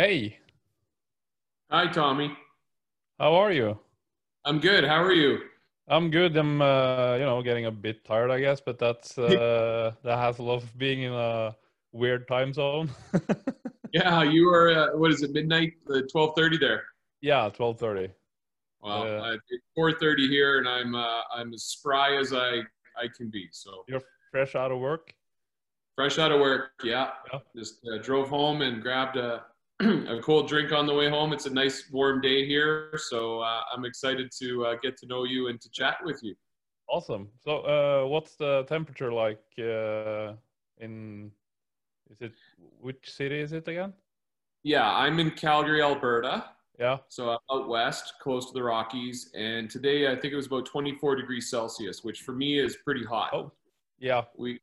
[0.00, 0.38] Hey,
[1.70, 2.34] Hi, Tommy.
[3.18, 3.78] how are you?
[4.46, 4.84] I'm good.
[4.84, 5.40] How are you?
[5.88, 6.34] I'm good.
[6.38, 10.50] I'm, uh, you know, getting a bit tired, I guess, but that's uh, the hassle
[10.50, 11.54] of being in a
[11.92, 12.88] weird time zone.
[13.92, 14.70] Yeah, you are.
[14.70, 15.32] Uh, what is it?
[15.32, 16.84] Midnight, uh, twelve thirty there.
[17.20, 18.10] Yeah, 12:30.
[18.80, 19.20] Well, Yeah.
[19.20, 22.60] uh, it's four thirty here, and I'm uh, I'm as spry as I
[22.96, 23.48] I can be.
[23.52, 25.12] So You're fresh out of work?
[25.96, 26.70] fresh out of work.
[26.84, 27.40] Yeah, Yeah.
[27.54, 29.44] just uh, drove home and grabbed a
[29.80, 31.32] a cold drink on the way home.
[31.32, 35.24] It's a nice warm day here, so uh, I'm excited to uh, get to know
[35.24, 36.34] you and to chat with you.
[36.88, 37.28] Awesome.
[37.42, 40.34] So, uh, what's the temperature like uh,
[40.78, 41.30] in,
[42.10, 42.32] is it,
[42.80, 43.94] which city is it again?
[44.64, 46.44] Yeah, I'm in Calgary, Alberta.
[46.78, 46.98] Yeah.
[47.08, 51.16] So out west, close to the Rockies, and today I think it was about 24
[51.16, 53.30] degrees Celsius, which for me is pretty hot.
[53.32, 53.52] Oh,
[53.98, 54.22] yeah.
[54.36, 54.60] We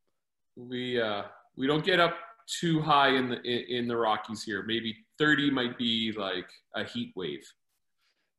[0.55, 1.23] we uh,
[1.55, 4.63] we don't get up too high in the in, in the Rockies here.
[4.63, 7.45] Maybe 30 might be like a heat wave.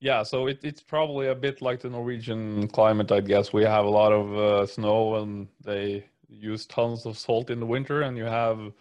[0.01, 3.53] Yeah, so it, it's probably a bit like the Norwegian climate, I guess.
[3.53, 7.67] We have a lot of uh, snow and they use tons of salt in the
[7.67, 8.73] winter, and you have a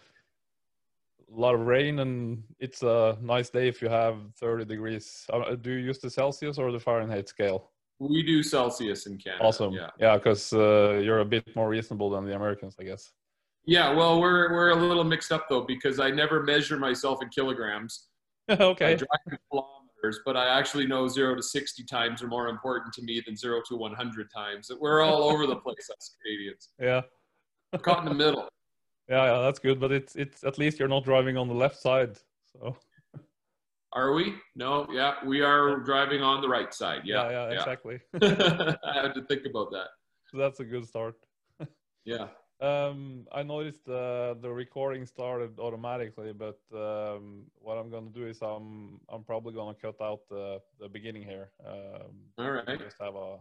[1.28, 5.26] lot of rain, and it's a nice day if you have 30 degrees.
[5.32, 7.70] Uh, do you use the Celsius or the Fahrenheit scale?
[7.98, 9.44] We do Celsius in Canada.
[9.44, 9.72] Awesome.
[9.72, 9.90] Yeah.
[9.98, 13.12] Yeah, because uh, you're a bit more reasonable than the Americans, I guess.
[13.68, 13.92] Yeah.
[13.92, 18.08] Well, we're we're a little mixed up though because I never measure myself in kilograms.
[18.48, 18.96] I okay.
[18.96, 23.02] drive in kilometers, but I actually know zero to 60 times are more important to
[23.02, 24.70] me than zero to 100 times.
[24.80, 26.70] We're all over the place, us Canadians.
[26.80, 27.02] Yeah.
[27.74, 28.48] We're caught in the middle.
[29.10, 29.80] Yeah, yeah, that's good.
[29.80, 32.18] But it's it's at least you're not driving on the left side.
[32.52, 32.76] So
[33.94, 34.34] Are we?
[34.54, 34.86] No.
[34.92, 37.02] Yeah, we are driving on the right side.
[37.06, 37.48] yeah, Yeah.
[37.48, 38.00] yeah, exactly.
[38.22, 39.88] I had to think about that.
[40.30, 41.14] so that's a good start.
[42.04, 42.26] Yeah.
[42.60, 48.42] Um, I noticed uh, the recording started automatically, but um, what I'm gonna do is
[48.42, 51.50] I'm I'm probably gonna cut out the the beginning here.
[51.64, 52.78] Um, All right.
[52.80, 53.38] Just have a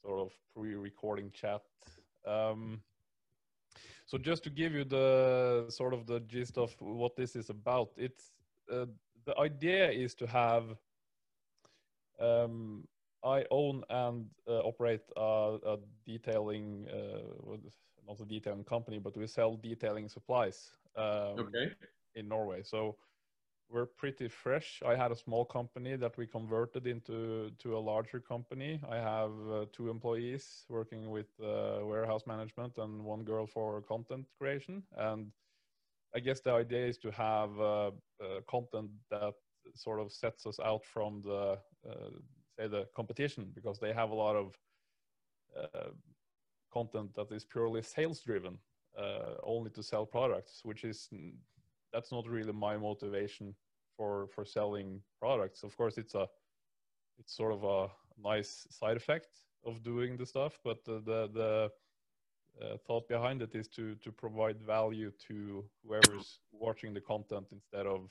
[0.00, 1.62] sort of pre-recording chat.
[2.24, 2.82] Um,
[4.06, 7.90] so just to give you the sort of the gist of what this is about,
[7.96, 8.30] it's
[8.70, 8.86] uh,
[9.24, 10.76] the idea is to have.
[12.20, 12.86] Um,
[13.24, 17.56] I own and uh, operate a, a detailing, uh,
[18.06, 21.74] not a detailing company, but we sell detailing supplies um, Okay.
[22.14, 22.62] in Norway.
[22.62, 22.96] So
[23.68, 24.82] we're pretty fresh.
[24.84, 28.80] I had a small company that we converted into to a larger company.
[28.88, 34.26] I have uh, two employees working with uh, warehouse management and one girl for content
[34.38, 34.82] creation.
[34.96, 35.32] And
[36.14, 37.90] I guess the idea is to have uh,
[38.22, 39.34] uh, content that
[39.74, 42.10] sort of sets us out from the uh,
[42.58, 44.54] say the competition because they have a lot of
[45.56, 45.90] uh,
[46.74, 48.58] content that is purely sales driven,
[48.98, 51.10] uh, only to sell products, which is
[51.92, 53.54] that's not really my motivation
[53.96, 55.64] for for selling products.
[55.64, 56.28] Of course, it's a
[57.18, 59.30] it's sort of a nice side effect
[59.64, 61.70] of doing the stuff, but the the, the
[62.62, 67.86] uh, thought behind it is to to provide value to whoever's watching the content instead
[67.86, 68.10] of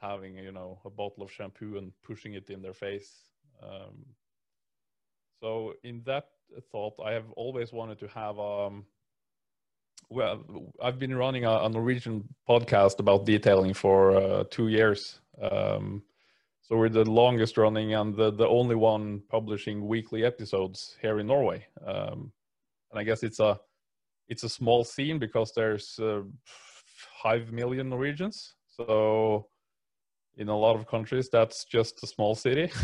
[0.00, 3.32] having you know a bottle of shampoo and pushing it in their face.
[3.62, 4.16] Um,
[5.40, 6.28] so in that
[6.70, 8.84] thought, I have always wanted to have um,
[10.10, 10.44] well,
[10.82, 15.20] I've been running a, a Norwegian podcast about detailing for uh, two years.
[15.40, 16.02] Um,
[16.60, 21.26] so we're the longest running and the, the only one publishing weekly episodes here in
[21.26, 21.66] Norway.
[21.86, 22.32] Um,
[22.90, 23.58] and I guess it's a
[24.28, 26.20] it's a small scene because there's uh,
[27.22, 28.54] five million Norwegians.
[28.68, 29.48] So
[30.36, 32.70] in a lot of countries, that's just a small city.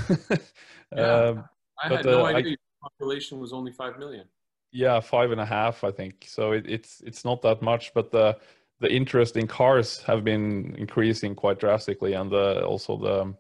[0.97, 1.03] Yeah.
[1.03, 1.45] um,
[1.85, 4.27] I But, had no uh, I- idea your population was only five million.
[4.73, 8.11] yeah five and a half i think so it, it's it's not that much but
[8.11, 8.37] the
[8.81, 13.35] the interest in cars have been increasing quite drastically and the, also the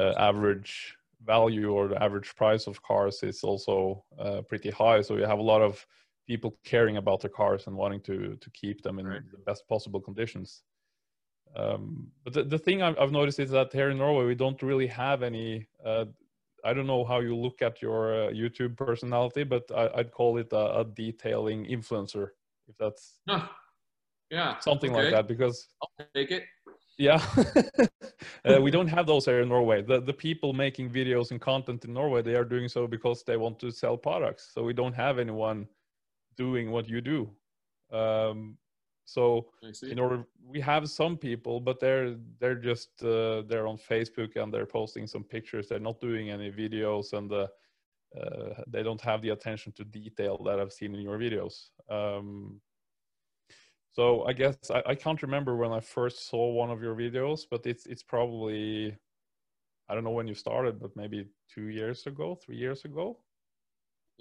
[0.00, 5.16] uh, average value or the average price of cars is also uh, pretty high so
[5.16, 5.84] you have a lot of
[6.26, 9.22] people caring about their cars and wanting to to keep them in Right.
[9.30, 10.62] the best possible conditions
[11.56, 14.62] um, but the, the thing I've, I've noticed is that here in norway we don't
[14.62, 16.06] really have any uh,
[16.64, 20.38] I don't know how you look at your uh, YouTube personality, but I, I'd call
[20.38, 22.28] it a, a detailing influencer,
[22.68, 23.48] if that's Huh.
[24.30, 24.58] Yeah.
[24.60, 25.26] something like that.
[25.28, 26.44] Because I'll take it.
[26.98, 27.20] yeah,
[28.48, 29.82] uh, we don't have those here in Norway.
[29.82, 33.36] The the people making videos and content in Norway, they are doing so because they
[33.36, 34.50] want to sell products.
[34.54, 35.68] So we don't have anyone
[36.36, 37.30] doing what you do.
[37.90, 38.56] Um,
[39.04, 39.48] so
[39.88, 44.52] in order we have some people but they're they're just uh, they're on facebook and
[44.52, 45.68] they're posting some pictures.
[45.68, 47.48] They're not doing any videos and uh,
[48.18, 51.70] uh, they don't have the attention to detail that i've seen in your videos.
[51.88, 52.60] Um,
[53.92, 57.46] So I guess I, I can't remember when I first saw one of your videos,
[57.50, 58.96] but it's it's probably
[59.88, 63.18] I don't know when you started, but maybe two years ago, three years ago.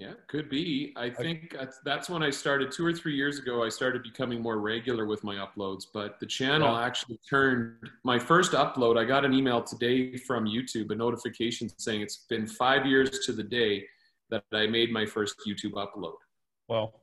[0.02, 0.94] Yeah, could be.
[0.98, 3.64] I think that's, that's when I started two or three years ago.
[3.64, 6.84] I started becoming more regular with my uploads, but the channel yeah.
[6.84, 8.98] actually turned my first upload.
[8.98, 13.32] I got an email today from YouTube, a notification saying it's been five years to
[13.32, 13.86] the day
[14.32, 16.16] that I made my first YouTube upload.
[16.68, 16.94] Wow.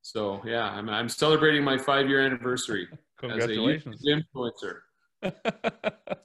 [0.00, 2.88] So yeah, I'm, I'm celebrating my five year anniversary
[3.18, 4.02] Congratulations.
[4.06, 4.80] as a YouTube
[5.22, 6.16] influencer.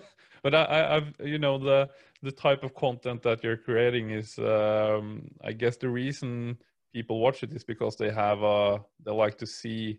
[0.42, 1.88] but I, I've, you know, the,
[2.22, 6.56] the type of content that you're creating is um, i guess the reason
[6.92, 9.98] people watch it is because they have uh they like to see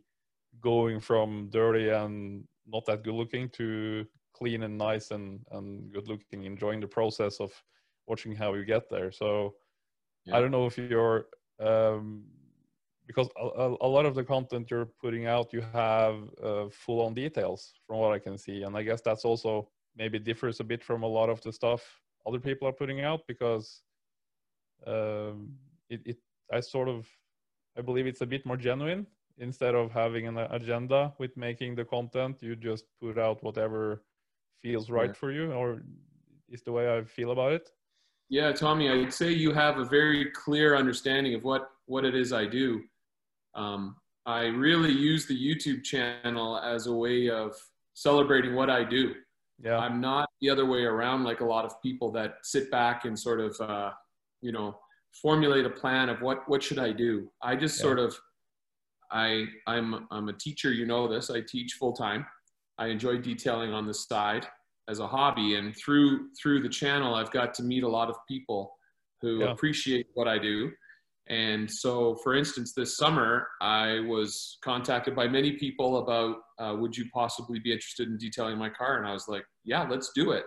[0.62, 6.08] going from dirty and not that good looking to clean and nice and and good
[6.08, 7.52] looking enjoying the process of
[8.08, 9.54] watching how you get there so
[10.26, 10.36] yeah.
[10.36, 11.26] i don't know if you're
[11.60, 12.24] um
[13.06, 17.14] because a, a, lot of the content you're putting out you have uh, full on
[17.14, 20.84] details from what i can see and i guess that's also maybe differs a bit
[20.84, 23.82] from a lot of the stuff other people are putting out because
[24.86, 25.54] um,
[25.90, 26.18] it, it
[26.52, 27.08] I sort of
[27.78, 29.08] I believe it's a bit more genuine
[29.38, 34.04] instead of having an agenda with making the content you just put out whatever
[34.62, 35.14] feels right yeah.
[35.14, 35.84] for you or
[36.50, 37.70] is the way I feel about it
[38.30, 42.34] yeah Tommy I'd say you have a very clear understanding of what what it is
[42.34, 42.82] I do
[43.56, 43.96] um,
[44.26, 47.56] I really use the YouTube channel as a way of
[47.94, 49.14] celebrating what I do
[49.64, 49.78] yeah.
[49.78, 53.18] I'm not the other way around like a lot of people that sit back and
[53.18, 53.92] sort of, uh,
[54.42, 54.78] you know,
[55.22, 57.30] formulate a plan of what, what should I do?
[57.42, 57.84] I just yeah.
[57.84, 58.16] sort of,
[59.12, 62.26] I, I'm, I'm a teacher, you know this, I teach full time.
[62.78, 64.46] I enjoy detailing on the side
[64.88, 65.56] as a hobby.
[65.56, 68.76] And through, through the channel, I've got to meet a lot of people
[69.22, 69.52] who yeah.
[69.52, 70.72] appreciate what I do
[71.30, 76.96] and so, for instance, this summer, I was contacted by many people about, uh, would
[76.96, 78.98] you possibly be interested in detailing my car?
[78.98, 80.46] And I was like, yeah, let's do it.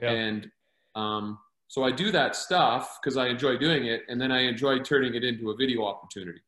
[0.00, 0.10] Yeah.
[0.10, 0.50] And
[0.94, 1.38] um,
[1.68, 4.02] so I do that stuff because I enjoy doing it.
[4.08, 6.40] And then I enjoy turning it into a video opportunity.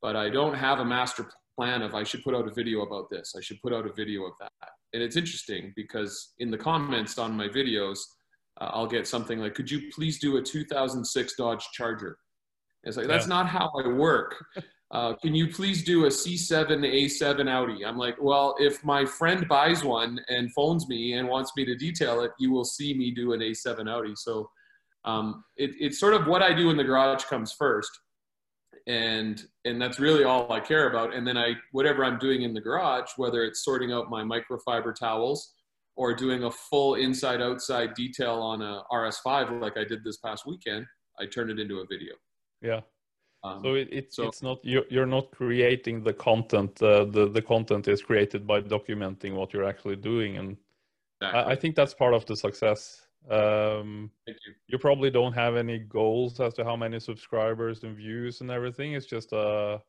[0.00, 3.10] But I don't have a master plan of I should put out a video about
[3.10, 3.34] this.
[3.36, 4.52] I should put out a video of that.
[4.92, 7.98] And it's interesting because in the comments on my videos,
[8.60, 12.16] uh, I'll get something like, could you please do a 2006 Dodge Charger?
[12.88, 13.34] It's like, that's yeah.
[13.34, 14.44] not how I work.
[14.90, 17.84] Uh, can you please do a C7 A7 Audi?
[17.84, 21.76] I'm like, well, if my friend buys one and phones me and wants me to
[21.76, 24.14] detail it, you will see me do an A7 Audi.
[24.16, 24.48] So
[25.04, 27.90] um, it, it's sort of what I do in the garage comes first.
[28.86, 31.14] And, and that's really all I care about.
[31.14, 34.94] And then I, whatever I'm doing in the garage, whether it's sorting out my microfiber
[34.94, 35.52] towels
[35.96, 40.46] or doing a full inside outside detail on a RS5 like I did this past
[40.46, 40.86] weekend,
[41.20, 42.14] I turn it into a video.
[42.62, 42.80] Yeah.
[43.44, 46.82] Um, so it, it's so, it's not you're, you're not creating the content.
[46.82, 50.56] Uh, the the content is created by documenting what you're actually doing, and
[51.20, 51.40] exactly.
[51.40, 53.06] I, I, think that's part of the success.
[53.30, 54.54] Um, Thank you.
[54.66, 58.94] You probably don't have any goals as to how many subscribers and views and everything.
[58.94, 59.80] It's just a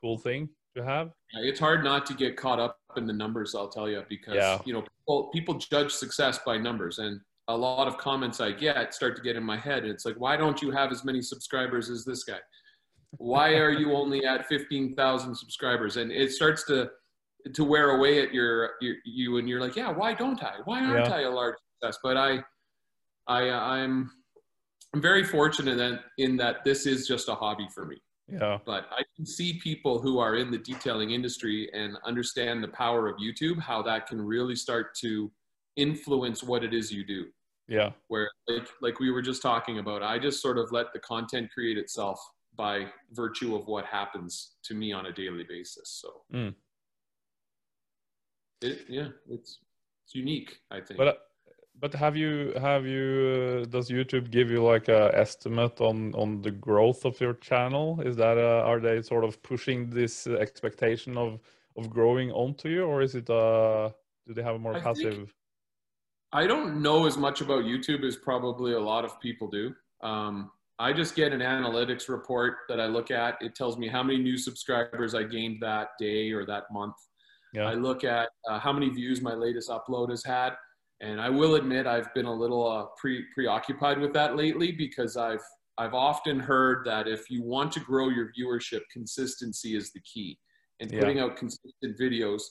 [0.00, 1.10] cool thing to have.
[1.32, 3.54] It's hard not to get caught up in the numbers.
[3.54, 4.60] I'll tell you because yeah.
[4.64, 8.94] you know people, people judge success by numbers, and a lot of comments I get
[8.94, 9.82] start to get in my head.
[9.82, 12.38] And it's like, why don't you have as many subscribers as this guy?
[13.16, 15.96] Why are you only at 15,000 subscribers?
[15.96, 16.90] And it starts to,
[17.54, 20.56] to wear away at your, your you and you're like, yeah, why don't I?
[20.66, 21.14] Why aren't yeah.
[21.14, 21.98] I a large success?
[22.02, 22.44] But I,
[23.26, 24.10] I, I'm,
[24.94, 27.96] I'm very fortunate in, in that this is just a hobby for me.
[28.30, 28.58] Yeah.
[28.66, 33.08] But I can see people who are in the detailing industry and understand the power
[33.08, 35.30] of YouTube, how that can really start to
[35.76, 37.26] influence what it is you do.
[37.68, 37.90] Yeah.
[38.08, 41.50] Where like like we were just talking about, I just sort of let the content
[41.52, 42.18] create itself
[42.56, 46.00] by virtue of what happens to me on a daily basis.
[46.02, 46.54] So mm.
[48.62, 49.60] it, yeah, it's
[50.04, 50.98] it's unique, I think.
[50.98, 51.28] But
[51.80, 56.40] but have you have you uh, does YouTube give you like a estimate on on
[56.40, 58.00] the growth of your channel?
[58.00, 61.38] Is that uh, are they sort of pushing this expectation of
[61.76, 63.90] of growing onto you, or is it uh
[64.26, 65.14] do they have a more I passive?
[65.14, 65.30] Think,
[66.32, 69.74] I don't know as much about YouTube as probably a lot of people do.
[70.02, 73.36] Um, I just get an analytics report that I look at.
[73.40, 76.94] It tells me how many new subscribers I gained that day or that month.
[77.52, 77.64] Yeah.
[77.64, 80.50] I look at uh, how many views my latest upload has had.
[81.00, 85.16] And I will admit I've been a little uh, pre- preoccupied with that lately because
[85.16, 85.42] I've,
[85.78, 90.38] I've often heard that if you want to grow your viewership, consistency is the key.
[90.80, 91.24] And putting yeah.
[91.24, 92.42] out consistent videos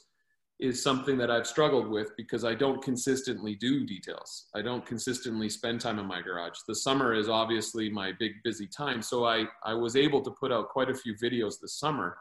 [0.59, 4.47] is something that I've struggled with because I don't consistently do details.
[4.55, 6.57] I don't consistently spend time in my garage.
[6.67, 9.03] The summer is obviously my big busy time.
[9.03, 12.17] So I, I was able to put out quite a few videos this summer.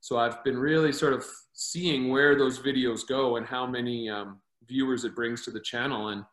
[0.00, 4.40] So I've been really sort of seeing where those videos go and how many um,
[4.66, 6.08] viewers it brings to the channel.
[6.08, 6.24] And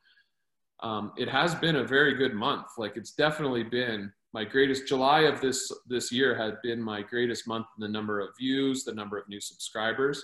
[0.82, 2.68] um, it has been a very good month.
[2.78, 7.48] Like it's definitely been my greatest July of this this year had been my greatest
[7.48, 10.24] month in the number of views, the number of new subscribers.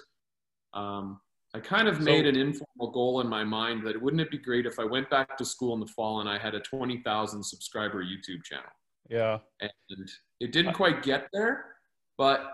[0.78, 1.20] Um,
[1.56, 4.66] I kind of made an informal goal in my mind that wouldn't it be great
[4.66, 8.04] if I went back to school in the fall and I had a 20,000 subscriber
[8.04, 8.70] YouTube channel.
[9.10, 9.40] Yeah.
[9.62, 9.72] And
[10.40, 11.66] it didn't quite get there,
[12.18, 12.54] but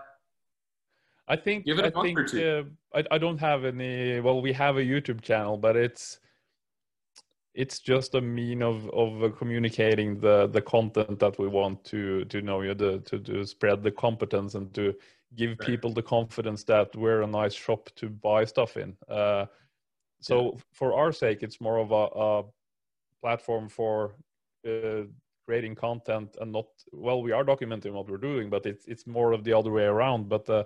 [1.26, 2.64] I think I think uh,
[2.94, 4.20] I, I don't have any.
[4.20, 6.18] Well, we have a YouTube channel, but it's
[7.54, 12.42] it's just a mean of of communicating the the content that we want to to
[12.42, 14.94] know you the, to to spread the competence and to
[15.36, 15.66] give right.
[15.66, 18.96] people the confidence that we're a nice shop to buy stuff in.
[19.08, 19.46] Uh,
[20.20, 20.60] so yeah.
[20.72, 22.42] for our sake, it's more of a, a
[23.20, 24.14] platform for
[24.66, 25.02] uh,
[25.46, 29.32] creating content and not well, we are documenting what we're doing, but it's it's more
[29.32, 30.28] of the other way around.
[30.28, 30.64] But uh,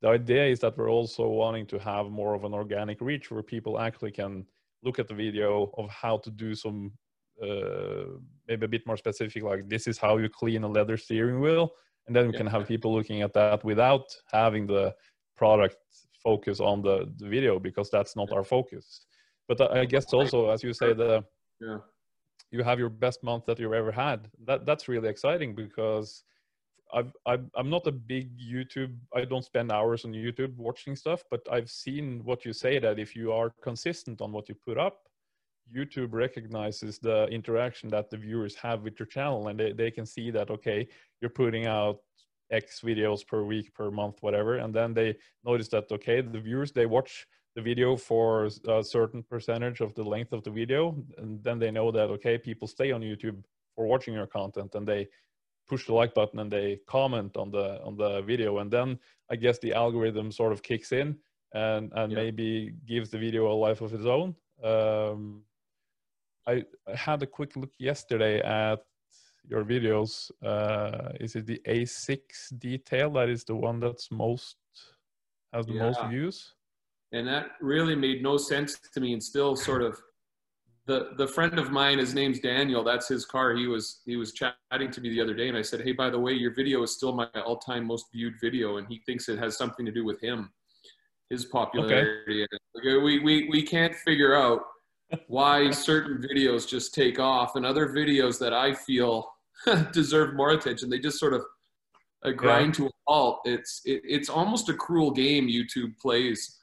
[0.00, 3.42] the idea is that we're also wanting to have more of an organic reach where
[3.42, 4.46] people actually can
[4.82, 6.92] look at the video of how to do some
[7.42, 8.04] uh,
[8.46, 11.72] maybe a bit more specific like this is how you clean a leather steering wheel
[12.06, 12.38] and then we yeah.
[12.38, 14.94] can have people looking at that without having the
[15.36, 15.76] product
[16.22, 19.06] focus on the, the video because that's not our focus.
[19.48, 21.22] But uh, i guess also as you say the
[21.60, 21.78] yeah.
[22.50, 24.30] you have your best month that you've ever had.
[24.46, 26.24] That that's really exciting because
[26.92, 31.24] I've, I've i'm not a big youtube i don't spend hours on youtube watching stuff
[31.30, 34.78] but i've seen what you say that if you are consistent on what you put
[34.78, 34.98] up
[35.72, 40.06] YouTube recognizes the interaction that the viewers have with your channel and they, they can
[40.06, 40.86] see that, okay,
[41.20, 42.00] you're putting out
[42.50, 44.56] X videos per week, per month, whatever.
[44.56, 49.22] And then they notice that, okay, the viewers, they watch the video for a certain
[49.22, 50.96] percentage of the length of the video.
[51.18, 53.42] And then they know that, okay, people stay on YouTube
[53.74, 55.08] for watching your content and they
[55.66, 58.98] push the like button and they comment on the on the video and then
[59.30, 61.16] i guess the algorithm sort of kicks in
[61.54, 62.18] and and yeah.
[62.18, 65.42] maybe gives the video a life of its own um,
[66.46, 68.80] I, I had a quick look yesterday at
[69.48, 70.30] your videos.
[70.44, 72.18] Uh, is it the A6
[72.58, 74.56] detail that is the one that's most
[75.52, 75.82] has the yeah.
[75.82, 76.54] most views?
[77.12, 80.00] And that really made no sense to me, and still sort of
[80.86, 81.98] the the friend of mine.
[81.98, 82.82] His name's Daniel.
[82.82, 83.54] That's his car.
[83.54, 86.10] He was he was chatting to me the other day, and I said, "Hey, by
[86.10, 89.28] the way, your video is still my all time most viewed video," and he thinks
[89.28, 90.52] it has something to do with him,
[91.30, 92.44] his popularity.
[92.76, 92.96] Okay.
[92.96, 94.62] We we we can't figure out
[95.28, 99.32] why certain videos just take off and other videos that I feel
[99.92, 101.42] deserve more attention, they just sort of
[102.24, 102.86] uh, grind yeah.
[102.86, 103.40] to a halt.
[103.44, 106.58] It's it, it's almost a cruel game YouTube plays.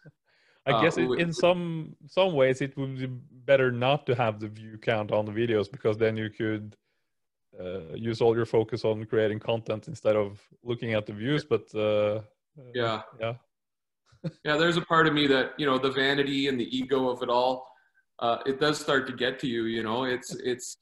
[0.66, 4.40] I uh, guess it, in some some ways it would be better not to have
[4.40, 6.76] the view count on the videos because then you could
[7.60, 11.44] uh, use all your focus on creating content instead of looking at the views.
[11.44, 12.22] But uh,
[12.74, 13.34] yeah, yeah,
[14.44, 14.58] yeah.
[14.58, 17.30] There's a part of me that you know the vanity and the ego of it
[17.30, 17.71] all
[18.22, 19.66] uh, it does start to get to you.
[19.66, 20.78] You know, it's it's.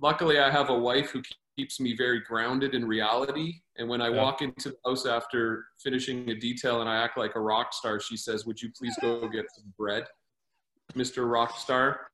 [0.00, 1.22] Luckily, I have a wife who
[1.56, 3.60] keeps me very grounded in reality.
[3.76, 4.22] And when I yeah.
[4.22, 8.00] walk into the house after finishing a detail and I act like a rock star,
[8.00, 10.04] she says, "Would you please go get some bread,
[10.94, 12.00] Mister Rock Star?"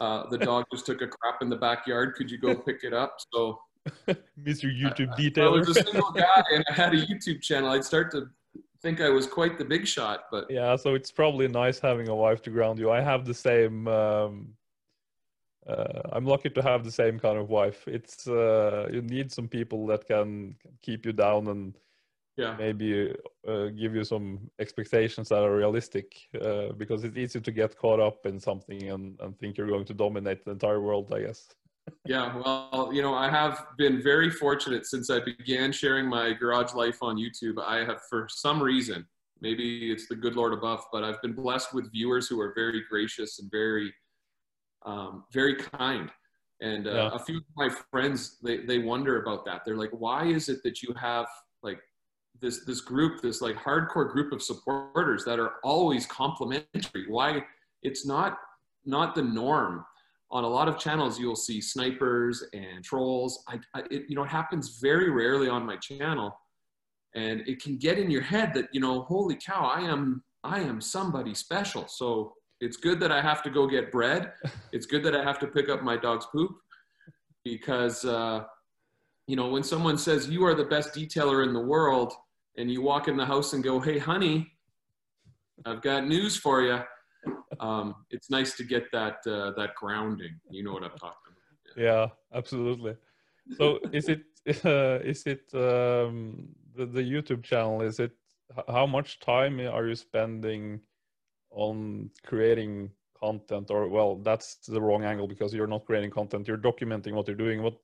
[0.00, 2.16] Uh, the dog just took a crap in the backyard.
[2.16, 3.18] Could you go pick it up?
[3.32, 3.60] So,
[4.42, 4.64] Mr.
[4.64, 5.46] YouTube detailer.
[5.46, 7.70] I was a single guy and I had a YouTube channel.
[7.70, 8.26] I'd start to
[8.86, 10.76] think I was quite the big shot, but yeah.
[10.76, 12.88] So it's probably nice having a wife to ground you.
[12.90, 13.88] I have the same.
[13.88, 14.34] Um,
[15.66, 17.80] uh, I'm lucky to have the same kind of wife.
[17.88, 20.54] It's uh, you need some people that can
[20.86, 21.74] keep you down and
[22.36, 22.54] yeah.
[22.56, 23.12] maybe
[23.48, 24.26] uh, give you some
[24.60, 26.08] expectations that are realistic
[26.40, 29.86] uh, because it's easy to get caught up in something and, and think you're going
[29.86, 31.12] to dominate the entire world.
[31.12, 31.48] I guess
[32.04, 36.74] yeah, well, you know, I have been very fortunate since I began sharing my garage
[36.74, 37.62] life on YouTube.
[37.62, 39.06] I have, for some reason,
[39.40, 42.82] maybe it's the good Lord above, but I've been blessed with viewers who are very
[42.88, 43.92] gracious and very,
[44.84, 46.10] um, very kind.
[46.60, 47.10] And uh, yeah.
[47.12, 49.62] a few of my friends, they, they wonder about that.
[49.64, 51.26] They're like, why is it that you have
[51.62, 51.78] like
[52.40, 57.06] this, this group, this like hardcore group of supporters that are always complimentary?
[57.08, 57.44] Why
[57.82, 58.38] it's not,
[58.84, 59.84] not the norm
[60.30, 63.44] on a lot of channels you'll see snipers and trolls.
[63.48, 66.36] I, I, it, you know it happens very rarely on my channel.
[67.14, 70.60] And it can get in your head that you know holy cow i am i
[70.60, 71.86] am somebody special.
[71.88, 74.32] So it's good that i have to go get bread.
[74.72, 76.52] It's good that i have to pick up my dog's poop
[77.44, 78.42] because uh,
[79.28, 82.12] you know when someone says you are the best detailer in the world
[82.58, 84.52] and you walk in the house and go hey honey
[85.64, 86.80] i've got news for you
[87.60, 90.38] um, it's nice to get that uh, that grounding.
[90.50, 91.76] You know what I'm talking about.
[91.76, 92.96] Yeah, yeah absolutely.
[93.56, 94.22] So is it
[94.64, 97.82] uh, is it um, the, the YouTube channel?
[97.82, 98.12] Is it
[98.68, 100.80] how much time are you spending
[101.50, 106.58] on creating content or well that's the wrong angle because you're not creating content you're
[106.58, 107.74] documenting what you're doing what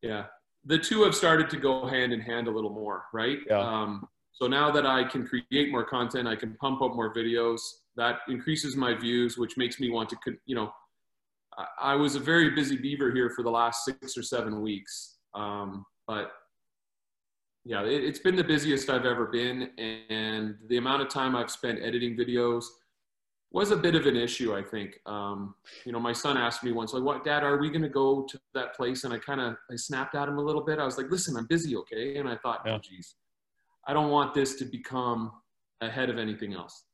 [0.00, 0.24] yeah
[0.64, 3.58] the two have started to go hand in hand a little more right yeah.
[3.58, 7.60] um, so now that i can create more content i can pump up more videos
[7.96, 10.72] that increases my views which makes me want to you know
[11.80, 15.84] i was a very busy beaver here for the last six or seven weeks um,
[16.06, 16.32] but
[17.64, 21.50] yeah it, it's been the busiest i've ever been and the amount of time i've
[21.50, 22.64] spent editing videos
[23.52, 24.98] was a bit of an issue, I think.
[25.06, 27.44] Um, you know, my son asked me once, like, "What, Dad?
[27.44, 30.28] Are we going to go to that place?" And I kind of I snapped at
[30.28, 30.78] him a little bit.
[30.78, 32.74] I was like, "Listen, I'm busy, okay?" And I thought, yeah.
[32.74, 33.14] "Oh, geez,
[33.86, 35.32] I don't want this to become
[35.80, 36.84] ahead of anything else."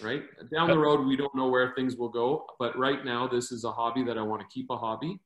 [0.00, 0.22] Right
[0.54, 3.64] down the road, we don't know where things will go, but right now, this is
[3.64, 5.18] a hobby that I want to keep a hobby,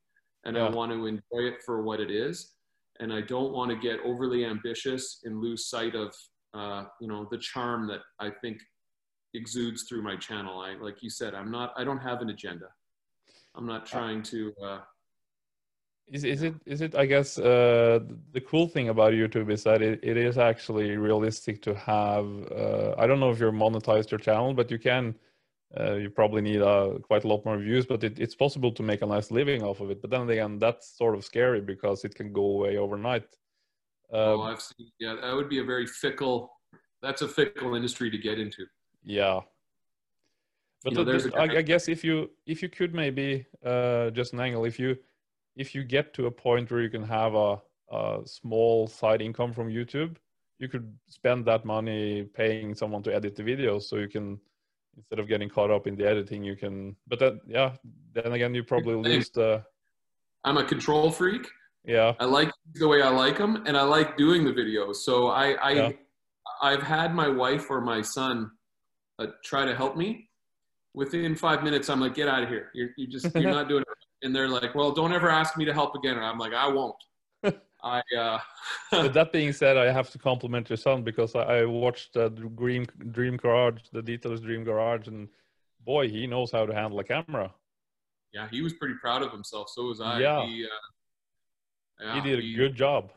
[0.43, 0.65] and yeah.
[0.65, 2.53] I want to enjoy it for what it is,
[2.99, 6.15] and I don't want to get overly ambitious and lose sight of,
[6.53, 8.57] uh, you know, the charm that I think
[9.33, 10.59] exudes through my channel.
[10.59, 12.67] I, like you said, I'm not, I don't have an agenda.
[13.55, 14.79] I'm not trying to, uh,
[16.07, 17.99] is, is it is it i guess uh,
[18.31, 22.93] the cool thing about youtube is that it, it is actually realistic to have uh,
[22.97, 25.15] i don't know if you're monetized your channel but you can
[25.77, 28.83] uh, you probably need uh, quite a lot more views but it, it's possible to
[28.83, 29.99] make a nice living off of it.
[29.99, 33.27] But then again that's sort of scary because it can go away overnight.
[34.11, 36.51] Oh um, i've seen yeah that would be a very fickle
[37.01, 38.65] that's a fickle industry to get into.
[39.03, 39.41] Yeah.
[40.83, 44.39] But you know, the, I, guess if you if you could maybe uh, just an
[44.39, 44.97] angle if you
[45.55, 49.53] if you get to a point where you can have a, a small side income
[49.53, 50.17] from YouTube,
[50.59, 54.39] you could spend that money paying someone to edit the videos, so you can
[54.97, 56.95] instead of getting caught up in the editing, you can.
[57.07, 57.73] But that yeah,
[58.13, 59.63] then again, you probably lose the.
[60.43, 61.47] I'm a control freak.
[61.83, 62.13] Yeah.
[62.19, 64.97] I like the way I like them, and I like doing the videos.
[64.97, 65.91] So I I yeah.
[66.61, 68.51] I've had my wife or my son
[69.19, 70.29] uh, try to help me.
[70.93, 72.69] Within five minutes, I'm like, get out of here.
[72.73, 74.04] You're, you just, you're not doing it.
[74.23, 76.15] And they're like, well, don't ever ask me to help again.
[76.15, 76.95] And I'm like, I won't.
[77.83, 78.39] I, uh,
[78.91, 82.29] but that being said, I have to compliment your son because I, I watched uh,
[82.29, 85.27] Dream Dream Garage, the Detailers Dream Garage, and
[85.85, 87.53] boy, he knows how to handle a camera.
[88.33, 89.69] Yeah, he was pretty proud of himself.
[89.69, 90.19] So was I.
[90.19, 93.11] Yeah, he, uh, yeah, he did a he, good job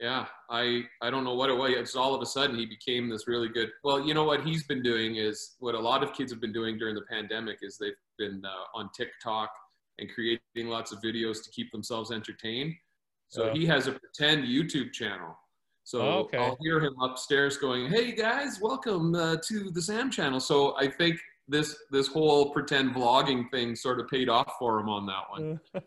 [0.00, 3.08] yeah i i don't know what it was it's all of a sudden he became
[3.08, 6.12] this really good well you know what he's been doing is what a lot of
[6.12, 9.50] kids have been doing during the pandemic is they've been uh, on tiktok
[9.98, 12.74] and creating lots of videos to keep themselves entertained
[13.28, 15.36] so he has a pretend youtube channel
[15.84, 16.38] so oh, okay.
[16.38, 20.86] i'll hear him upstairs going hey guys welcome uh, to the sam channel so i
[20.86, 25.22] think this this whole pretend vlogging thing sort of paid off for him on that
[25.30, 25.60] one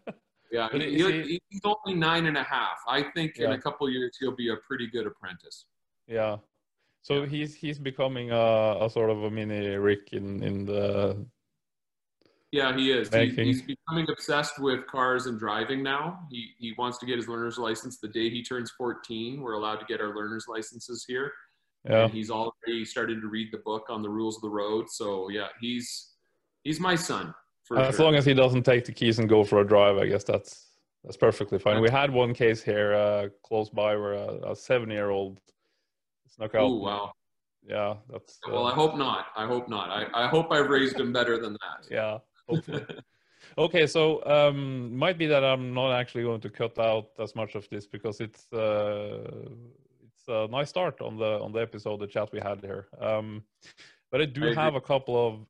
[0.52, 2.80] Yeah, he, he, he's only nine and a half.
[2.88, 3.46] I think yeah.
[3.46, 5.66] in a couple years he'll be a pretty good apprentice.
[6.08, 6.38] Yeah,
[7.04, 7.26] so yeah.
[7.28, 11.26] he's he's becoming a, a, sort of a mini Rick in in the.
[12.52, 13.14] Yeah, he is.
[13.14, 16.20] He, he's becoming obsessed with cars and driving now.
[16.30, 19.42] He he wants to get his learner's license the day he turns 14.
[19.42, 21.32] We're allowed to get our learner's licenses here.
[21.90, 22.04] Yeah.
[22.04, 24.90] And he's already started to read the book on the rules of the road.
[24.90, 26.12] So yeah, he's
[26.64, 27.34] he's my son
[27.78, 28.06] as sure.
[28.06, 30.68] long as he doesn't take the keys and go for a drive, I guess that's
[31.04, 31.82] that's perfectly fine.
[31.82, 35.40] We had one case here uh, close by where a, a seven-year-old
[36.28, 36.62] snuck out.
[36.62, 37.12] Oh wow!
[37.68, 38.40] Yeah, that's.
[38.48, 39.28] Uh, well, I hope not.
[39.36, 39.90] I hope not.
[39.90, 41.88] I, I hope I've raised him better than that.
[41.92, 42.18] yeah,
[42.56, 42.86] hopefully.
[43.58, 47.56] okay, so um, might be that I'm not actually going to cut out as much
[47.56, 49.50] of this because it's uh,
[50.06, 52.88] it's a nice start on the on the episode, the chat we had here.
[53.00, 53.44] Um,
[54.12, 55.46] but I do I have a couple of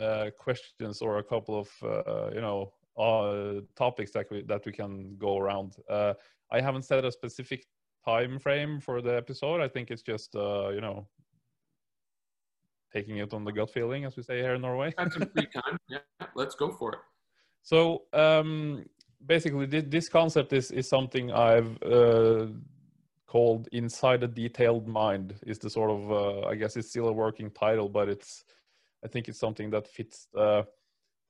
[0.00, 4.72] uh, questions or a couple of uh, you know uh, topics that we that we
[4.72, 5.76] can go around.
[5.88, 6.14] Uh,
[6.50, 7.66] I haven't set a specific
[8.04, 9.60] time frame for the episode.
[9.60, 11.06] I think it's just uh, you know
[12.92, 14.92] taking it on the gut feeling, as we say here in Norway.
[14.98, 15.78] Some free time.
[15.88, 15.98] Yeah,
[16.34, 16.98] let's go for it.
[17.62, 18.84] So um,
[19.26, 22.46] basically, this concept is is something I've uh,
[23.26, 27.12] called "Inside a Detailed Mind." Is the sort of uh, I guess it's still a
[27.12, 28.44] working title, but it's
[29.04, 30.66] I think it's something that fits the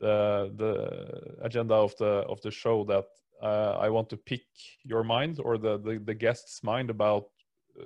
[0.00, 3.04] the, the agenda of the of the show that
[3.42, 4.42] uh, I want to pick
[4.84, 7.24] your mind or the the, the guest's mind about
[7.80, 7.84] uh,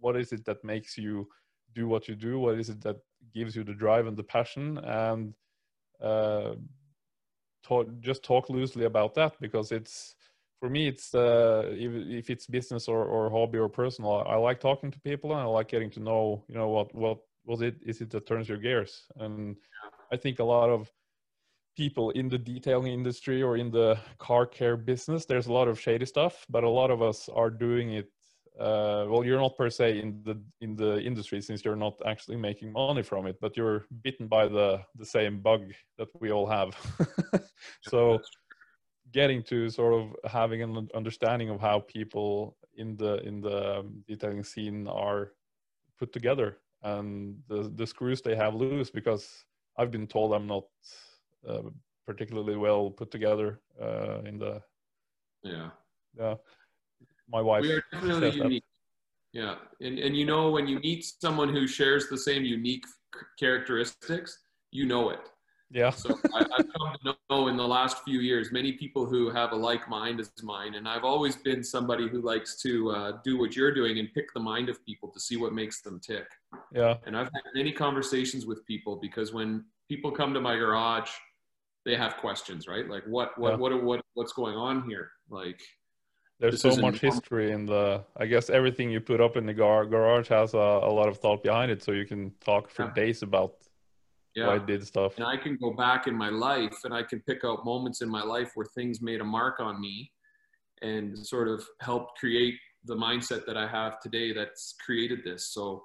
[0.00, 1.28] what is it that makes you
[1.74, 2.96] do what you do, what is it that
[3.34, 5.34] gives you the drive and the passion, and
[6.02, 6.54] uh,
[7.62, 10.14] talk, just talk loosely about that because it's
[10.60, 11.92] for me it's uh, if,
[12.24, 15.44] if it's business or, or hobby or personal I like talking to people and I
[15.44, 18.58] like getting to know you know what what was it is it that turns your
[18.58, 19.04] gears?
[19.16, 19.56] And
[20.12, 20.90] i think a lot of
[21.76, 25.78] people in the detailing industry or in the car care business there's a lot of
[25.78, 28.10] shady stuff but a lot of us are doing it
[28.58, 32.36] uh, well, you're not per se in the in the industry since you're not actually
[32.36, 36.46] making money from it, but you're bitten by the the same bug that we all
[36.46, 36.76] have.
[37.82, 38.20] so,
[39.12, 44.02] getting to sort of having an understanding of how people in the in the um,
[44.08, 45.32] detailing scene are
[45.96, 49.44] put together and the the screws they have loose because
[49.76, 50.64] I've been told I'm not
[51.48, 51.70] uh,
[52.06, 54.62] particularly well put together uh, in the
[55.44, 55.70] yeah.
[56.16, 56.34] Yeah
[57.28, 58.64] my wife we are definitely unique
[59.34, 59.40] that.
[59.40, 59.86] yeah.
[59.86, 62.84] And and you know when you meet someone who shares the same unique
[63.38, 64.38] characteristics
[64.70, 65.20] you know it.
[65.70, 65.90] Yeah.
[65.90, 69.52] So I, have come to know in the last few years many people who have
[69.52, 73.38] a like mind as mine and i've always been somebody who likes to uh, do
[73.38, 76.26] what you're doing and pick the mind of people to see what makes them tick.
[76.72, 76.94] Yeah.
[77.06, 81.10] And i've had many conversations with people because when people come to my garage
[81.84, 82.88] they have questions right?
[82.88, 83.56] Like what what yeah.
[83.56, 85.10] what, what what's going on here?
[85.30, 85.60] Like
[86.38, 89.86] there's so much history in the i guess everything you put up in the gar-
[89.86, 92.94] garage has a, a, lot of thought behind it so you can talk for yeah.
[92.94, 93.54] days about
[94.34, 94.46] yeah.
[94.46, 97.20] why I did stuff and i can go back in my life and i can
[97.20, 100.12] pick out moments in my life where things made a mark on me
[100.82, 105.82] and sort of helped create the mindset that i have today that's created this so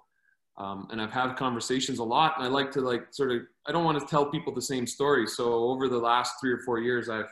[0.57, 3.71] um, and i've had conversations a lot and i like to like sort of i
[3.71, 6.79] don't want to tell people the same story so over the last three or four
[6.79, 7.25] years i've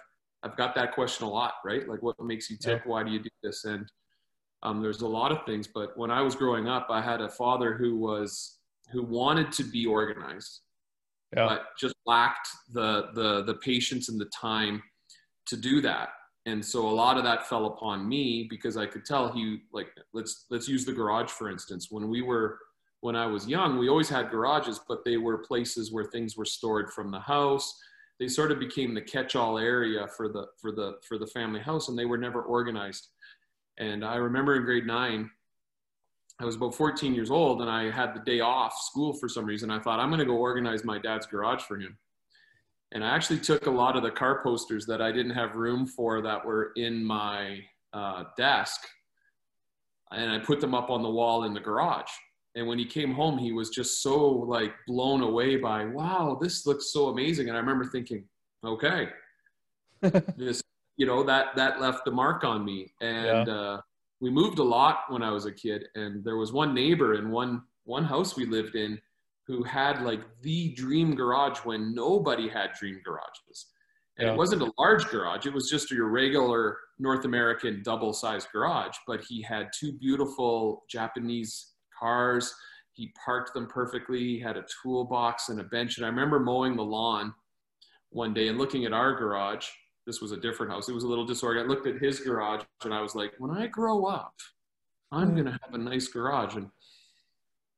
[0.43, 1.87] I've got that question a lot, right?
[1.87, 2.81] Like, what makes you tick?
[2.85, 3.65] Why do you do this?
[3.65, 3.85] And
[4.63, 5.67] um, there's a lot of things.
[5.67, 8.57] But when I was growing up, I had a father who was
[8.91, 10.61] who wanted to be organized,
[11.35, 11.47] yeah.
[11.47, 14.81] but just lacked the the the patience and the time
[15.47, 16.09] to do that.
[16.47, 19.89] And so a lot of that fell upon me because I could tell he like
[20.13, 21.87] let's let's use the garage for instance.
[21.91, 22.57] When we were
[23.01, 26.45] when I was young, we always had garages, but they were places where things were
[26.45, 27.79] stored from the house
[28.21, 31.89] they sort of became the catch-all area for the for the for the family house
[31.89, 33.07] and they were never organized.
[33.79, 35.31] And i remember in grade nine
[36.39, 39.43] i was about 14 years old and i had the day off school for some
[39.43, 39.71] reason.
[39.71, 41.97] I thought i'm going to go organize my dad's garage for him.
[42.91, 45.87] And i actually took a lot of the car posters that i didn't have room
[45.87, 47.59] for that were in my
[47.91, 48.81] uh, desk
[50.11, 52.11] and i put them up on the wall in the garage
[52.55, 56.65] and when he came home he was just so like blown away by wow this
[56.65, 57.47] looks so amazing.
[57.47, 58.25] And i remember thinking
[58.63, 59.09] okay.
[60.37, 60.61] This
[60.97, 62.93] you know that that left a mark on me.
[63.01, 63.53] And yeah.
[63.53, 63.81] uh,
[64.19, 65.85] we moved a lot when i was a kid.
[65.95, 68.99] And there was one neighbor in one one house we lived in
[69.47, 73.67] who had like the dream garage when nobody had dream garages.
[74.17, 74.33] And yeah.
[74.33, 75.45] it wasn't a large garage.
[75.45, 78.95] It was just your regular north american double sized garage.
[79.07, 81.70] But he had two beautiful japanese
[82.01, 82.53] cars.
[82.93, 84.19] He parked them perfectly.
[84.19, 85.97] He had a toolbox and a bench.
[85.97, 87.33] And I remember mowing the lawn
[88.09, 89.67] one day and looking at our garage.
[90.05, 90.89] This was a different house.
[90.89, 91.69] It was a little disorganized.
[91.69, 94.33] I looked at his garage and I was like, when I grow up,
[95.11, 95.33] I'm hmm.
[95.35, 96.55] going to have a nice garage.
[96.55, 96.69] And,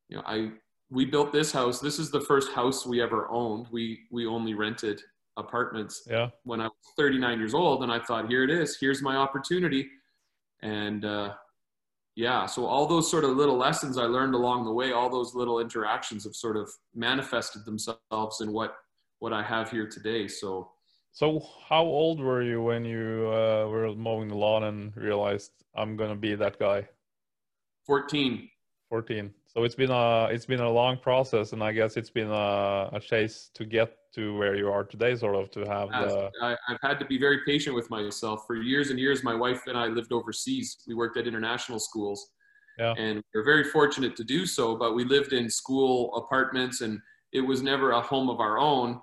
[0.10, 0.52] you know, I,
[0.90, 1.80] we built this house.
[1.80, 3.68] This is the first house we ever owned.
[3.72, 5.02] We, we only rented
[5.38, 6.30] apartments yeah.
[6.44, 7.84] when I was 39 years old.
[7.84, 8.78] And I thought, here it is.
[8.80, 9.88] Here's my opportunity.
[10.62, 11.34] And, uh,
[12.16, 15.34] yeah so all those sort of little lessons i learned along the way all those
[15.34, 18.76] little interactions have sort of manifested themselves in what
[19.20, 20.70] what i have here today so.
[21.16, 25.96] So how old were you when you uh, were mowing the lawn and realized i'm
[25.96, 26.88] gonna be that guy
[27.86, 28.50] 14
[28.90, 32.30] 14 so it's been a it's been a long process and i guess it's been
[32.30, 36.32] a, a chase to get to where you are today sort of to have the
[36.42, 38.44] I, have had to be very patient with myself.
[38.46, 40.78] For years and years my wife and i lived overseas.
[40.88, 42.30] We worked at international schools.
[42.80, 42.96] Yeah.
[42.98, 47.00] and we are very fortunate to do so but we lived in school apartments and
[47.32, 49.00] it was never a home of our own.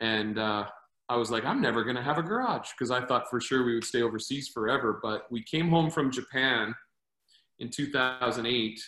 [0.00, 0.64] And uh,
[1.08, 3.64] i was like i'm never going to have a garage because i thought for sure
[3.64, 5.00] we would stay overseas forever.
[5.02, 6.74] But we came home from japan
[7.60, 8.80] in 2008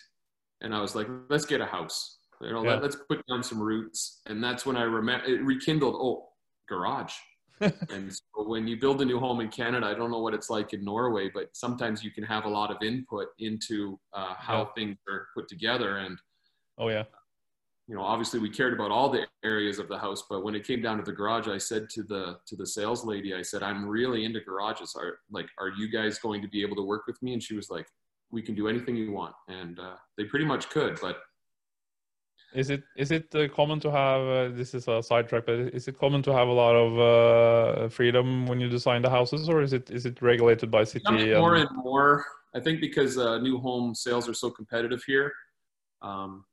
[0.60, 2.76] and i was like let's get a house you know, yeah.
[2.76, 4.20] let, us put down some roots.
[4.26, 6.28] And that's when I remember it rekindled, oh,
[6.68, 7.14] garage.
[7.60, 10.48] and so when you build a new home in Canada, I don't know what it's
[10.48, 14.60] like in Norway, but sometimes you can have a lot of input into uh, how
[14.60, 14.66] yeah.
[14.74, 15.98] things are put together.
[15.98, 16.18] And
[16.78, 17.04] oh yeah,
[17.90, 20.64] you know, obviously we cared about all the areas of the house, but when it
[20.64, 23.64] came down to the garage, I said to the to the sales lady, I said,
[23.64, 24.94] I'm really into garages.
[24.96, 27.32] Are like, are you guys going to be able to work with me?
[27.32, 27.86] And she was like,
[28.30, 31.18] we can do anything you want, and uh, they pretty much could, but
[32.54, 35.88] is it is it uh, common to have uh, this is a sidetrack, but is
[35.88, 39.62] it common to have a lot of uh, freedom when you design the houses, or
[39.62, 41.04] is it is it regulated by city?
[41.34, 45.32] More and, and more, I think, because uh, new home sales are so competitive here,
[46.02, 46.44] um,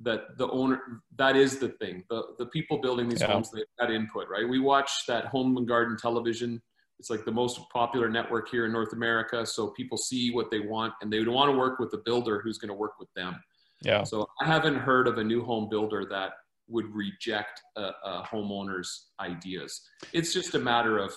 [0.00, 0.80] that the owner
[1.16, 2.04] that is the thing.
[2.08, 3.32] The the people building these yeah.
[3.32, 4.48] homes they that input, right?
[4.48, 6.62] We watch that home and garden television
[7.02, 9.44] it's like the most popular network here in North America.
[9.44, 12.40] So people see what they want and they would want to work with a builder
[12.40, 13.42] who's going to work with them.
[13.82, 14.04] Yeah.
[14.04, 16.32] So I haven't heard of a new home builder that
[16.68, 19.80] would reject a, a homeowner's ideas.
[20.12, 21.12] It's just a matter of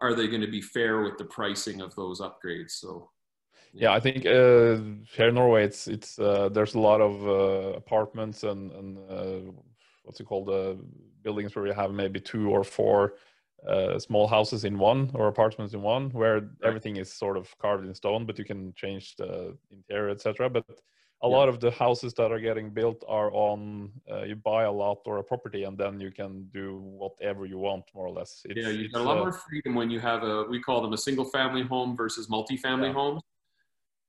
[0.00, 2.72] are they going to be fair with the pricing of those upgrades?
[2.72, 3.10] So
[3.72, 4.76] yeah, I think uh,
[5.14, 9.52] here in Norway, it's it's uh, there's a lot of uh, apartments and and uh,
[10.04, 10.74] what's it called, uh,
[11.22, 13.14] buildings where you have maybe two or four
[13.66, 17.86] uh, small houses in one or apartments in one where everything is sort of carved
[17.86, 20.64] in stone but you can change the interior etc but
[21.22, 21.36] a yeah.
[21.36, 24.98] lot of the houses that are getting built are on uh, you buy a lot
[25.06, 28.60] or a property and then you can do whatever you want more or less it's,
[28.60, 30.92] yeah you got a lot uh, more freedom when you have a we call them
[30.92, 32.94] a single family home versus multi-family yeah.
[32.94, 33.22] homes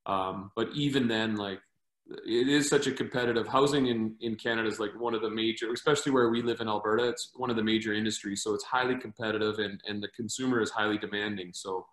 [0.06, 1.60] um, but even then like
[2.26, 5.71] it is such a competitive housing in, in Canada is like one of the major,
[5.71, 8.43] especially where we live in Alberta, it's one of the major industries.
[8.43, 11.52] So it's highly competitive and, and the consumer is highly demanding.
[11.54, 11.86] So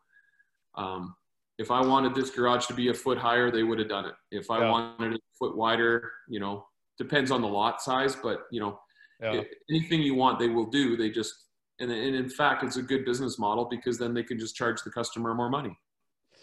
[0.74, 1.14] um,
[1.60, 4.14] if I wanted this garage to be a foot higher, they would have done it.
[4.30, 4.70] If I yeah.
[4.70, 6.64] wanted it a foot wider, you know,
[6.96, 8.80] depends on the lot size, but you know,
[9.20, 9.42] yeah.
[9.68, 10.96] anything you want, they will do.
[10.96, 11.34] They just,
[11.78, 14.80] and, and in fact, it's a good business model because then they can just charge
[14.82, 15.78] the customer more money.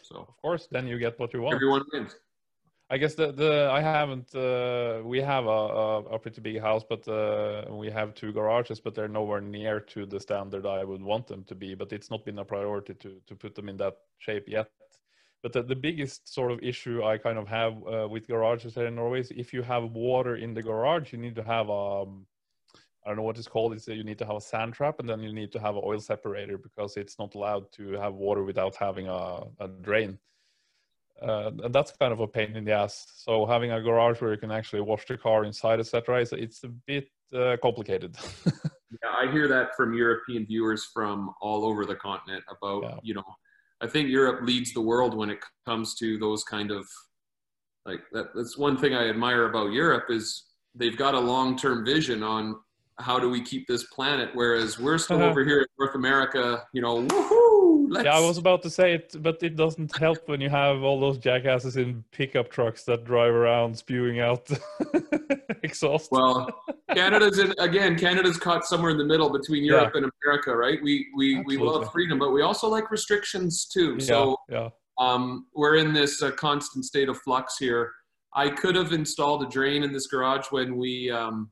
[0.04, 1.56] So of course, then you get what you want.
[1.56, 2.16] Everyone wins.
[2.90, 4.30] I guess the the I haven't.
[4.36, 8.80] Uh, we have a, a, a pretty big house, but uh, we have two garages,
[8.80, 11.76] but they're nowhere near to the standard I would want them to be.
[11.76, 14.70] But it's not been a priority to to put them in that shape yet.
[15.48, 18.88] But the, the biggest sort of issue I kind of have uh, with garages here
[18.88, 22.02] in Norway is if you have water in the garage, you need to have a
[22.02, 22.26] um,
[23.06, 23.72] I don't know what it's called.
[23.72, 25.84] It's you need to have a sand trap, and then you need to have an
[25.86, 30.20] oil separator because it's not allowed to have water without having a, a drain
[31.22, 33.08] uh, and that's kind of a pain in the ass.
[33.16, 36.64] So having a garage where you can actually wash the car inside, etc., is it's
[36.64, 38.16] a bit uh, complicated.
[38.46, 42.96] yeah, I hear that from European viewers from all over the continent about yeah.
[43.02, 43.24] you know,
[43.82, 46.86] I think Europe leads the world when it comes to those kind of
[47.86, 48.28] like that.
[48.36, 52.56] That's one thing I admire about Europe is they've got a long-term vision on
[53.00, 55.30] how do we keep this planet, whereas we're still uh-huh.
[55.30, 57.47] over here in North America, you know, woohoo
[57.98, 58.06] Let's...
[58.06, 61.00] Yeah, I was about to say it, but it doesn't help when you have all
[61.00, 64.48] those jackasses in pickup trucks that drive around spewing out
[65.64, 66.12] exhaust.
[66.12, 66.48] Well,
[66.94, 67.98] Canada's in again.
[67.98, 70.04] Canada's caught somewhere in the middle between Europe yeah.
[70.04, 70.78] and America, right?
[70.84, 71.58] We we Absolutely.
[71.58, 73.98] we love freedom, but we also like restrictions too.
[74.00, 74.70] Yeah, so yeah.
[75.00, 77.92] Um, we're in this uh, constant state of flux here.
[78.34, 81.50] I could have installed a drain in this garage when we um,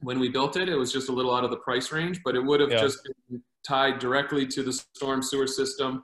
[0.00, 0.68] when we built it.
[0.68, 2.80] It was just a little out of the price range, but it would have yeah.
[2.80, 6.02] just been tied directly to the storm sewer system,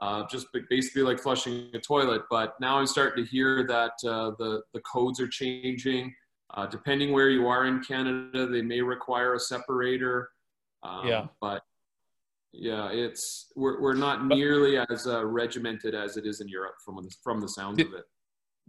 [0.00, 2.22] uh, just basically like flushing a toilet.
[2.30, 6.14] But now I'm starting to hear that uh, the, the codes are changing.
[6.54, 10.30] Uh, depending where you are in Canada, they may require a separator.
[10.82, 11.26] Um, yeah.
[11.40, 11.62] But
[12.52, 16.96] yeah, it's we're, we're not nearly as uh, regimented as it is in Europe from
[16.96, 18.04] the, from the sounds of it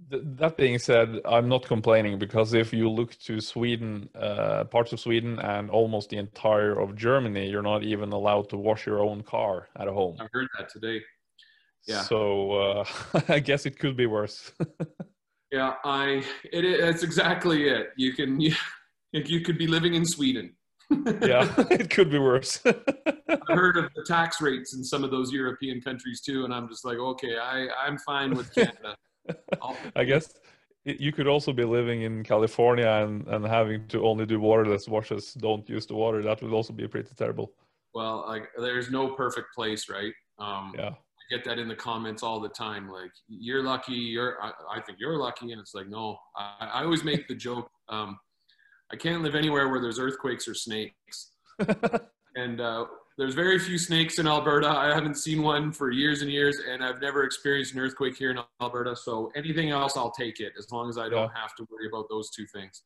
[0.10, 5.00] that being said, I'm not complaining because if you look to Sweden, uh, parts of
[5.00, 9.22] Sweden, and almost the entire of Germany, you're not even allowed to wash your own
[9.22, 10.18] car at home.
[10.20, 11.02] I heard that today.
[11.88, 12.02] Yeah.
[12.02, 12.86] So uh,
[13.28, 14.52] I guess it could be worse.
[15.52, 16.24] yeah, I.
[16.52, 17.90] It, it's exactly it.
[17.98, 18.40] You can.
[18.40, 18.54] You,
[19.12, 20.56] you could be living in Sweden.
[21.22, 22.62] yeah, it could be worse.
[22.66, 26.68] I heard of the tax rates in some of those European countries too, and I'm
[26.68, 28.96] just like, okay, I I'm fine with Canada.
[29.96, 30.34] I guess
[30.86, 35.34] you could also be living in California and, and having to only do waterless washes,
[35.34, 36.22] don't use the water.
[36.24, 37.52] That would also be pretty terrible.
[37.94, 40.13] Well, like there's no perfect place, right?
[40.39, 40.89] Um, yeah.
[40.89, 42.89] I get that in the comments all the time.
[42.89, 43.94] Like you're lucky.
[43.94, 45.52] You're, I, I think you're lucky.
[45.52, 47.70] And it's like, no, I, I always make the joke.
[47.89, 48.18] Um,
[48.92, 51.32] I can't live anywhere where there's earthquakes or snakes.
[52.36, 52.86] and uh,
[53.19, 54.69] there's very few snakes in Alberta.
[54.69, 58.32] I haven't seen one for years and years, and I've never experienced an earthquake here
[58.32, 58.95] in Alberta.
[58.95, 61.41] So anything else, I'll take it as long as I don't yeah.
[61.41, 62.84] have to worry about those two things.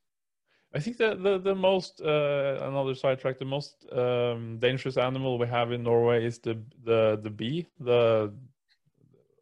[0.73, 5.45] I think that the the most uh, another sidetrack, the most um, dangerous animal we
[5.45, 8.33] have in Norway is the the the bee, the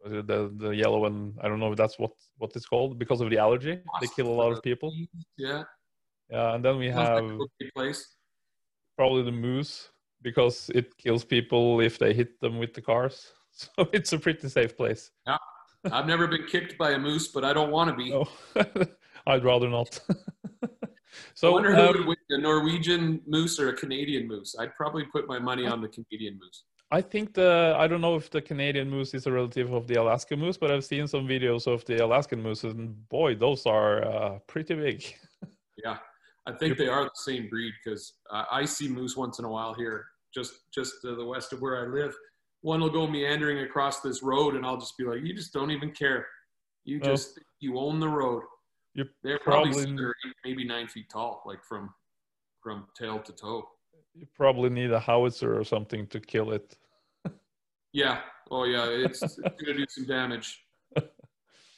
[0.04, 1.32] the the yellow one.
[1.40, 3.80] I don't know if that's what what it's called because of the allergy.
[4.02, 4.92] They kill a lot of people.
[5.38, 5.62] Yeah.
[6.28, 7.24] Yeah, and then we have
[8.96, 9.88] probably the moose
[10.22, 13.32] because it kills people if they hit them with the cars.
[13.54, 15.10] So it's a pretty safe place.
[15.26, 15.36] Yeah.
[15.90, 18.10] I've never been kicked by a moose, but I don't want to be.
[18.10, 18.26] No.
[19.26, 20.00] I'd rather not.
[21.34, 24.54] so I wonder who um, would win, a Norwegian moose or a Canadian moose.
[24.58, 26.64] I'd probably put my money on the Canadian moose.
[26.90, 29.94] I think the I don't know if the Canadian moose is a relative of the
[29.94, 34.04] Alaska moose, but I've seen some videos of the Alaskan moose, and boy, those are
[34.04, 35.02] uh, pretty big.
[35.82, 35.96] yeah,
[36.46, 39.48] I think they are the same breed because uh, I see moose once in a
[39.48, 42.14] while here, just just to the west of where I live.
[42.62, 45.70] one will go meandering across this road, and I'll just be like, "You just don't
[45.72, 46.28] even care.
[46.84, 48.44] You Well, just you own the road."
[48.94, 51.92] You They're probably, probably- eight, maybe nine feet tall, like from
[52.62, 53.68] from tail to toe.
[54.14, 56.76] You probably need a howitzer or something to kill it.
[57.92, 58.20] Yeah.
[58.50, 60.61] Oh yeah, it's, it's gonna do some damage.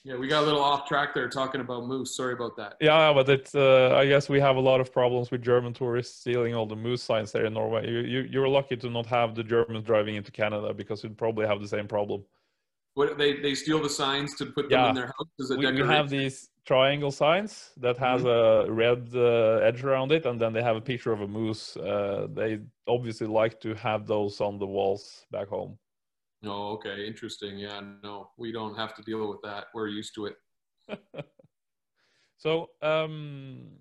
[0.06, 2.14] Yeah, we got a little off track there talking about moose.
[2.14, 2.76] Sorry about that.
[2.78, 3.54] Yeah, but it's.
[3.54, 6.76] Uh, I guess we have a lot of problems with German tourists stealing all the
[6.76, 7.90] moose signs there in Norway.
[7.90, 11.46] You, you you're lucky to not have the Germans driving into Canada because you'd probably
[11.46, 12.22] have the same problem.
[12.92, 14.88] What they they steal the signs to put them Yeah.
[14.90, 19.08] in their house as a We, we have these triangle signs that has a red
[19.14, 21.78] uh, edge around it, and then they have a picture of a moose.
[21.78, 25.78] Uh, they obviously like to have those on the walls back home.
[26.46, 27.58] Oh, okay, interesting.
[27.58, 29.66] Yeah, no, we don't have to deal with that.
[29.74, 30.36] We're used to it.
[32.36, 33.78] So, um,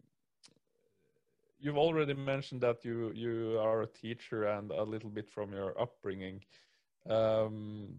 [1.60, 5.80] you've already mentioned that you you are a teacher and a little bit from your
[5.80, 6.43] upbringing.
[7.10, 7.97] Um,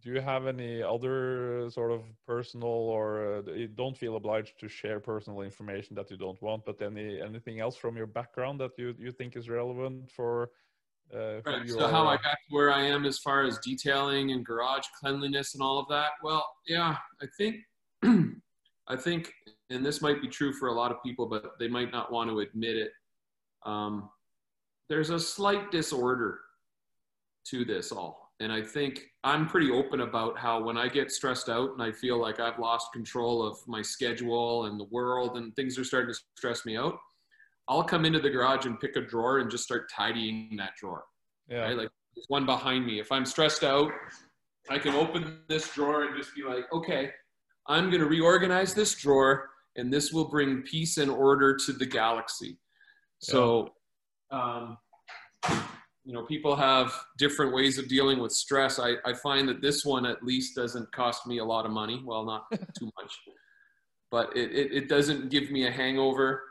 [0.00, 5.00] do you have any other sort of personal or uh, don't feel obliged to share
[5.00, 8.94] personal information that you don't want, but any anything else from your background that you
[8.98, 10.50] you think is relevant for
[11.12, 11.68] uh, Right.
[11.68, 12.06] So how?
[12.06, 15.78] I got to where I am as far as detailing and garage cleanliness and all
[15.78, 16.10] of that.
[16.22, 17.56] Well, yeah, I think
[18.86, 19.32] I think,
[19.70, 22.30] and this might be true for a lot of people, but they might not want
[22.30, 22.90] to admit it.
[23.64, 24.10] Um,
[24.88, 26.40] there's a slight disorder
[27.46, 31.48] to this all, and I think I'm pretty open about how when I get stressed
[31.48, 35.54] out and I feel like I've lost control of my schedule and the world and
[35.56, 36.98] things are starting to stress me out.
[37.68, 41.04] I'll come into the garage and pick a drawer and just start tidying that drawer
[41.48, 41.76] yeah, right?
[41.76, 43.00] Like there's one behind me.
[43.00, 43.92] If I'm stressed out,
[44.70, 47.10] I can open this drawer and just be like, okay,
[47.66, 51.86] I'm going to reorganize this drawer and this will bring peace and order to the
[51.86, 52.58] galaxy.
[53.18, 53.70] So,
[54.30, 54.78] um,
[56.04, 58.78] you know, people have different ways of dealing with stress.
[58.78, 62.02] I, I find that this one at least doesn't cost me a lot of money.
[62.04, 62.44] Well, not
[62.78, 63.12] too much,
[64.10, 66.42] but it, it, it doesn't give me a hangover.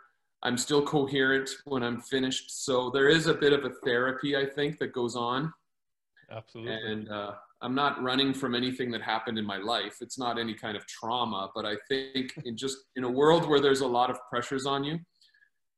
[0.43, 2.65] I'm still coherent when I'm finished.
[2.65, 5.53] So there is a bit of a therapy, I think, that goes on.
[6.29, 6.73] absolutely.
[6.73, 9.97] And uh, I'm not running from anything that happened in my life.
[10.01, 13.61] It's not any kind of trauma, but I think in just in a world where
[13.61, 14.99] there's a lot of pressures on you,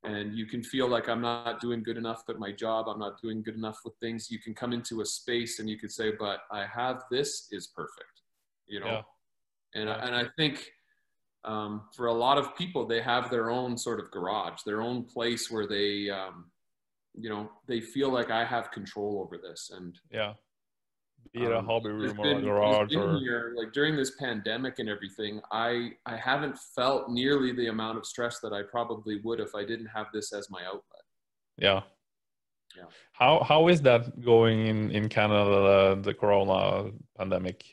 [0.04, 3.22] and you can feel like I'm not doing good enough at my job, I'm not
[3.22, 4.30] doing good enough with things.
[4.32, 7.68] You can come into a space and you could say, "But I have this is
[7.68, 8.22] perfect,"
[8.68, 8.88] you know.
[8.88, 9.02] Yeah.
[9.76, 9.96] And Yeah.
[9.96, 10.72] I, and I think
[11.46, 15.04] um, for a lot of people, they have their own sort of garage, their own
[15.04, 16.46] place where they, um,
[17.14, 19.72] you know, they feel like I have control over this.
[19.74, 20.34] And yeah,
[21.34, 24.12] be it a um, hobby room or been- a garage or here, like during this
[24.12, 29.22] pandemic and everything, I I haven't felt nearly the amount of stress that I probably
[29.24, 31.04] would if I didn't have this as my outlet.
[31.58, 31.82] Yeah.
[32.76, 32.86] Yeah.
[33.14, 35.46] How how is that going in in Canada?
[35.96, 37.64] The, the Corona pandemic.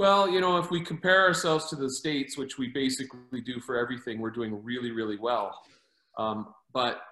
[0.00, 3.76] Well, you know, if we compare ourselves to the states, which we basically do for
[3.76, 5.60] everything, we're doing really, really well.
[6.16, 7.02] Um, but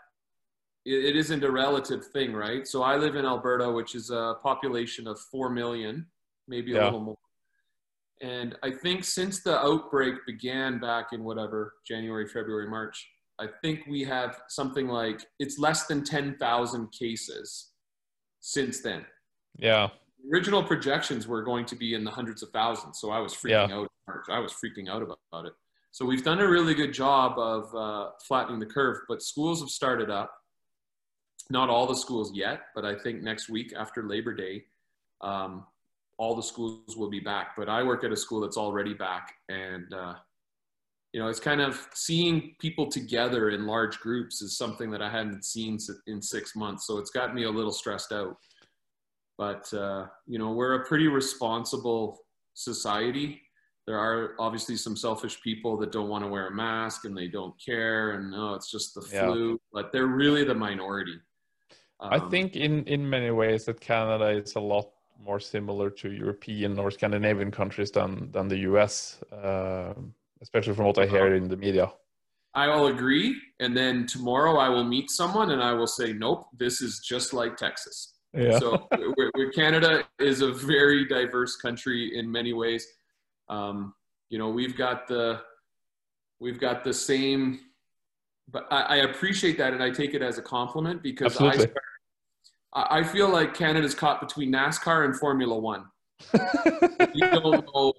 [0.87, 2.67] it, it isn't a relative thing, right?
[2.67, 6.07] So I live in Alberta, which is a population of four million,
[6.47, 7.19] maybe a little more.
[8.23, 13.07] And I think since the outbreak began back in whatever January, February, March,
[13.39, 17.73] I think we have something like it's less than ten thousand cases
[18.41, 19.05] since then
[19.59, 19.89] Yeah.
[20.33, 22.99] Original projections were going to be in the hundreds of thousands.
[23.01, 23.77] So I was freaking Yeah.
[23.77, 23.91] out.
[24.29, 25.53] I was freaking out about, it.
[25.93, 29.71] So we've done a really good job of uh, flattening the curve, but schools have
[29.71, 30.33] started up.
[31.51, 34.65] Not all the schools yet, but I think next week after Labor Day,
[35.23, 35.67] um,
[36.19, 37.55] all the schools will be back.
[37.57, 40.15] But I work at a school that's already back, and uh,
[41.13, 45.09] you know, it's kind of seeing people together in large groups is something that I
[45.11, 46.87] hadn't seen in six months.
[46.87, 48.37] So it's got me a little stressed out
[49.39, 52.19] but uh, you know we're a pretty responsible
[52.55, 53.41] society
[53.87, 57.29] there are obviously some selfish people that don't want to wear a mask and they
[57.29, 59.21] don't care and no it's just the Yeah.
[59.21, 61.19] flu but they're really the minority
[62.01, 64.87] I Um, think in in many ways that Canada is a lot
[65.29, 69.95] more similar to European or Scandinavian countries than than the US, uh,
[70.41, 71.87] especially from what I hear in the media.
[72.55, 73.29] i will agree
[73.63, 77.29] and then tomorrow i will meet someone and i will say nope this is just
[77.41, 77.97] like texas
[78.35, 78.59] Yeah.
[78.59, 82.87] so we're, we're, Canada is a very diverse country in many ways.
[83.49, 83.95] Um,
[84.29, 85.41] you know, we've got the
[86.39, 87.61] we've got the same,
[88.51, 91.75] but I, I appreciate that and I take it as a compliment because I, Absolutely.
[92.75, 95.85] I I feel like Canada's caught between NASCAR and Formula One.
[97.15, 97.93] We don't know.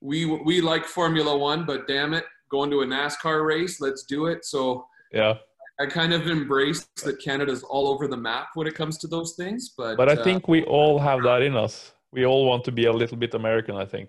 [0.00, 4.26] We we like Formula One, but damn it, going to a NASCAR race, let's do
[4.26, 4.44] it.
[4.44, 5.34] So yeah.
[5.82, 9.34] I kind of embrace that Canada's all over the map when it comes to those
[9.34, 9.74] things.
[9.76, 11.92] But but I uh, think we all have that in us.
[12.12, 13.74] We all want to be a little bit American.
[13.76, 14.08] I think.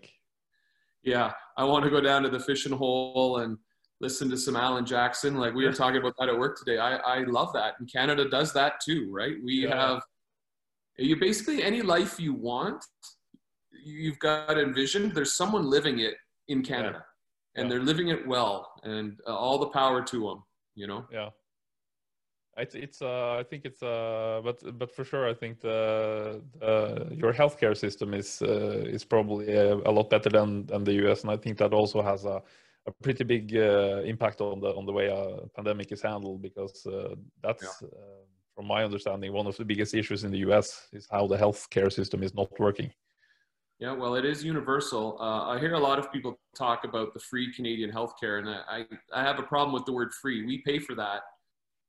[1.04, 3.58] Yeah, I want to go down to the fishing hole and
[4.00, 5.36] listen to some Alan Jackson.
[5.36, 6.78] Like we were talking about that at work today.
[6.78, 7.74] I, I love that.
[7.80, 9.36] And Canada does that too, right?
[9.44, 9.76] We Yeah.
[9.76, 10.04] have
[10.98, 12.86] you basically any life you want,
[13.84, 15.14] you've got envisioned.
[15.14, 16.16] There's someone living it
[16.48, 17.04] in Canada
[17.56, 17.70] and Yeah.
[17.70, 20.44] they're living it well and uh, all the power to them,
[20.76, 21.06] you know?
[21.12, 21.30] Yeah.
[22.56, 27.08] It's it's uh I think it's uh but but for sure I think the, the
[27.12, 31.24] your healthcare system is uh, is probably a, a lot better than than the US
[31.24, 32.44] and I think that also has a
[32.86, 36.86] a pretty big uh, impact on the on the way a pandemic is handled because
[36.86, 37.88] uh, that's uh,
[38.56, 41.92] from my understanding one of the biggest issues in the US is how the healthcare
[41.92, 42.92] system is not working.
[43.80, 45.18] Yeah, well, it is universal.
[45.20, 48.62] Uh, I hear a lot of people talk about the free Canadian healthcare, and I,
[48.70, 48.86] I,
[49.22, 50.46] I have a problem with the word free.
[50.46, 51.24] We pay for that.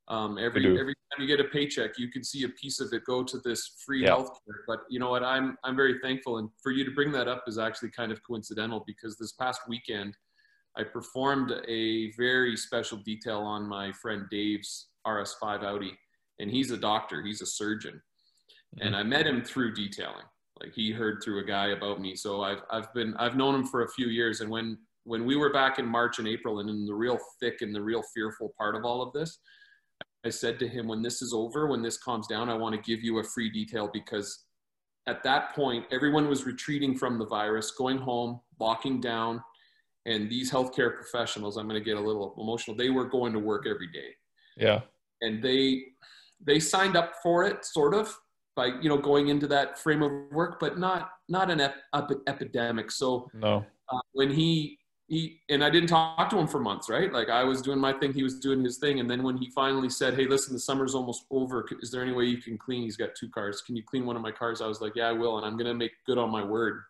[0.08, 3.04] Um, every every time you get a paycheck, you can see a piece of it
[3.04, 4.10] go to this free Yeah.
[4.16, 4.64] healthcare.
[4.66, 5.22] But you know what?
[5.24, 8.22] I'm I'm very thankful, and for you to bring that up is actually kind of
[8.22, 10.14] coincidental because this past weekend,
[10.76, 15.98] I performed a very special detail on my friend Dave's RS5 Audi,
[16.38, 18.02] and he's a doctor, he's a surgeon,
[18.80, 20.26] and I met him through detailing.
[20.60, 23.64] Like he heard through a guy about me, so I've I've been I've known him
[23.66, 26.68] for a few years, and when when we were back in March and April, and
[26.68, 29.38] in the real thick and the real fearful part of all of this,
[30.24, 32.80] I said to him, when this is over, when this calms down, I want to
[32.80, 34.44] give you a free detail because
[35.06, 39.42] at that point, everyone was retreating from the virus, going home, locking down.
[40.06, 43.38] And these healthcare professionals, I'm going to get a little emotional, they were going to
[43.38, 44.08] work every day.
[44.56, 44.80] Yeah.
[45.20, 45.82] And they,
[46.40, 48.14] they signed up for it sort of
[48.56, 52.10] by, you know, going into that frame of work, but not, not an ep- ep-
[52.26, 52.90] epidemic.
[52.90, 53.64] So No.
[53.92, 57.12] uh, when he he and I didn't talk to him for months, right?
[57.12, 59.50] Like I was doing my thing, he was doing his thing, and then when he
[59.50, 61.66] finally said, "Hey, listen, the summer's almost over.
[61.82, 63.60] Is there any way you can clean?" He's got two cars.
[63.60, 64.60] Can you clean one of my cars?
[64.62, 66.82] I was like, "Yeah, I will, and I'm gonna make good on my word."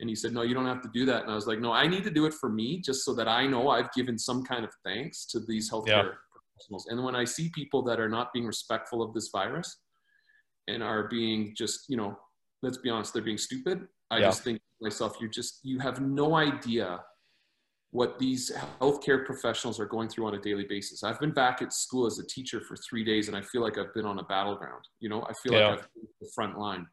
[0.00, 1.72] And he said, "No, you don't have to do that." And I was like, "No,
[1.72, 4.42] I need to do it for me, just so that I know I've given some
[4.44, 6.12] kind of thanks to these healthcare Yeah.
[6.32, 9.82] professionals." And when I see people that are not being respectful of this virus
[10.68, 12.18] and are being just, you know,
[12.62, 13.88] let's be honest, they're being stupid.
[14.10, 14.26] I Yeah.
[14.26, 17.04] just think to myself, you just you have no idea
[17.90, 21.02] what these healthcare professionals are going through on a daily basis.
[21.02, 23.78] I've been back at school as a teacher for three days, and I feel like
[23.78, 24.82] I've been on a battleground.
[25.00, 25.68] You know, I feel Yeah.
[25.68, 26.86] like I've been the front line,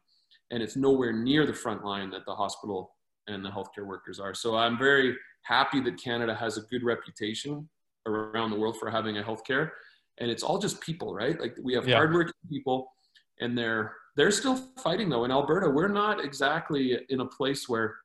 [0.50, 2.94] and it's nowhere near the front line that the hospital
[3.26, 4.34] and the healthcare workers are.
[4.34, 7.68] So I'm very happy that Canada has a good reputation
[8.06, 9.70] around the world for having a healthcare,
[10.18, 11.38] and it's all just people, right?
[11.40, 11.96] Like we have Yeah.
[11.96, 12.92] hardworking people,
[13.40, 15.24] and they're they're still fighting though.
[15.24, 17.96] In Alberta, we're not exactly in a place where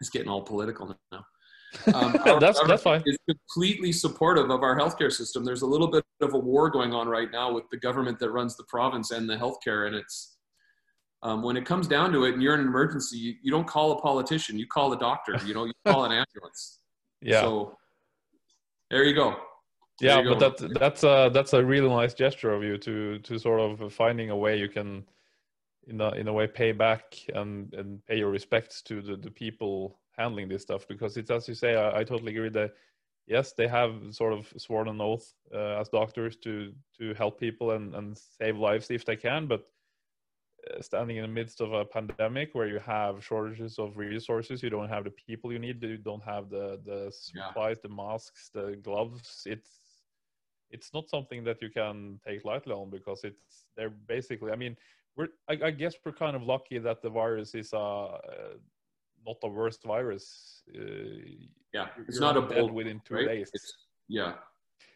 [0.00, 1.22] it's getting all political now.
[1.94, 3.02] Um, That's- that's fine.
[3.06, 5.44] Is completely supportive of our healthcare system.
[5.44, 8.30] There's a little bit of a war going on right now with the government that
[8.30, 10.36] runs the province and the healthcare, and it's
[11.22, 13.66] um, when it comes down to it, and you're in an emergency, you, you don't
[13.66, 15.38] call a politician, you call a doctor.
[15.44, 16.78] You know, you call an ambulance.
[17.20, 17.42] Yeah.
[17.42, 17.76] So
[18.90, 19.36] there you go.
[20.00, 20.66] yeah There you but go.
[20.66, 24.30] that that's a that's a really nice gesture of you to to sort of finding
[24.30, 25.04] a way you can
[25.86, 29.30] in a in a way pay back and and pay your respects to the, the
[29.30, 32.72] people handling this stuff because it's as you say I, I totally agree that
[33.26, 37.72] yes they have sort of sworn an oath uh, as doctors to to help people
[37.72, 39.66] and and save lives if they can but
[40.70, 44.70] uh, standing in the midst of a pandemic where you have shortages of resources you
[44.70, 47.46] don't have the people you need you don't have the the Yeah.
[47.46, 49.80] supplies the masks the gloves it's
[50.70, 54.76] it's not something that you can take lightly on because it's they're basically i mean
[55.16, 58.54] we're i, I guess we're kind of lucky that the virus is uh, uh
[59.26, 60.80] not the worst virus uh,
[61.72, 63.26] Yeah, it's not a bold within two right?
[63.26, 63.50] days.
[63.52, 63.72] It's,
[64.08, 64.34] yeah,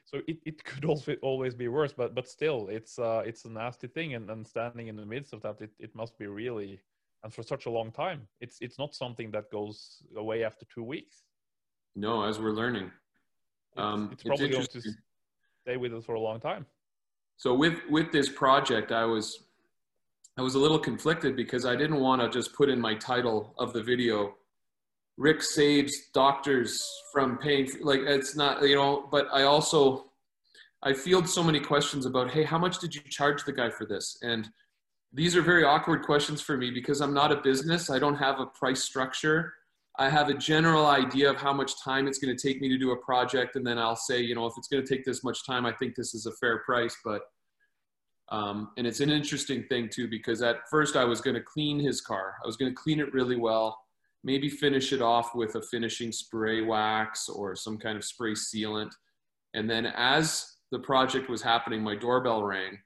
[0.05, 3.51] so it, it could also always be worse but but still it's uh it's a
[3.51, 6.81] nasty thing and, and standing in the midst of that it, it must be really
[7.22, 10.85] and for such a long time it's it's not something that goes away after two
[10.85, 11.25] weeks.
[11.97, 12.91] No, as we're learning.
[13.72, 14.81] it's, Um, it's it's probably going to
[15.62, 16.66] stay with us for a long time.
[17.37, 19.44] So with with this project, I was
[20.37, 23.55] I was a little conflicted because I didn't want to just put in my title
[23.59, 24.35] of the video,
[25.16, 26.82] Rick saves doctors
[27.12, 27.68] from paying.
[27.80, 30.07] Like it's not you know, but I also
[30.82, 33.87] I field so many questions about, hey, how much did you charge the guy for
[33.87, 34.18] this?
[34.22, 34.49] And
[35.12, 37.89] these are very awkward questions for me because I'm not a business.
[37.89, 39.55] I don't have a price structure.
[39.97, 42.76] I have a general idea of how much time it's going to take me to
[42.76, 45.22] do a project, and then I'll say, you know, if it's going to take this
[45.22, 46.97] much time, I think this is a fair price.
[47.05, 47.22] But
[48.35, 51.78] um, and it's an interesting thing too because at first I was going to clean
[51.78, 52.35] his car.
[52.43, 53.78] I was going to clean it really well,
[54.24, 58.91] maybe finish it off with a finishing spray wax or some kind of spray sealant.
[59.55, 62.78] And then as the project was happening, my doorbell rang,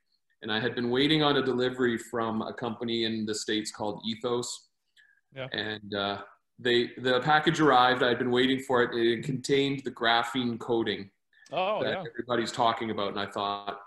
[0.43, 4.03] and I had been waiting on a delivery from a company in the states called
[4.07, 4.69] Ethos.
[5.35, 5.49] Yeah.
[5.53, 6.19] And uh,
[6.59, 8.03] they the package arrived.
[8.03, 8.91] I had been waiting for it.
[8.95, 11.11] It contained the graphene coating
[11.53, 12.05] Oh that yeah.
[12.07, 13.81] everybody's talking about, and I thought.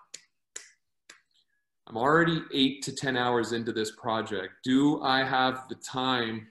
[1.92, 4.54] I'm already eight to 10 hours into this project.
[4.64, 6.48] Do I have the time?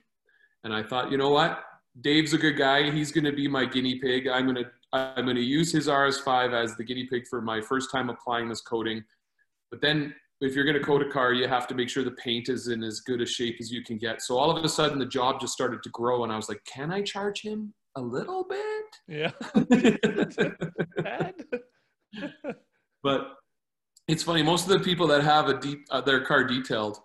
[0.63, 1.63] And I thought, you know what?
[2.01, 2.91] Dave's a good guy.
[2.91, 4.27] He's going to be my guinea pig.
[4.27, 7.61] I'm going to I'm going to use his RS5 as the guinea pig for my
[7.61, 9.03] first time applying this coating.
[9.71, 12.11] But then if you're going to coat a car, you have to make sure the
[12.11, 14.21] paint is in as good a shape as you can get.
[14.21, 16.63] So all of a sudden the job just started to grow and I was like,
[16.65, 18.85] can I charge him a little bit?
[19.07, 19.31] Yeah.
[23.03, 23.40] but
[24.11, 24.43] it's funny.
[24.43, 26.99] Most of the people that have a deep, uh, their car detailed,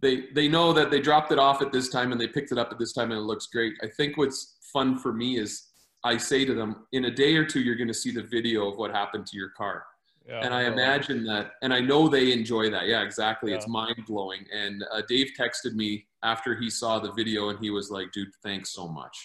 [0.00, 2.58] they they know that they dropped it off at this time and they picked it
[2.58, 3.74] up at this time and it looks great.
[3.82, 5.64] I think what's fun for me is
[6.04, 8.70] I say to them, in a day or two, you're going to see the video
[8.70, 9.84] of what happened to your car.
[10.28, 10.40] yeah.
[10.44, 12.86] and I imagine that, and I know they enjoy that.
[12.86, 13.52] Yeah, exactly.
[13.52, 14.44] It's mind blowing.
[14.54, 18.28] And uh, Dave texted me after he saw the video, and he was like, "Dude,
[18.44, 19.16] thanks so much."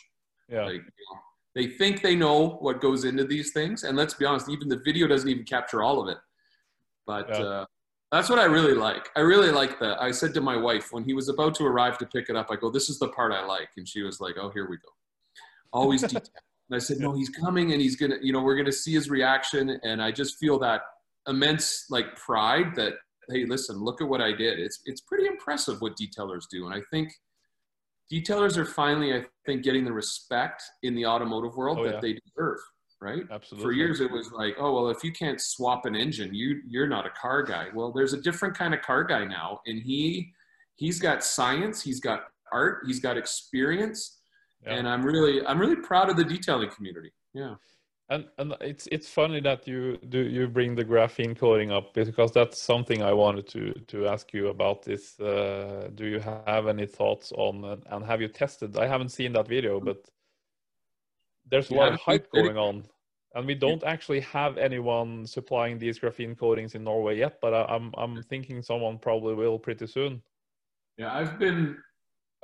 [0.50, 0.66] Yeah.
[0.66, 1.20] Like, you know,
[1.54, 4.82] they think they know what goes into these things, and let's be honest, even the
[4.84, 6.18] video doesn't even capture all of it.
[7.06, 7.36] But Yeah.
[7.46, 7.66] uh,
[8.12, 9.10] that's what I really like.
[9.16, 10.02] I really like that.
[10.02, 12.48] I said to my wife when he was about to arrive to pick it up,
[12.52, 14.78] I go, "This is the part I like," and she was like, "Oh, here we
[14.78, 14.90] go."
[15.72, 16.22] Always detail.
[16.70, 19.10] And I said, "No, he's coming, and he's gonna, you know, we're gonna see his
[19.10, 20.82] reaction." And I just feel that
[21.28, 22.94] immense like pride that,
[23.30, 24.60] hey, listen, look at what I did.
[24.60, 27.12] It's it's pretty impressive what detailers do, and I think
[28.12, 32.00] detailers are finally, I think, getting the respect in the automotive world Oh, that yeah.
[32.00, 32.60] they deserve.
[33.04, 33.24] Right?
[33.30, 33.66] Absolutely.
[33.66, 36.88] For years, it was like, oh well, if you can't swap an engine, you you're
[36.88, 37.66] not a car guy.
[37.76, 40.32] Well, there's a different kind of car guy now, and he
[40.76, 42.20] he's got science, he's got
[42.52, 44.00] art, he's got experience,
[44.64, 44.76] Yeah.
[44.76, 47.12] and I'm really I'm really proud of the detailing community.
[47.34, 47.56] Yeah.
[48.10, 52.32] And and it's it's funny that you do you bring the graphene coating up because
[52.32, 54.84] that's something I wanted to to ask you about.
[54.84, 58.78] This uh, do you have any thoughts on and, and have you tested?
[58.78, 60.00] I haven't seen that video, but
[61.50, 62.84] there's a You lot of hype going on,
[63.36, 67.40] and we don't actually have anyone supplying these graphene coatings in Norway yet.
[67.42, 70.22] But I, I'm I'm thinking someone probably will pretty soon.
[70.98, 71.78] Yeah, I've been.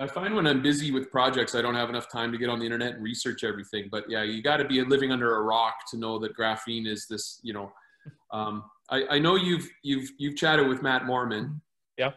[0.02, 2.60] I find when I'm busy with projects, I don't have enough time to get on
[2.60, 3.90] the internet and research everything.
[3.92, 7.06] But yeah, you got to be living under a rock to know that graphene is
[7.08, 7.42] this.
[7.44, 7.72] You know,
[8.32, 11.62] um, I, I know you've you've you've chatted with Matt Mormon.
[11.98, 12.12] Yeah.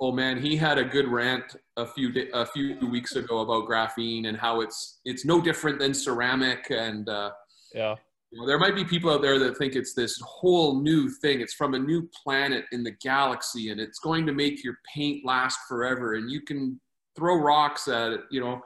[0.00, 3.68] Oh man, he had a good rant a few di- a few weeks ago about
[3.68, 7.08] graphene and how it's it's no different than ceramic and.
[7.08, 7.30] Uh,
[7.74, 7.96] Yeah,
[8.34, 11.40] you know, there might be people out there that think it's this whole new thing.
[11.40, 15.24] It's from a new planet in the galaxy, and it's going to make your paint
[15.24, 16.14] last forever.
[16.14, 16.80] And you can
[17.14, 18.60] throw rocks at it, you know.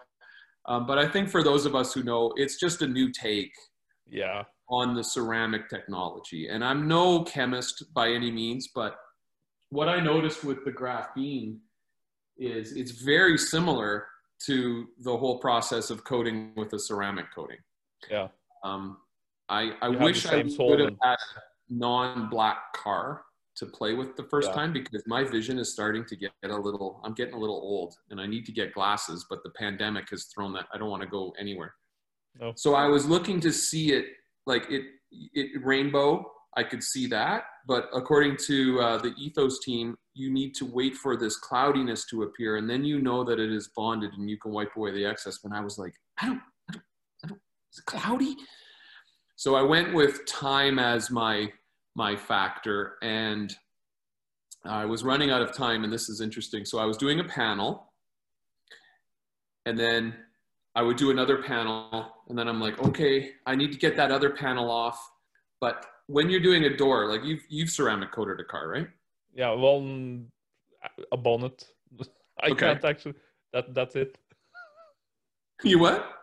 [0.64, 3.52] Um, but I think for those of us who know, it's just a new take
[4.08, 6.48] yeah, on the ceramic technology.
[6.48, 8.96] And I'm no chemist by any means, but
[9.68, 11.58] what I noticed with the graphene
[12.38, 14.06] is it's very similar
[14.46, 17.58] to the whole process of coating with a ceramic coating.
[18.10, 18.28] yeah,
[18.64, 18.96] Um,
[19.48, 21.40] I, I You wish I would have had a
[21.70, 23.24] non-black car
[23.56, 24.54] to play with the first Yeah.
[24.54, 27.00] time because my vision is starting to get a little.
[27.04, 29.26] I'm getting a little old, and I need to get glasses.
[29.28, 30.66] But the pandemic has thrown that.
[30.72, 31.74] I don't want to go anywhere.
[32.40, 32.52] No.
[32.56, 34.06] So I was looking to see it
[34.46, 36.30] like it, it rainbow.
[36.56, 40.94] I could see that, but according to uh, the Ethos team, you need to wait
[40.96, 44.38] for this cloudiness to appear, and then you know that it is bonded, and you
[44.38, 45.38] can wipe away the excess.
[45.44, 46.82] And I was like, I don't, I don't,
[47.24, 47.40] I don't.
[47.72, 48.34] Is it cloudy?
[49.38, 51.52] So I went with time as my
[51.94, 53.54] my factor, and
[54.64, 55.84] I was running out of time.
[55.84, 56.64] And this is interesting.
[56.64, 57.92] So I was doing a panel,
[59.64, 60.16] and then
[60.74, 64.10] I would do another panel, and then I'm like, okay, I need to get that
[64.10, 64.98] other panel off.
[65.60, 68.88] But when you're doing a door, like you've you've ceramic coated a car, right?
[69.32, 69.52] yeah.
[69.52, 69.78] Well,
[71.12, 71.64] a bonnet.
[72.42, 72.66] I Okay.
[72.66, 73.14] can't actually.
[73.52, 74.18] That that's it.
[75.62, 76.17] You what?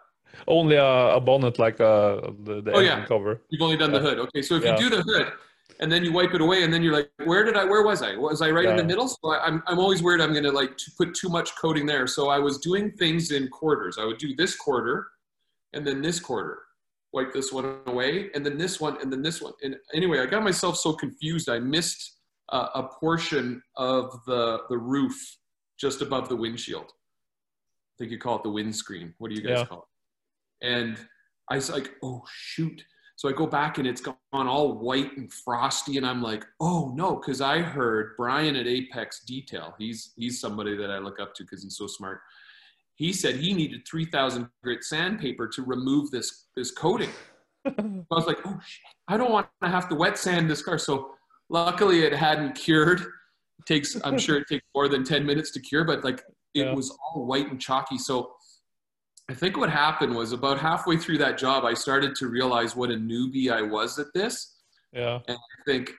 [0.47, 3.05] Only a, a bonnet, like uh, the, the Oh, yeah.
[3.05, 3.41] cover.
[3.49, 4.19] You've only done the hood.
[4.19, 4.71] Okay, so if Yeah.
[4.79, 5.33] you do the hood
[5.79, 8.01] and then you wipe it away and then you're like, where did I, where was
[8.01, 8.15] I?
[8.15, 9.07] Was I right in the middle?
[9.07, 11.85] So I, I'm, I'm always worried I'm going to like to put too much coating
[11.85, 12.07] there.
[12.07, 13.97] So I was doing things in quarters.
[13.99, 15.07] I would do this quarter
[15.73, 16.59] and then this quarter,
[17.13, 19.53] wipe this one away and then this one and then this one.
[19.63, 21.49] And anyway, I got myself so confused.
[21.49, 22.17] I missed
[22.49, 25.15] uh, a portion of the, the roof
[25.77, 26.85] just above the windshield.
[26.85, 29.13] I think you call it the windscreen.
[29.17, 29.65] What do you guys Yeah.
[29.65, 29.85] call it?
[30.65, 30.97] And
[31.51, 32.83] I was like, oh shoot.
[33.17, 36.91] So I go back and it's gone all white and frosty, and I'm like, oh
[36.95, 39.73] no, because I heard Brian at Apex Detail.
[39.79, 42.19] He's he's somebody that I look up to because he's so smart.
[42.95, 47.09] He said he needed 3,000 grit sandpaper to remove this this coating.
[47.65, 47.71] I
[48.11, 50.77] was like, oh shit, I don't want to have to wet sand this car.
[50.77, 51.11] So
[51.49, 52.99] luckily it hadn't cured.
[53.01, 56.19] It takes I'm sure it takes more than 10 minutes to cure, but like
[56.53, 56.73] it Yeah.
[56.73, 57.97] was all white and chalky.
[57.97, 58.34] So
[59.29, 62.91] I think what happened was about halfway through that job, I started to realize what
[62.91, 64.57] a newbie I was at this.
[64.93, 65.19] Yeah.
[65.27, 65.91] And I think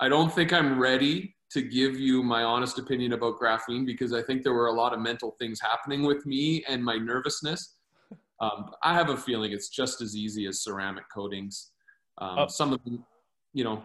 [0.00, 4.22] I don't think I'm ready to give you my honest opinion about graphene because I
[4.22, 7.74] think there were a lot of mental things happening with me and my nervousness.
[8.40, 11.70] Um, I have a feeling it's just as easy as ceramic coatings.
[12.18, 13.04] Um, Uh, some of them,
[13.52, 13.84] you know,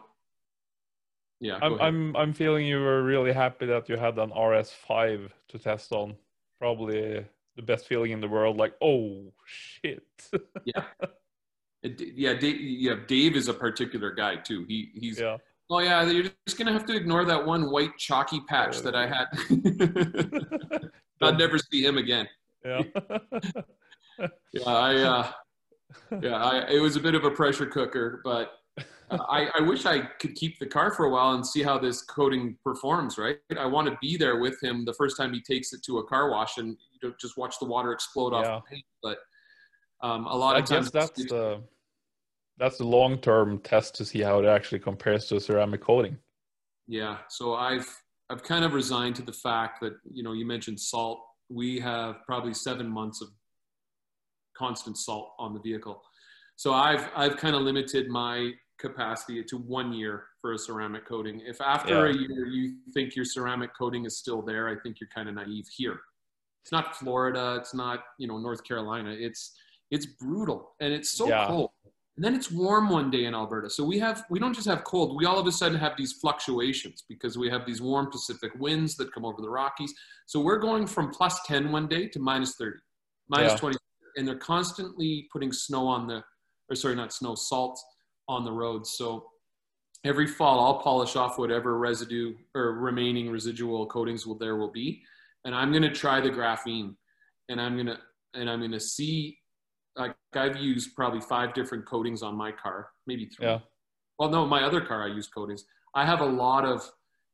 [1.39, 1.59] yeah.
[1.61, 1.79] I'm.
[1.79, 6.15] I'm I'm feeling you were really happy that you had an RS5 to test on.
[6.57, 7.25] Probably
[7.55, 8.57] the best feeling in the world.
[8.57, 10.03] Like, oh shit.
[10.65, 12.95] It- yeah, Dave, yeah.
[13.07, 14.65] Dave is a particular guy too.
[14.67, 15.37] He he's yeah.
[15.69, 16.03] oh yeah.
[16.03, 19.27] You're just gonna have to ignore that one white chalky patch that I had.
[21.21, 22.27] I'd never see him again.
[22.65, 22.81] yeah.
[24.51, 25.31] Yeah, I, uh,
[26.21, 28.51] yeah, I, it was a bit of a pressure cooker, but
[29.09, 31.77] uh, I, I wish I could keep the car for a while and see how
[31.79, 33.17] this coating performs.
[33.17, 35.99] Right, I want to be there with him the first time he takes it to
[35.99, 38.55] a car wash and you know, just watch the water explode off Yeah.
[38.55, 38.85] the paint.
[39.01, 39.17] But
[40.01, 41.61] um, a lot I of times, guess that's the
[42.57, 46.17] that's the long term test to see how it actually compares to ceramic coating.
[46.87, 47.87] Yeah, so I've
[48.29, 51.21] I've kind of resigned to the fact that you know you mentioned salt.
[51.49, 53.29] We have probably seven months of
[54.57, 56.01] constant salt on the vehicle,
[56.55, 61.41] so I've I've kind of limited my capacity to one year for a ceramic coating.
[61.45, 65.09] If after a year you think your ceramic coating is still there, I think you're
[65.13, 65.99] kind of naive here.
[66.61, 67.55] It's not Florida.
[67.59, 69.15] It's not you know North Carolina.
[69.17, 69.55] It's
[69.91, 71.47] it's brutal and it's so Yeah.
[71.47, 71.71] cold.
[72.15, 73.69] And then it's warm one day in Alberta.
[73.69, 76.13] So we have we don't just have cold, we all of a sudden have these
[76.13, 79.93] fluctuations because we have these warm Pacific winds that come over the Rockies.
[80.25, 82.77] So we're going from plus 10 one day to minus 30,
[83.29, 83.59] minus Yeah.
[83.59, 83.77] 20
[84.17, 86.23] and they're constantly putting snow on the
[86.69, 87.79] or sorry, not snow, salt
[88.27, 88.91] on the roads.
[88.91, 89.31] So
[90.03, 95.01] every fall I'll polish off whatever residue or remaining residual coatings will there will be
[95.45, 96.95] and I'm going to try the graphene
[97.49, 97.97] and I'm going to
[98.33, 99.37] and I'm going to see
[99.95, 103.47] like I've used probably five different coatings on my car, maybe three.
[103.47, 103.59] Yeah.
[104.17, 105.65] Well, no, my other car I use coatings.
[105.95, 106.89] I have a lot of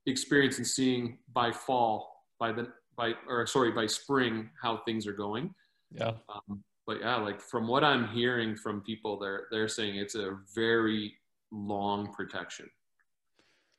[0.05, 5.13] experience in seeing by fall, by the by or sorry, by spring how things are
[5.13, 5.53] going.
[5.91, 6.13] Yeah.
[6.29, 10.37] Um, but yeah, like from what I'm hearing from people, they're they're saying it's a
[10.53, 11.13] very
[11.51, 12.69] long protection.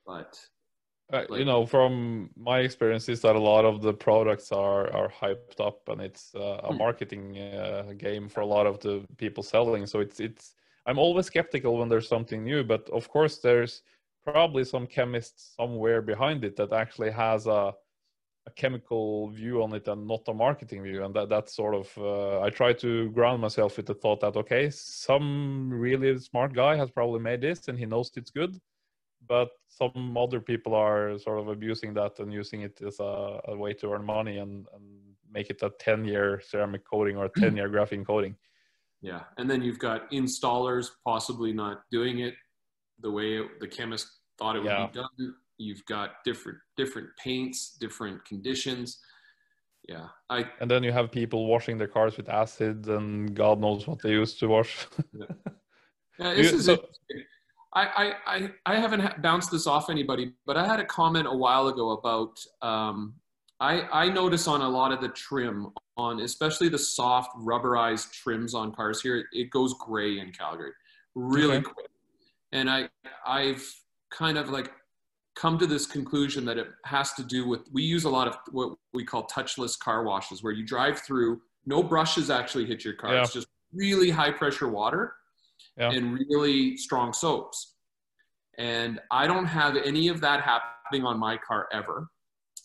[0.06, 0.38] But
[1.12, 5.08] Uh, you know, from my experience, is that a lot of the products are are
[5.08, 6.78] hyped up, and it's uh, a Hmm.
[6.78, 9.86] marketing uh, game for a lot of the people selling.
[9.86, 10.54] So it's it's.
[10.86, 13.82] I'm always skeptical when there's something new, but of course, there's
[14.24, 17.74] probably some chemist somewhere behind it that actually has a
[18.46, 21.96] a chemical view on it and not a marketing view, and that that's sort of.
[21.98, 26.76] Uh, I try to ground myself with the thought that okay, some really smart guy
[26.76, 28.58] has probably made this, and he knows it's good
[29.28, 33.56] but some other people are sort of abusing that and using it as a, a
[33.56, 34.84] way to earn money and, and
[35.32, 38.36] make it a 10 year ceramic coating or a 10 year graphene coating.
[39.02, 42.34] yeah, and then you've got installers possibly not doing it
[43.00, 44.06] the way it, the chemist
[44.38, 45.34] thought it would be done.
[45.58, 48.98] You've got different different paints, different conditions.
[49.88, 53.86] Yeah, I And then you have people washing their cars with acid and God knows
[53.86, 54.86] what they use to wash.
[55.12, 55.26] Yeah,
[56.34, 57.24] this You- is so- interesting.
[57.76, 61.36] I, I, I, I haven't bounced this off anybody, but I had a comment a
[61.36, 63.14] while ago about um,
[63.60, 65.68] I, I notice on a lot of the trim
[65.98, 70.72] on especially the soft rubberized trims on cars here, it goes gray in Calgary
[71.14, 71.64] really Okay.
[71.64, 71.86] quick.
[72.52, 72.88] And I
[73.26, 73.64] I've
[74.10, 74.72] kind of like
[75.34, 78.38] come to this conclusion that it has to do with we use a lot of
[78.52, 82.94] what we call touchless car washes where you drive through, no brushes actually hit your
[82.94, 83.14] car.
[83.14, 83.22] Yeah.
[83.22, 85.14] It's just really high pressure water
[85.76, 85.90] Yeah.
[85.90, 87.74] and really strong soaps.
[88.58, 92.08] And I don't have any of that happening on my car ever.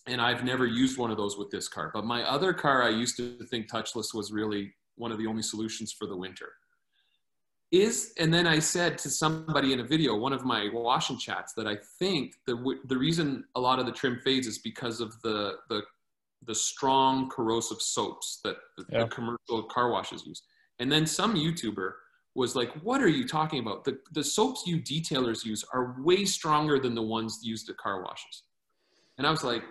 [0.08, 1.92] And I've never used one of those with this car.
[1.94, 5.42] But my other car, I used to think touchless was really one of the only
[5.44, 6.50] solutions for the winter.
[7.72, 11.54] Is and then I said to somebody in a video, one of my washing chats,
[11.54, 12.56] that I think the
[12.86, 15.82] the reason a lot of the trim fades is because of the the
[16.46, 19.04] the strong corrosive soaps that the, Yeah.
[19.04, 20.42] the commercial car washes use.
[20.80, 21.92] And then some YouTuber
[22.36, 23.84] was like, "What are you talking about?
[23.84, 28.02] The the soaps you detailers use are way stronger than the ones used at car
[28.04, 28.44] washes."
[29.18, 29.64] And I was like,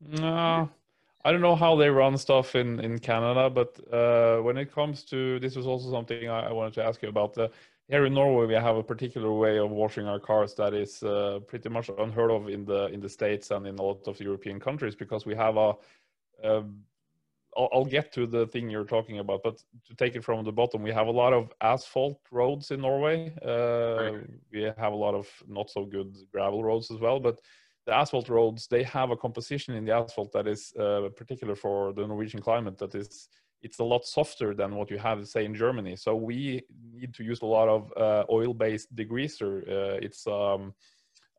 [0.00, 0.68] No,
[1.24, 5.04] I don't know how they run stuff in, in Canada, but uh, when it comes
[5.04, 7.38] to this was also something I, I wanted to ask you about.
[7.38, 7.48] Uh,
[7.88, 11.40] here in Norway, we have a particular way of washing our cars that is uh,
[11.46, 14.58] pretty much unheard of in the in the states and in a lot of European
[14.60, 15.74] countries because we have a,
[16.42, 16.62] a
[17.56, 20.52] I'll, I'll, get to the thing you're talking about, but to take it from the
[20.52, 23.32] bottom, we have a lot of asphalt roads in Norway.
[23.44, 24.26] Uh, right.
[24.52, 27.40] We have a lot of not so good gravel roads as well, but
[27.86, 31.92] the asphalt roads they have a composition in the asphalt that is uh, particular for
[31.92, 32.78] the Norwegian climate.
[32.78, 33.28] That is,
[33.60, 35.96] it's a lot softer than what you have, say, in Germany.
[35.96, 39.62] So we need to use a lot of uh, oil-based degreaser.
[39.68, 40.74] Uh, it's um,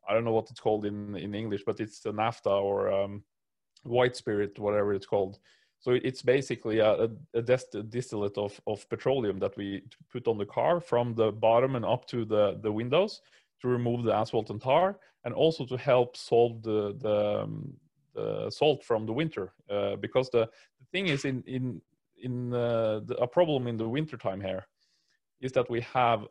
[0.08, 3.24] I don't know what it's called in in English, but it's a naphtha or um,
[3.82, 5.38] white spirit, whatever it's called.
[5.84, 10.80] So it's basically a, a distillate of, of petroleum that we put on the car
[10.80, 13.20] from the bottom and up to the, the windows
[13.60, 17.70] to remove the asphalt and tar, and also to help solve the, the, um,
[18.14, 19.52] the salt from the winter.
[19.68, 20.48] Uh, because the,
[20.80, 21.82] the thing is, in, in,
[22.22, 24.66] in uh, the, a problem in the wintertime here
[25.42, 26.22] is that we have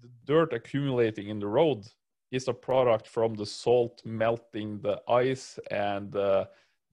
[0.00, 1.84] the dirt accumulating in the road
[2.30, 6.46] is a product from the salt melting the ice and uh,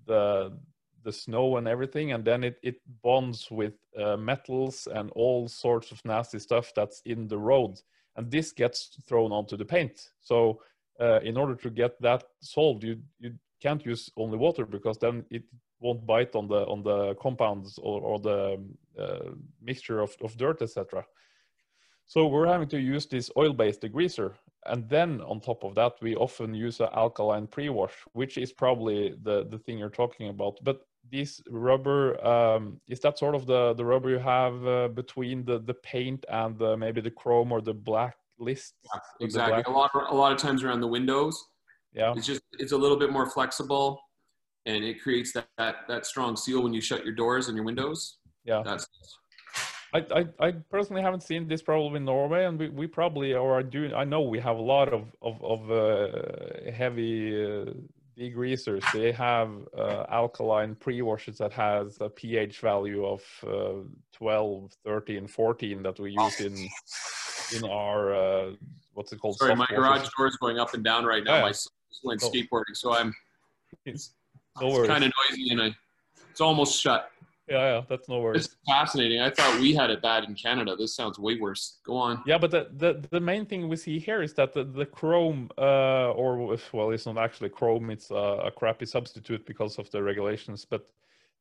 [0.06, 0.52] the
[1.04, 5.92] the snow and everything and then it, it bonds with uh, metals and all sorts
[5.92, 7.80] of nasty stuff that's in the road.
[8.16, 10.10] And this gets thrown onto the paint.
[10.20, 10.62] So
[11.00, 15.26] uh, in order to get that solved you you can't use only water because then
[15.30, 15.44] it
[15.80, 18.60] won't bite on the on the compounds or, or the
[18.98, 19.32] uh,
[19.62, 21.06] mixture of, of dirt etc
[22.06, 24.34] so we're having to use this oil-based degreaser
[24.66, 29.16] and then on top of that, we often use an alkaline pre-wash, which is probably
[29.24, 30.60] the, the thing you're talking about.
[30.64, 30.82] But
[31.12, 35.60] this rubber, um, is that sort of the, the rubber you have uh, between the,
[35.60, 38.76] the paint and the, maybe the chrome or the black list?
[38.84, 39.64] Yeah, exactly.
[39.66, 41.42] A lot, of, a lot of times around the windows.
[41.94, 42.14] Yeah.
[42.16, 44.00] It's just, it's a little bit more flexible
[44.66, 47.66] and it creates that, that, that strong seal when you shut your doors and your
[47.66, 48.18] windows.
[48.44, 48.62] Yeah.
[48.64, 48.86] That's
[49.94, 53.64] I, I, I, personally haven't seen this problem in Norway, and we, we probably are
[53.64, 53.94] doing.
[53.94, 57.66] I know we have a lot of of, of uh, heavy uh,
[58.18, 58.84] degreasers.
[58.94, 63.84] They have uh, alkaline pre-washes that has a pH value of uh,
[64.14, 66.56] 12, 13, 14 that we use in
[67.56, 68.52] in our uh,
[68.94, 69.38] what's it called?
[69.38, 71.38] Sorry, my garage door is going up and down right now.
[71.38, 71.42] Yeah.
[71.42, 71.72] My son
[72.04, 72.30] went oh.
[72.30, 73.14] skateboarding, so I'm.
[73.86, 74.12] It's,
[74.62, 75.76] it's kind of noisy, and I,
[76.30, 77.12] it's almost shut.
[77.50, 78.46] Yeah, yeah, that's no worries.
[78.46, 79.22] It's fascinating.
[79.22, 80.76] I thought we had it bad in Canada.
[80.76, 81.80] This sounds way worse.
[81.84, 82.22] Go on.
[82.26, 85.50] Yeah, but the the, the main thing we see here is that the, the chrome,
[85.58, 87.90] uh, or well, it's not actually chrome.
[87.90, 88.16] It's a,
[88.50, 90.64] a crappy substitute because of the regulations.
[90.64, 90.88] But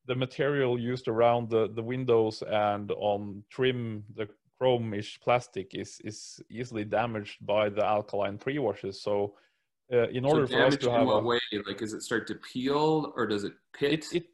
[0.07, 6.41] the material used around the, the windows and on trim, the chrome-ish plastic is is
[6.49, 8.99] easily damaged by the alkaline pre-washes.
[9.01, 9.35] So
[9.93, 12.35] uh, in order so for us to have a way, like, does it start to
[12.35, 14.05] peel or does it pit?
[14.11, 14.25] It, it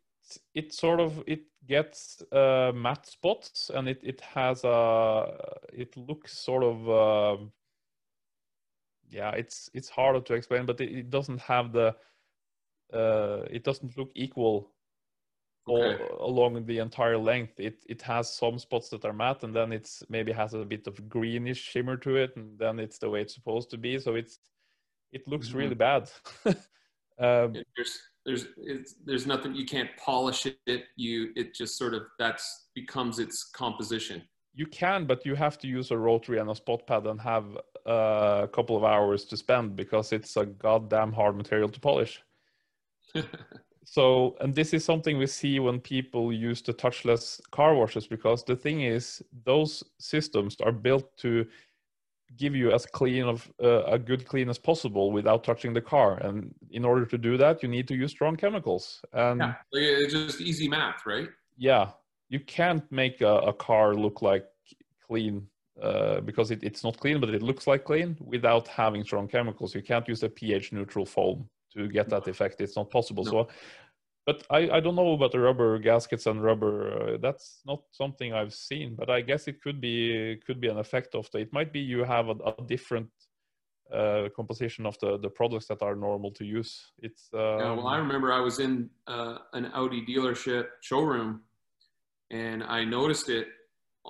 [0.53, 5.25] it sort of it gets uh, matte spots and it it has a
[5.73, 7.43] it looks sort of uh,
[9.09, 11.95] yeah it's it's harder to explain but it, it doesn't have the
[12.93, 14.71] uh, it doesn't look equal
[15.67, 16.03] okay.
[16.19, 19.71] all along the entire length it it has some spots that are matte and then
[19.71, 23.21] it's maybe has a bit of greenish shimmer to it and then it's the way
[23.21, 24.39] it's supposed to be so it's
[25.11, 25.57] it looks mm-hmm.
[25.59, 26.09] really bad
[27.19, 27.55] um,
[28.25, 33.19] there's there's there's nothing you can't polish it you it just sort of that's becomes
[33.19, 34.21] its composition.
[34.53, 37.45] You can but you have to use a rotary and a spot pad and have
[37.87, 42.21] uh, a couple of hours to spend because it's a goddamn hard material to polish.
[43.85, 48.43] So and this is something we see when people use the touchless car washes because
[48.43, 51.45] the thing is those systems are built to
[52.37, 56.17] give you as clean of uh, a good clean as possible without touching the car.
[56.17, 59.01] And in order to do that you need to use strong chemicals.
[59.13, 61.29] And yeah, it's just easy math right?
[61.57, 61.89] Yeah.
[62.29, 64.45] You can't make a, a car look like
[65.05, 65.47] clean
[65.81, 69.75] uh, because it, it's not clean but it looks like clean without having strong chemicals.
[69.75, 72.61] You can't use a ph neutral foam to get that effect.
[72.61, 73.23] It's not possible.
[73.25, 73.31] No.
[73.31, 73.47] so
[74.25, 77.13] but I, I don't know about the rubber gaskets and rubber.
[77.13, 80.79] Uh, that's not something I've seen, but I guess it could be could be an
[80.79, 81.39] effect of the.
[81.39, 83.09] It might be you have a, a different
[83.93, 86.91] uh, composition of the the products that are normal to use.
[86.99, 87.71] It's um, yeah.
[87.73, 91.41] Well, I remember I was in uh, an Audi dealership showroom,
[92.31, 93.47] and I noticed it.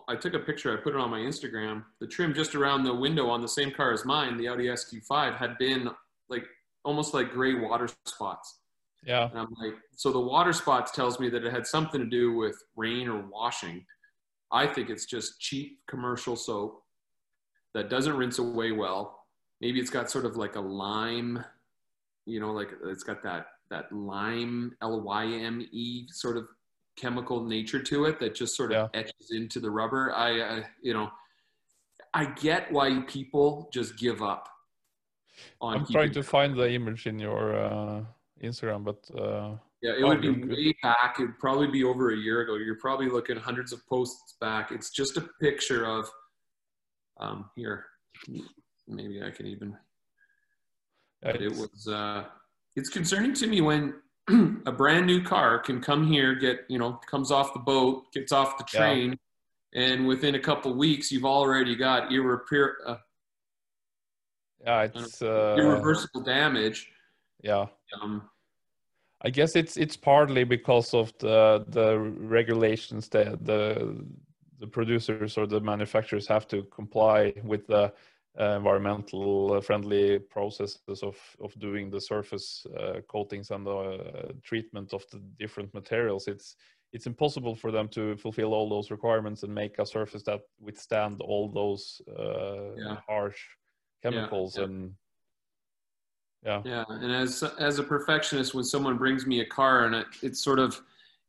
[0.08, 0.78] I took a picture.
[0.78, 1.84] I put it on my Instagram.
[2.00, 5.38] The trim just around the window on the same car as mine, the Audi SQ5,
[5.38, 5.90] had been
[6.30, 6.46] like
[6.84, 8.60] almost like gray water spots
[9.06, 9.30] yeah.
[9.30, 12.36] And I'm like, so the water spots tells me that it had something to do
[12.36, 13.86] with rain or washing.
[14.52, 16.84] I think it's just cheap commercial soap
[17.74, 19.20] that doesn't rinse away well.
[19.62, 21.44] Maybe it's got sort of like a lime,
[22.26, 26.48] you know, like it's got that that lime L Y M E sort of
[26.96, 29.00] chemical nature to it that just sort of yeah.
[29.00, 30.14] etches into the rubber.
[30.14, 31.10] I, I, you know,
[32.14, 34.48] I get why people just give up.
[35.62, 37.56] I'm trying to find the image in your.
[37.56, 38.04] Uh
[38.46, 41.18] Instagram, but uh, Yeah, it would be way back.
[41.20, 42.56] It'd probably be over a year ago.
[42.56, 44.72] You're probably looking hundreds of posts back.
[44.72, 46.10] It's just a picture of
[47.20, 47.86] um here.
[48.88, 49.78] Maybe I can even
[51.22, 52.26] but it was uh
[52.76, 53.96] it's concerning to me when
[54.66, 58.32] a brand new car can come here, get you know, comes off the boat, gets
[58.32, 58.80] off the Yeah.
[58.80, 59.18] train,
[59.74, 62.98] and within a couple weeks you've already got irrepair, uh,
[64.62, 66.92] yeah, it's uh, irreversible damage.
[67.44, 67.68] yeah.
[68.02, 68.30] Um,
[69.26, 71.98] I guess it's it's partly because of the the
[72.38, 74.06] regulations that the
[74.60, 77.92] the producers or the manufacturers have to comply with the
[78.40, 84.94] uh, environmental friendly processes of of doing the surface uh, coatings and the uh, treatment
[84.94, 86.28] of the different materials.
[86.28, 86.56] It's
[86.94, 91.22] it's impossible for them to fulfill all those requirements and make a surface that withstand
[91.22, 92.98] all those uh, Yeah.
[93.08, 93.42] harsh
[94.04, 94.66] chemicals yeah.
[94.66, 94.94] and
[96.46, 100.08] yeah Yeah, and as as a perfectionist, when someone brings me a car and it,
[100.22, 100.80] it's sort of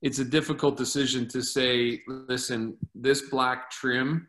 [0.02, 4.28] it's a difficult decision to say, listen, this black trim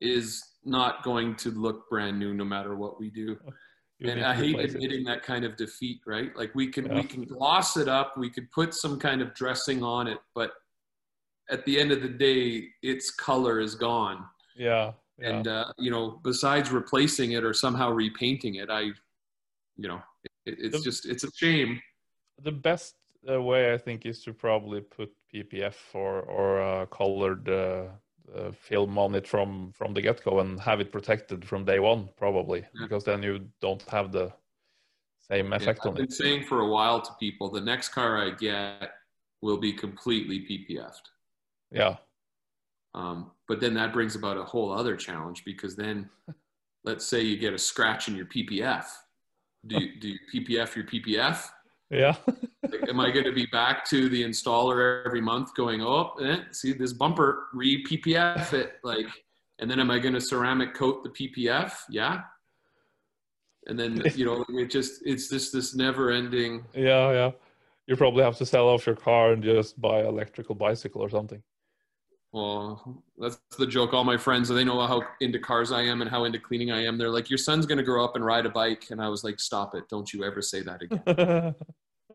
[0.00, 3.36] is not going to look brand new no matter what we do.
[3.98, 4.76] you and I hate replace it.
[4.76, 6.34] admitting that kind of defeat, right?
[6.36, 6.94] Like we can Yeah.
[6.96, 10.52] we can gloss it up, we could put some kind of dressing on it, but
[11.50, 14.24] at the end of the day, its color is gone.
[14.56, 15.28] yeah yeah.
[15.28, 18.80] And uh, you know, besides replacing it or somehow repainting it, I,
[19.76, 20.00] you know,
[20.46, 21.80] it's The- just it's a shame.
[22.42, 22.96] the best
[23.28, 27.88] uh, way I think is to probably put PPF or or uh, colored uh,
[28.34, 31.78] uh, film on it from from the get go and have it protected from day
[31.80, 32.82] one, probably, Yeah.
[32.82, 34.32] because then you don't have the
[35.20, 36.12] same Yeah, effect I've on been it.
[36.12, 38.90] saying for a while to people, the next car I get
[39.40, 41.08] will be completely PPF'd.
[41.70, 41.96] Yeah,
[42.94, 46.08] Um, but then that brings about a whole other challenge because then,
[46.84, 48.86] let's say you get a scratch in your PPF.
[49.66, 51.48] Do you, do you PPF your PPF?
[51.90, 52.16] yeah,
[52.70, 56.38] Like, am I going to be back to the installer every month going, oh, eh,
[56.50, 58.74] see this bumper, re PPF it?
[58.82, 59.06] Like,
[59.58, 61.72] and then am I going to ceramic coat the PPF?
[61.90, 62.22] Yeah.
[63.66, 66.64] And then, you know, it just, it's just this never ending.
[66.74, 67.30] yeah, yeah.
[67.86, 71.10] You probably have to sell off your car and just buy an electrical bicycle or
[71.10, 71.42] something.
[72.34, 73.94] Well, that's the joke.
[73.94, 76.84] All my friends, they know how into cars I am and how into cleaning I
[76.84, 76.98] am.
[76.98, 78.88] They're like, your son's going to grow up and ride a bike.
[78.90, 79.88] And I was like, stop it.
[79.88, 81.00] Don't you ever say that again.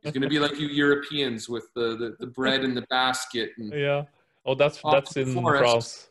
[0.03, 3.51] He's going to be like you Europeans with the, the, the bread in the basket.
[3.57, 4.03] And yeah.
[4.45, 5.63] Oh, that's that's in forest.
[5.63, 6.09] France.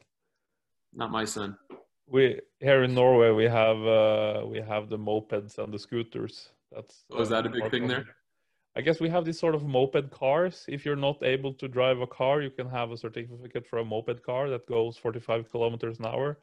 [0.94, 1.58] not my son.
[2.06, 6.48] We here in Norway we have uh, we have the mopeds and the scooters.
[6.72, 8.06] That's Oh, is uh, that a big thing there?
[8.78, 10.64] I guess we have these sort of moped cars.
[10.68, 13.84] If you're not able to drive a car, you can have a certificate for a
[13.84, 16.38] moped car that goes 45 kilometers an hour.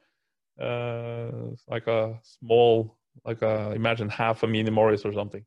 [0.59, 5.45] Uh, like a small, like a imagine half a mini Morris or something.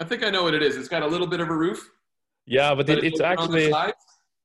[0.00, 0.78] I think I know what it is.
[0.78, 1.90] It's got a little bit of a roof.
[2.46, 3.70] Yeah, but but it, it's the actually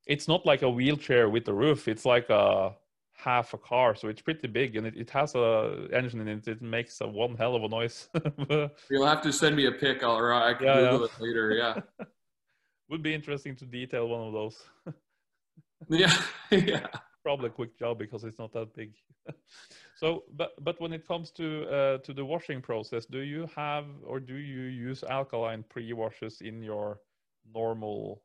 [0.06, 1.88] it's not like a wheelchair with a roof.
[1.88, 2.74] It's like a
[3.18, 6.46] half a car, so it's pretty big, and it, it has a engine in it.
[6.48, 8.08] It makes a one hell of a noise.
[8.90, 11.04] You'll have to send me a pic I'll- or I can Yeah, Google yeah.
[11.06, 11.50] it later.
[11.52, 12.04] Yeah.
[12.90, 14.56] Would be interesting to detail one of those.
[15.88, 16.14] yeah.
[16.50, 16.86] yeah.
[17.22, 18.94] Probably a quick job because it's not that big.
[19.96, 23.84] so, but but when it comes to uh, to the washing process, do you have
[24.06, 27.00] or do you use alkaline pre-washes in your
[27.52, 28.22] normal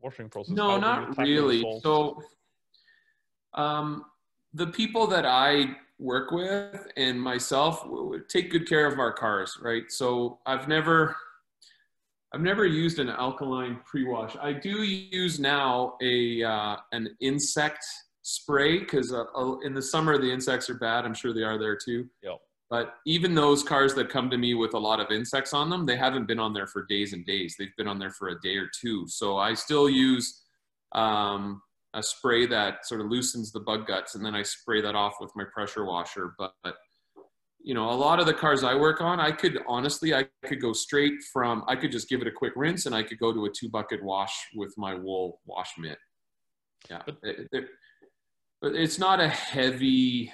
[0.00, 0.54] washing process?
[0.54, 1.60] No, How not really.
[1.82, 2.22] So,
[3.52, 4.04] um,
[4.54, 7.86] the people that I work with and myself
[8.28, 9.84] take good care of our cars, right?
[9.88, 11.16] So I've never,
[12.34, 14.36] I've never used an alkaline pre-wash.
[14.40, 17.84] I do use now a uh, an insect
[18.22, 21.04] spray because uh, uh, in the summer the insects are bad.
[21.04, 22.08] I'm sure they are there too.
[22.22, 22.40] Yep.
[22.68, 25.86] But even those cars that come to me with a lot of insects on them,
[25.86, 27.54] they haven't been on there for days and days.
[27.56, 29.06] They've been on there for a day or two.
[29.06, 30.42] So I still use
[30.90, 31.62] um,
[31.96, 35.14] a spray that sort of loosens the bug guts, and then I spray that off
[35.20, 36.34] with my pressure washer.
[36.38, 36.52] But,
[37.60, 40.60] you know, a lot of the cars I work on, I could honestly, I could
[40.60, 43.32] go straight from, I could just give it a quick rinse, and I could go
[43.32, 45.98] to a two bucket wash with my wool wash mitt.
[46.90, 47.68] Yeah, But- it- it-
[48.60, 50.32] but it's not a heavy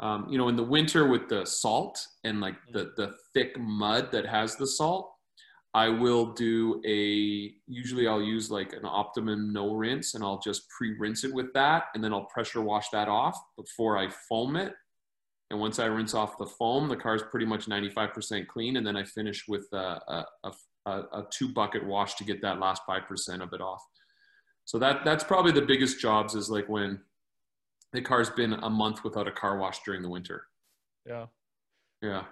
[0.00, 4.12] um, you know in the winter with the salt and like the the thick mud
[4.12, 5.12] that has the salt
[5.78, 10.68] i will do a usually i'll use like an optimum no rinse and i'll just
[10.70, 14.72] pre-rinse it with that and then i'll pressure wash that off before i foam it
[15.50, 18.96] and once i rinse off the foam the car's pretty much 95% clean and then
[18.96, 20.52] i finish with a, a, a,
[20.86, 23.82] a, a two bucket wash to get that last 5% of it off
[24.64, 27.00] so that that's probably the biggest jobs is like when
[27.92, 30.44] the car's been a month without a car wash during the winter.
[31.06, 31.26] yeah.
[32.02, 32.24] Yeah.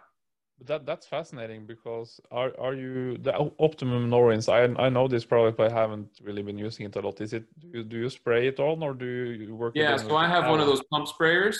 [0.59, 4.49] But that that's fascinating because are are you the Optimum No Rinse?
[4.49, 7.21] I I know this product, but I haven't really been using it a lot.
[7.21, 9.75] Is it do you, do you spray it on or do you work?
[9.77, 11.59] Yeah, so I have one of those pump sprayers.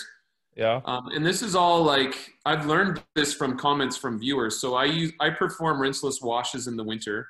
[0.55, 0.81] Yeah.
[0.85, 4.59] Um, and this is all like I've learned this from comments from viewers.
[4.59, 7.27] So I use I perform rinseless washes in the winter.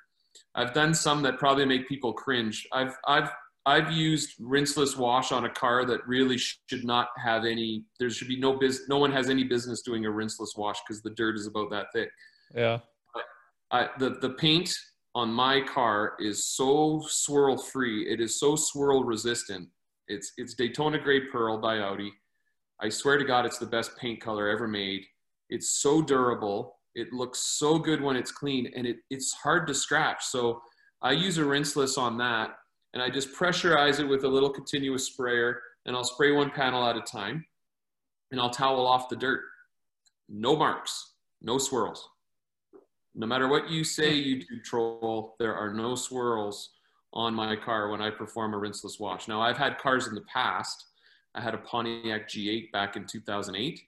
[0.55, 2.65] I've done some that probably make people cringe.
[2.71, 3.29] I've I've
[3.67, 7.83] I've used rinseless wash on a car that really should not have any.
[7.99, 8.83] There should be no biz.
[8.87, 11.87] No one has any business doing a rinseless wash because the dirt is about that
[11.93, 12.09] thick.
[12.55, 12.79] Yeah.
[13.69, 14.73] I, the the paint
[15.15, 18.09] on my car is so swirl free.
[18.09, 19.67] It is so swirl resistant.
[20.07, 22.13] It's it's Daytona Gray Pearl by Audi.
[22.81, 25.03] I swear to God, it's the best paint color ever made.
[25.49, 26.77] It's so durable.
[26.95, 30.23] It looks so good when it's clean, and it it's hard to scratch.
[30.23, 30.61] So
[31.01, 32.51] I use a rinseless on that
[32.97, 36.83] and I just pressurize it with a little continuous sprayer and I'll spray one panel
[36.83, 37.45] at a time
[38.31, 39.41] and I'll towel off the dirt.
[40.27, 42.09] No marks, no swirls.
[43.13, 46.71] No matter what you say, YouTube troll, there are no swirls
[47.13, 49.27] on my car when I perform a rinseless wash.
[49.27, 50.83] Now, I've had cars in the past.
[51.35, 53.79] I had a Pontiac G8 back in 2008.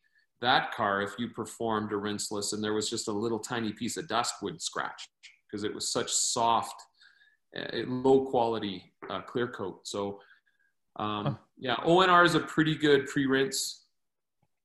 [0.42, 3.98] That car, if you performed a rinseless and there was just a little tiny piece
[3.98, 5.10] of dust, would scratch
[5.50, 6.76] because it was such soft
[7.88, 9.88] low quality uh, clear coat.
[9.88, 10.20] So
[10.98, 13.86] um, yeah, ONR is a pretty good pre-rinse.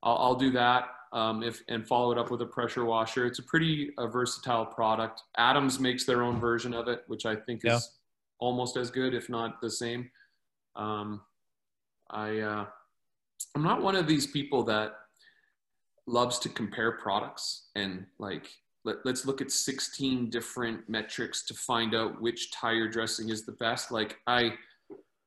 [0.02, 3.24] I'll, I'll do that um, if and follow it up with a pressure washer.
[3.24, 5.22] It's a pretty uh, versatile product.
[5.38, 7.92] Adams makes their own version of it, which I think is
[8.40, 10.10] almost as good, if not the same.
[10.76, 11.22] Um,
[12.10, 12.66] I uh,
[13.54, 14.94] I'm not one of these people that
[16.06, 18.48] loves to compare products and like
[18.84, 23.52] let, us look at 16 different metrics to find out which tire dressing is the
[23.52, 23.90] best.
[23.90, 24.52] Like i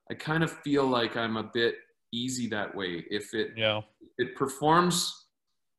[0.10, 1.76] i kind of feel like i'm a bit
[2.14, 3.03] easy that way.
[3.10, 3.82] If it yeah.
[4.18, 5.26] it performs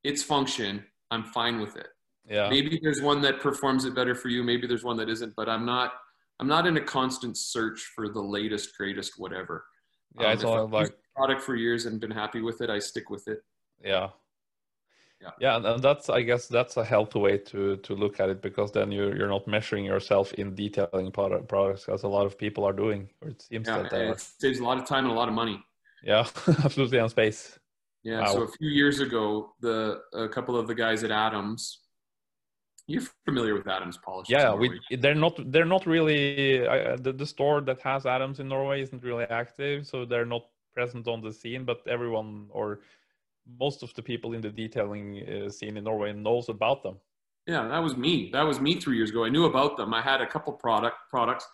[0.05, 1.89] its function i'm fine with it.
[2.29, 2.51] Yeah.
[2.51, 5.49] Maybe there's one that performs it better for you maybe there's one that isn't but
[5.49, 5.95] i'm not
[6.41, 9.65] i'm not in a constant search for the latest greatest whatever.
[10.19, 13.09] Yeah um, it's all like product for years and been happy with it i stick
[13.09, 13.43] with it.
[13.83, 14.09] Yeah
[15.21, 18.41] yeah yeah and that's i guess that's a healthy way to to look at it
[18.41, 22.39] because then you're you're not measuring yourself in detailing product, products as a lot of
[22.39, 25.13] people are doing or it seems yeah, that it saves a lot of time and
[25.13, 25.63] a lot of money
[26.03, 26.27] yeah
[26.65, 27.59] absolutely on space
[28.05, 28.33] yeah wow.
[28.33, 31.81] so a few years ago the a couple of the guys at adams
[32.89, 34.31] you're familiar with Adams polish.
[34.31, 38.49] Yeah, we they're not they're not really uh, the, the store that has Adams in
[38.49, 41.67] Norway isn't really active, so they're not present on the scene.
[41.67, 42.81] But everyone or
[43.59, 46.97] most of the people in the detailing uh, scene in Norway knows about them.
[47.47, 48.31] Yeah, that was me.
[48.33, 49.25] That was me three years ago.
[49.25, 49.95] I knew about them.
[49.95, 51.47] I had a couple product products,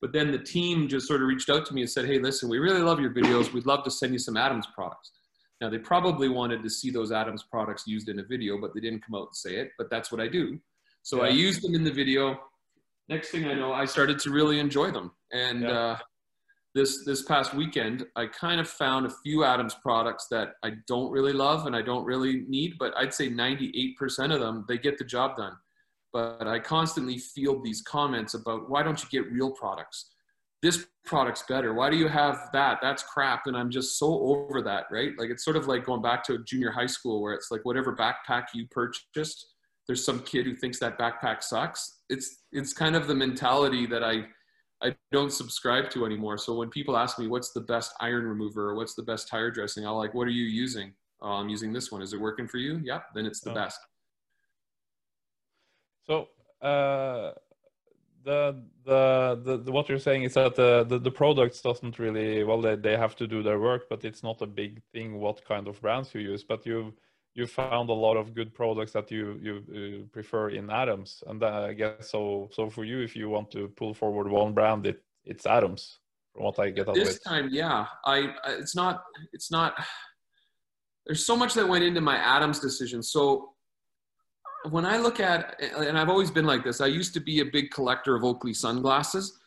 [0.00, 2.48] but then the team just sort of reached out to me and said, "Hey, listen,
[2.48, 3.52] we really love your videos.
[3.52, 5.12] We'd love to send you some Adams products."
[5.60, 8.80] Now they probably wanted to see those Adams products used in a video, but they
[8.80, 9.70] didn't come out and say it.
[9.76, 10.58] But that's what I do.
[11.02, 11.24] So yeah.
[11.24, 12.40] I used them in the video.
[13.08, 15.70] Next thing I know, I started to really enjoy them, and yeah.
[15.70, 15.98] uh,
[16.76, 21.10] this this past weekend, I kind of found a few Adams products that I don't
[21.10, 23.96] really love and I don't really need, but I'd say 98%
[24.32, 25.54] of them they get the job done.
[26.12, 30.10] But I constantly field these comments about why don't you get real products?
[30.62, 31.72] This product's better.
[31.72, 32.78] Why do you have that?
[32.82, 33.46] That's crap.
[33.46, 35.12] And I'm just so over that, right?
[35.18, 37.96] Like it's sort of like going back to junior high school where it's like whatever
[37.96, 39.46] backpack you purchased,
[39.86, 42.00] there's some kid who thinks that backpack sucks.
[42.10, 44.26] It's it's kind of the mentality that I
[44.82, 46.36] I don't subscribe to anymore.
[46.38, 49.50] So when people ask me what's the best iron remover or what's the best tire
[49.50, 50.92] dressing, I'll like, what are you using?
[51.22, 52.02] Oh, I'm using this one.
[52.02, 52.80] Is it working for you?
[52.84, 53.54] Yeah, then it's the oh.
[53.54, 53.80] best.
[56.06, 56.28] So
[56.60, 57.32] uh,
[58.22, 62.44] the, the, the the what you're saying is that the, the the products doesn't really
[62.44, 65.44] well they they have to do their work, but it's not a big thing what
[65.44, 66.44] kind of brands you use.
[66.44, 66.92] But you
[67.36, 71.44] you found a lot of good products that you you uh, prefer in Adams, and
[71.44, 72.48] I guess so.
[72.50, 75.98] So for you, if you want to pull forward one brand, it it's Adams.
[76.32, 79.74] From what I get this time, yeah, I it's not it's not.
[81.04, 83.02] There's so much that went into my Adams decision.
[83.02, 83.52] So
[84.70, 86.80] when I look at, and I've always been like this.
[86.80, 89.38] I used to be a big collector of Oakley sunglasses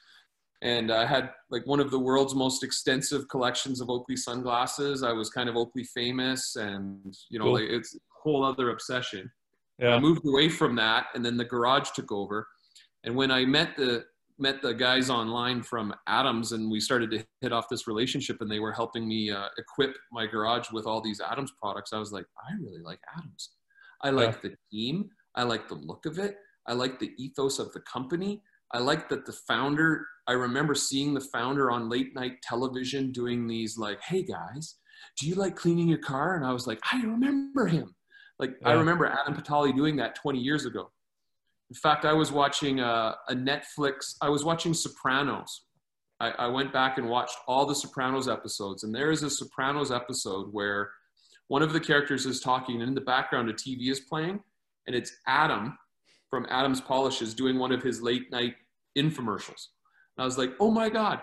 [0.61, 5.03] and I had like one of the world's most extensive collections of Oakley sunglasses.
[5.03, 7.53] I was kind of Oakley famous, and you know, cool.
[7.53, 9.31] like it's a whole other obsession.
[9.77, 9.95] Yeah.
[9.95, 12.47] I moved away from that, and then the garage took over.
[13.05, 14.05] And when I met the
[14.37, 18.51] met the guys online from Adams, and we started to hit off this relationship, and
[18.51, 21.93] they were helping me uh, equip my garage with all these Adams products.
[21.93, 23.51] I was like, I really like Adams.
[24.01, 24.49] I like yeah.
[24.49, 25.09] the team.
[25.35, 26.37] I like the look of it.
[26.67, 28.41] I like the ethos of the company.
[28.71, 33.47] I like that the founder, I remember seeing the founder on late night television doing
[33.47, 34.75] these like, hey guys,
[35.17, 36.35] do you like cleaning your car?
[36.35, 37.95] And I was like, I remember him.
[38.37, 40.91] Like I remember Adam Patali doing that 20 years ago.
[41.69, 44.15] In fact, I was watching a, a Netflix.
[44.21, 45.65] I was watching Sopranos.
[46.19, 49.91] I, I went back and watched all the Sopranos episodes, and there is a Sopranos
[49.91, 50.89] episode where
[51.47, 54.39] one of the characters is talking, and in the background, a TV is playing,
[54.87, 55.77] and it's Adam
[56.29, 58.55] from Adam's Polishes doing one of his late night
[58.97, 59.67] infomercials.
[60.17, 61.21] And I was like, oh my god.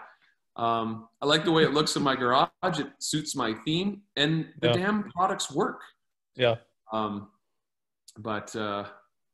[0.56, 2.48] Um, I like the way it looks in my garage.
[2.64, 4.72] It suits my theme, and the Yeah.
[4.72, 5.82] damn products work.
[6.34, 6.56] Yeah.
[6.92, 7.28] Um,
[8.18, 8.84] but uh,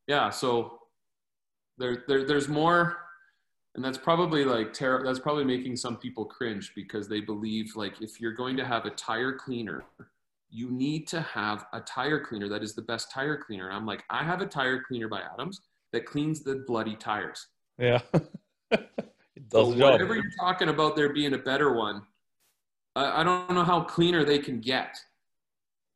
[0.08, 0.80] yeah, so
[1.78, 2.96] there, there, there's more,
[3.76, 8.02] and that's probably like ter- That's probably making some people cringe because they believe like
[8.02, 9.84] if you're going to have a tire cleaner,
[10.52, 13.68] you need to have a tire cleaner that is the best tire cleaner.
[13.68, 17.46] And I'm like, I have a tire cleaner by Adams that cleans the bloody tires.
[17.78, 18.00] Yeah.
[18.70, 22.02] it does So whatever you're talking about there being a better one,
[22.94, 24.94] I, I don't know how cleaner they can get.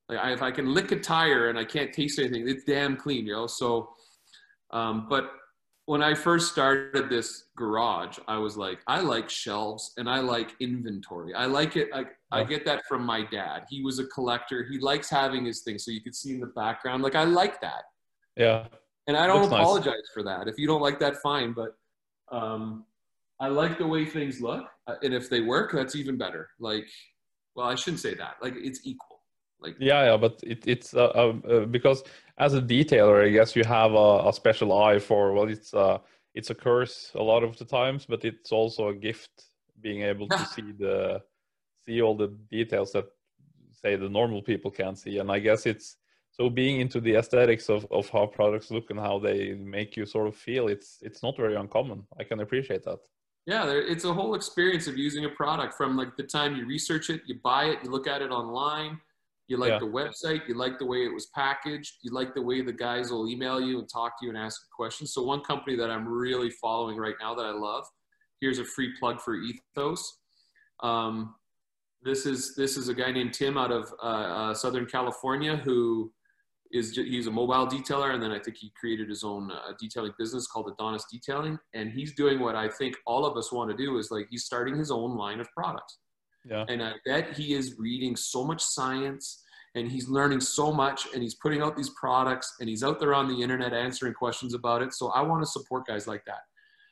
[0.09, 2.97] Like I, if I can lick a tire and I can't taste anything, it's damn
[2.97, 3.47] clean, you know.
[3.47, 3.91] So,
[4.71, 5.33] um, but
[5.85, 10.55] when I first started this garage, I was like, I like shelves and I like
[10.61, 11.35] inventory.
[11.35, 11.91] I like it.
[11.95, 13.65] I, I get that from my dad.
[13.71, 14.65] He was a collector.
[14.65, 17.03] He likes having his things, so you could see in the background.
[17.03, 17.85] Like I like that.
[18.37, 18.67] Yeah.
[19.07, 19.61] And I don't Looks nice.
[19.61, 20.49] apologize for that.
[20.49, 21.53] If you don't like that, fine.
[21.53, 21.77] But
[22.33, 22.85] um,
[23.39, 26.49] I like the way things look, uh, and if they work, that's even better.
[26.59, 26.89] Like,
[27.55, 28.37] well, I shouldn't say that.
[28.43, 29.21] Like, it's equal.
[29.61, 32.03] Like, Yeah, yeah, but it, it's uh, uh, uh, because
[32.39, 35.99] as a detailer, I guess you have a, a special eye for well, it's uh,
[36.35, 39.31] it's a curse a lot of the times, but it's also a gift
[39.81, 41.23] being able to see the
[41.87, 43.07] see all the details that
[43.73, 45.97] say the normal people can't see, and I guess it's
[46.33, 50.05] so being into the aesthetics of, of how products look and how they make you
[50.07, 50.69] sort of feel.
[50.69, 52.05] It's it's not very uncommon.
[52.21, 52.99] I can appreciate that.
[53.47, 57.11] yeah, it's a whole experience of using a product from like the time you research
[57.11, 58.99] it, you buy it, you look at it online.
[59.49, 59.79] You like Yeah.
[59.87, 63.13] the website, you like the way it was packaged, you like the way the guys
[63.13, 65.09] will email you and talk to you and ask you questions.
[65.15, 67.85] So, one company that I'm really following right now that I love,
[68.41, 70.03] here's a free plug for Ethos.
[70.83, 71.37] Um,
[72.07, 76.13] this is this is a guy named Tim out of uh, uh, Southern California who
[76.73, 80.13] is he's a mobile detailer, and then I think he created his own uh, detailing
[80.19, 83.77] business called Adonis Detailing, and he's doing what I think all of us want to
[83.77, 85.99] do is like he's starting his own line of products.
[86.49, 89.43] Yeah, And I bet he is reading so much science
[89.75, 93.15] and he's learning so much and he's putting out these products and he's out there
[93.15, 94.95] on the internet answering questions about it.
[94.95, 96.43] So I want to support guys like that.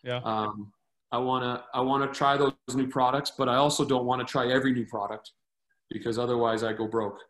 [0.03, 0.73] yeah, Um,
[1.15, 4.21] I want to I want to try those new products, but I also don't want
[4.21, 5.31] to try every new product
[5.89, 7.21] because otherwise I go broke.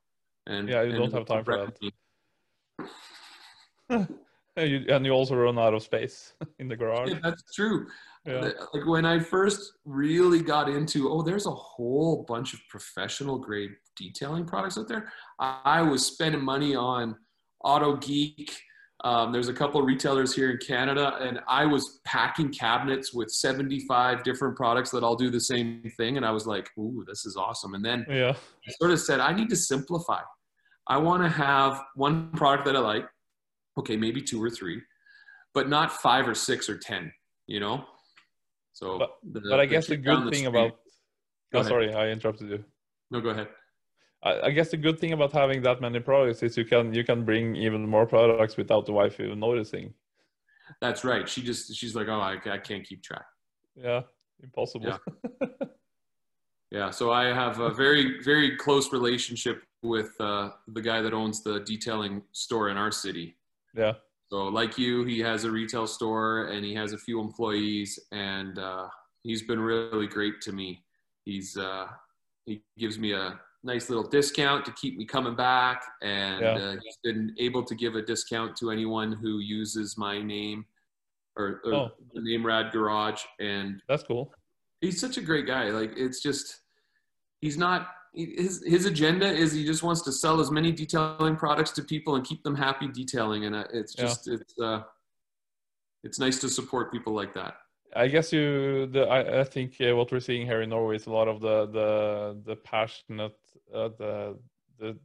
[0.46, 1.70] And Yeah, you and don't have time for
[2.78, 2.88] that.
[4.56, 7.10] and you, and you also run out of space in the garage.
[7.10, 7.86] Yeah, that's true.
[8.24, 13.36] Yeah, Like when I first really got into, oh, there's a whole bunch of professional
[13.36, 15.12] grade detailing products out there.
[15.38, 17.16] I I was spending money on
[17.62, 18.50] Auto Geek.
[19.04, 23.30] Um, there's a couple of retailers here in Canada, and I was packing cabinets with
[23.30, 26.16] 75 different products that all do the same thing.
[26.16, 27.74] And I was like, ooh, this is awesome.
[27.74, 28.32] And then yeah,
[28.66, 30.20] I sort of said, I need to simplify.
[30.86, 33.06] I want to have one product that I like,
[33.78, 34.80] okay, maybe two or three,
[35.52, 37.12] but not five or six or 10,
[37.46, 37.84] you know?
[38.72, 40.70] So, But- the- but I guess the good the thing street- about
[41.52, 41.68] Go oh, ahead.
[41.70, 42.64] sorry, I interrupted you.
[43.10, 43.48] no, go ahead.
[44.24, 47.04] I, I guess the good thing about having that many products is you can you
[47.04, 49.94] can bring even more products without the wife even noticing.
[50.80, 51.28] That's right.
[51.28, 53.26] She just, she's like, oh, I, I can't keep track.
[53.76, 54.02] Yeah,
[54.42, 54.98] impossible.
[55.40, 55.46] Yeah.
[56.74, 56.90] Yeah.
[56.90, 61.60] So I have a very, very close relationship with uh, the guy that owns the
[61.60, 63.36] detailing store in our city.
[63.76, 63.92] Yeah,
[64.32, 68.58] So, like you, he has a retail store and he has a few employees, and
[68.58, 68.88] uh,
[69.22, 70.82] he's been really great to me.
[71.24, 71.86] He's uh,
[72.44, 76.54] he gives me a nice little discount to keep me coming back, and Yeah.
[76.54, 80.66] uh, he's been able to give a discount to anyone who uses my name
[81.36, 81.90] or, or Oh.
[82.12, 83.22] the name Rad Garage.
[83.40, 84.32] And that's cool.
[84.80, 85.70] he's such a great guy.
[85.70, 86.60] Like it's just
[87.40, 91.72] he's not his his agenda is he just wants to sell as many detailing products
[91.72, 94.04] to people and keep them happy detailing, and uh, it's Yeah.
[94.04, 94.82] just it's uh
[96.04, 97.54] it's nice to support people like that.
[97.96, 98.86] I guess you.
[98.86, 101.40] The I, I think uh, what we're seeing here in Norway is a lot of
[101.40, 101.88] the the
[102.44, 103.36] the passionate
[103.74, 104.38] uh, the
[104.78, 104.98] the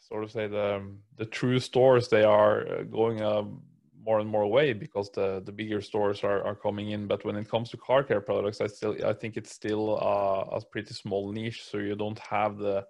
[0.00, 2.08] sort of say the um, the true stores.
[2.08, 3.62] They are uh, going um,
[4.04, 7.06] more and more away because the the bigger stores are, are coming in.
[7.06, 10.56] But when it comes to car care products, I still I think it's still uh,
[10.56, 11.64] a pretty small niche.
[11.64, 12.84] So you don't have the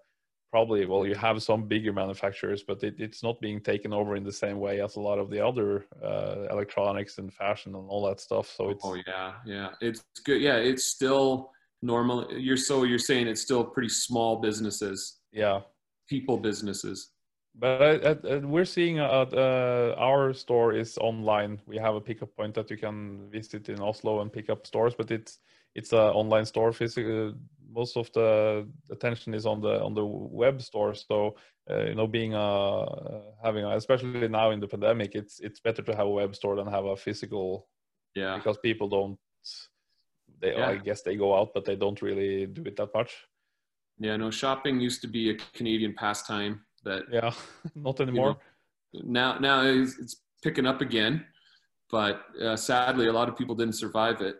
[0.50, 4.22] probably well you have some bigger manufacturers but it, it's not being taken over in
[4.22, 8.06] the same way as a lot of the other uh, electronics and fashion and all
[8.06, 10.42] that stuff so it's Oh yeah, yeah, it's good.
[10.42, 11.50] Yeah, it's still
[11.82, 12.32] normal.
[12.32, 15.60] You're so you're saying it's still pretty small businesses, yeah
[16.12, 16.98] people businesses.
[17.54, 21.60] But uh, uh, we're seeing uh, uh, our store is online.
[21.66, 22.96] We have a pickup point that you can
[23.30, 25.32] visit in Oslo and pick up stores, but it's
[25.74, 26.72] it's an online store.
[26.72, 27.34] Physical.
[27.80, 30.04] Most of the attention is on the on the
[30.44, 30.94] web store.
[30.94, 31.36] So
[31.70, 32.48] uh, you know, being a
[33.44, 36.56] having a, especially now in the pandemic, it's it's better to have a web store
[36.56, 37.68] than have a physical.
[38.14, 38.36] Yeah.
[38.36, 39.18] Because people don't.
[40.42, 40.68] They Yeah.
[40.70, 43.12] I guess they go out, but they don't really do it that much.
[43.98, 47.32] Yeah, no, shopping used to be a Canadian pastime that Yeah,
[47.76, 48.36] not anymore.
[48.92, 51.24] now now it's, it's picking up again,
[51.90, 54.36] but uh, sadly, a lot of people didn't survive it.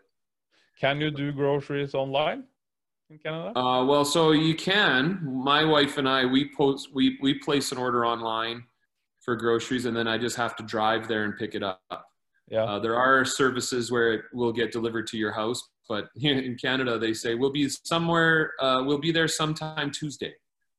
[0.81, 2.45] Can you do groceries online
[3.09, 3.57] in Canada?
[3.57, 5.21] Uh, well, so you can.
[5.23, 8.65] My wife and I, we post, we we place an order online
[9.21, 11.81] for groceries, and then I just have to drive there and pick it up.
[12.49, 12.65] yeah.
[12.65, 16.57] Uh, there are services where it will get delivered to your house, but here in
[16.57, 20.33] Canada, they say we'll be somewhere, uh, we'll be there sometime Tuesday.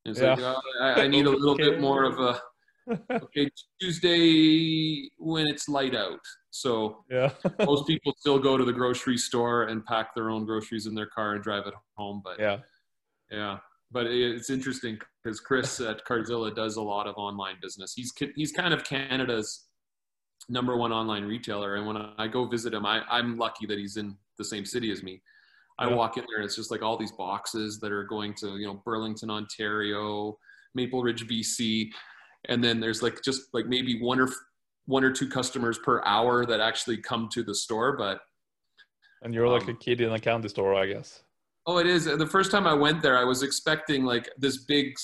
[0.06, 1.64] And it's like, oh, I, I need a little Okay.
[1.72, 2.42] bit more of a
[3.12, 3.50] okay
[3.80, 6.20] Tuesday when it's light out.
[6.50, 7.32] So yeah.
[7.66, 11.06] most people still go to the grocery store and pack their own groceries in their
[11.08, 12.22] car and drive it home.
[12.24, 12.58] But yeah.
[13.32, 13.58] yeah,
[13.92, 17.94] but it's interesting because Chris at Cardzilla does a lot of online business.
[17.94, 19.66] He's he's kind of Canada's
[20.50, 23.98] number one online retailer, and when I go visit him, I, I'm lucky that he's
[23.98, 25.22] in the same city as me.
[25.80, 25.96] I Yeah.
[25.96, 28.68] walk in there and it's just like all these boxes that are going to you
[28.68, 30.38] know Burlington, Ontario,
[30.76, 31.92] Maple Ridge, BC,
[32.50, 34.30] and then there's like just like maybe one or
[34.86, 38.20] one or two customers per hour that actually come to the store, but
[39.22, 41.24] And you're like Um, a kid in a candy store, I guess.
[41.66, 42.04] Oh, it is.
[42.06, 44.96] The first time I went there, I was expecting like this big,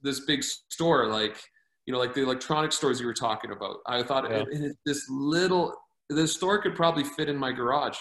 [0.00, 1.36] this big store, like
[1.84, 3.76] you know, like the electronic stores you were talking about.
[3.86, 4.38] I thought Yeah.
[4.40, 5.72] it, it, this little,
[6.10, 7.96] this store could probably fit in my garage,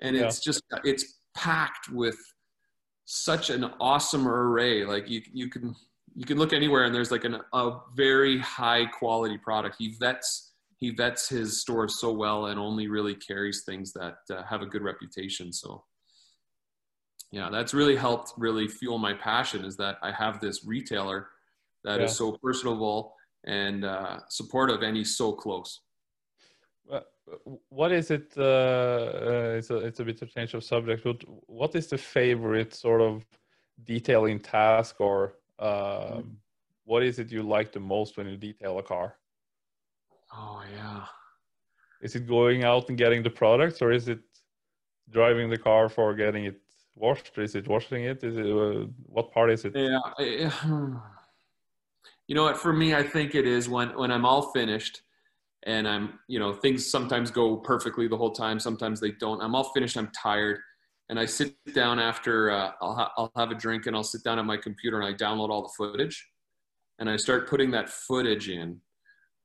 [0.00, 0.24] and Yeah.
[0.26, 2.16] it's just it's packed with
[3.04, 4.84] such an awesome array.
[4.84, 5.74] Like you, you can
[6.14, 9.76] you can look anywhere, and there's like an, a very high quality product.
[9.78, 14.42] He vets he vets his store so well, and only really carries things that uh,
[14.44, 15.52] have a good reputation.
[15.52, 15.84] So
[17.32, 21.28] yeah that's really helped really fuel my passion is that i have this retailer
[21.82, 22.14] that is Yeah.
[22.14, 23.14] so personable
[23.44, 25.80] and uh, supportive and he's so close
[27.68, 28.32] What is it?
[28.36, 31.96] Uh, uh, it's a it's a bit of change of subject, but what is the
[31.98, 33.24] favorite sort of
[33.82, 36.36] detailing task, or um,
[36.84, 39.16] what is it you like the most when you detail a car?
[40.32, 41.06] oh yeah
[42.02, 44.20] Is it going out and getting the products, or is it
[45.10, 46.60] driving the car for getting it
[46.94, 47.38] washed?
[47.38, 48.22] Is it washing it?
[48.22, 49.74] Is it uh, what part is it?
[49.74, 51.00] yeah I-
[52.26, 55.02] you know what for me i think it is when when i'm all finished
[55.66, 59.40] and i'm you know things sometimes go perfectly the whole time sometimes they don't.
[59.42, 60.58] I'm all finished i'm tired
[61.08, 64.22] and i sit down after uh, I'll, ha- I'll have a drink and i'll sit
[64.24, 66.28] down at my computer and i download all the footage
[66.98, 68.80] and i start putting that footage in.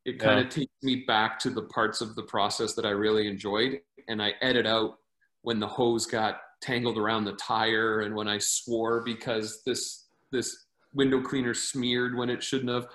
[0.06, 0.46] It kind Yeah.
[0.46, 4.22] of takes me back to the parts of the process that i really enjoyed and
[4.22, 4.96] i edit out
[5.42, 10.66] when the hose got tangled around the tire and when i swore because this this
[10.94, 12.88] window cleaner smeared when it shouldn't have.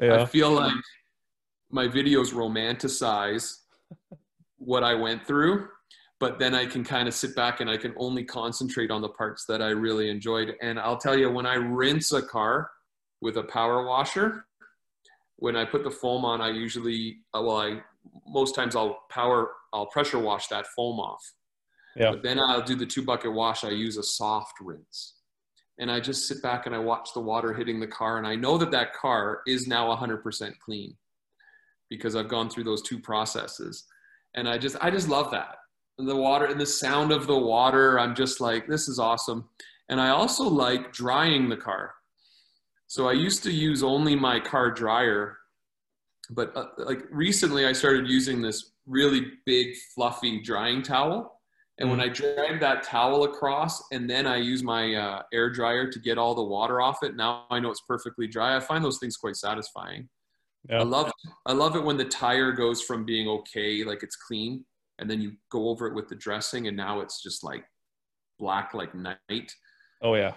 [0.00, 0.72] I feel like
[1.70, 3.58] my videos romanticize
[4.58, 5.68] what I went through,
[6.18, 9.08] but then I can kind of sit back and I can only concentrate on the
[9.08, 10.54] parts that I really enjoyed.
[10.60, 12.70] And I'll tell you, when I rinse a car
[13.20, 14.46] with a power washer,
[15.36, 17.80] when I put the foam on, I usually, uh, well, I
[18.26, 21.22] most times I'll power, I'll pressure wash that foam off.
[21.96, 22.12] Yeah.
[22.12, 23.64] But then I'll do the two bucket wash.
[23.64, 25.14] I use a soft rinse
[25.78, 28.36] and I just sit back and I watch the water hitting the car, and I
[28.36, 30.94] know that that car is now 100% clean
[31.90, 33.84] because I've gone through those two processes,
[34.34, 35.56] and I just I just love that
[35.98, 38.00] the water and the sound of the water.
[38.00, 39.48] I'm just like this is awesome,
[39.90, 41.94] and I also like drying the car.
[42.86, 45.36] So I used to use only my car dryer,
[46.30, 51.40] but uh, like recently I started using this really big fluffy drying towel
[51.80, 55.90] and when I drag that towel across and then I use my uh, air dryer
[55.90, 58.54] to get all the water off it, now I know it's perfectly dry.
[58.54, 60.06] I find those things quite satisfying.
[60.68, 60.80] Yeah.
[60.80, 61.10] I love
[61.46, 64.64] I love it when the tire goes from being okay, like it's clean,
[64.98, 67.64] and then you go over it with the dressing and now it's just like
[68.38, 69.54] black like night.
[70.02, 70.34] Oh yeah.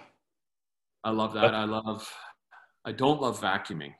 [1.02, 1.54] I love that.
[1.54, 2.10] I love
[2.84, 3.92] I don't love vacuuming.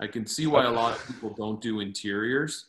[0.00, 2.66] I can see why a lot of people don't do interiors.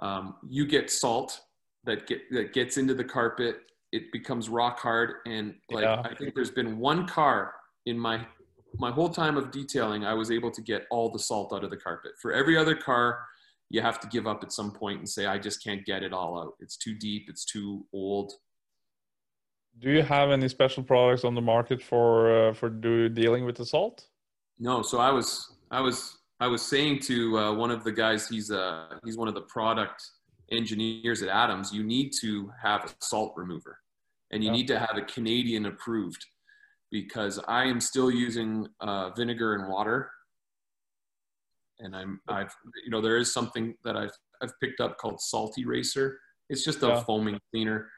[0.00, 1.40] Um, you get salt
[1.84, 3.56] that get that gets into the carpet.
[3.92, 6.02] It becomes rock hard, and like Yeah.
[6.04, 7.54] I think there's been one car
[7.86, 8.26] in my
[8.74, 11.70] my whole time of detailing, I was able to get all the salt out of
[11.70, 12.12] the carpet.
[12.20, 13.20] For every other car,
[13.70, 16.12] you have to give up at some point and say, I just can't get it
[16.12, 16.54] all out.
[16.60, 17.26] It's too deep.
[17.28, 18.32] It's too old.
[19.78, 23.56] Do you have any special products on the market for uh, for do dealing with
[23.56, 24.08] the salt?
[24.58, 28.28] No, so I was I was I was saying to uh, one of the guys,
[28.28, 30.02] he's uh, he's one of the product
[30.50, 31.72] engineers at Adams.
[31.72, 33.78] You need to have a salt remover,
[34.32, 34.56] and you yeah.
[34.56, 36.24] need to have a Canadian approved,
[36.90, 40.10] because I am still using uh, vinegar and water,
[41.80, 42.54] and I'm I've
[42.84, 46.18] you know there is something that I've I've picked up called Salt Eraser.
[46.48, 47.02] It's just a yeah.
[47.02, 47.90] foaming cleaner.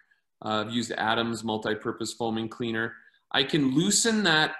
[0.45, 2.95] Uh, I've used Adams multi-purpose foaming cleaner.
[3.33, 4.55] I can loosen that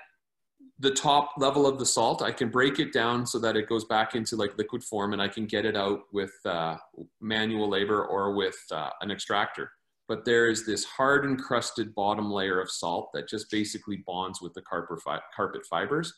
[0.81, 3.85] the top level of the salt, I can break it down so that it goes
[3.85, 6.77] back into like liquid form and I can get it out with uh,
[7.21, 9.71] manual labor or with uh, an extractor.
[10.11, 14.53] But there is this hard encrusted bottom layer of salt that just basically bonds with
[14.55, 16.13] the carpet, fi carpet fibers.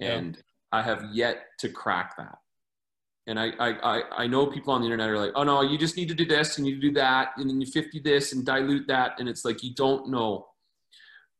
[0.00, 0.42] And yeah.
[0.72, 2.36] I have yet to crack that.
[3.28, 5.96] And I, I, I know people on the internet are like, oh no, you just
[5.96, 8.88] need to do this and you do that and then you 50 this and dilute
[8.88, 9.12] that.
[9.20, 10.48] And it's like, you don't know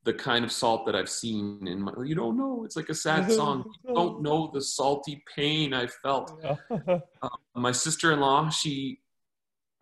[0.04, 2.94] the kind of salt that I've seen in my, you don't know, it's like a
[2.94, 3.64] sad song.
[3.84, 6.40] You don't know the salty pain I felt.
[6.70, 7.00] uh,
[7.56, 9.00] my sister-in-law, she,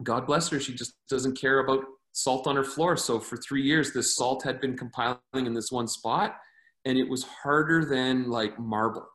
[0.03, 2.97] God bless her, she just doesn't care about salt on her floor.
[2.97, 6.37] So for three years, this salt had been compiling in this one spot
[6.85, 9.07] and it was harder than like marble.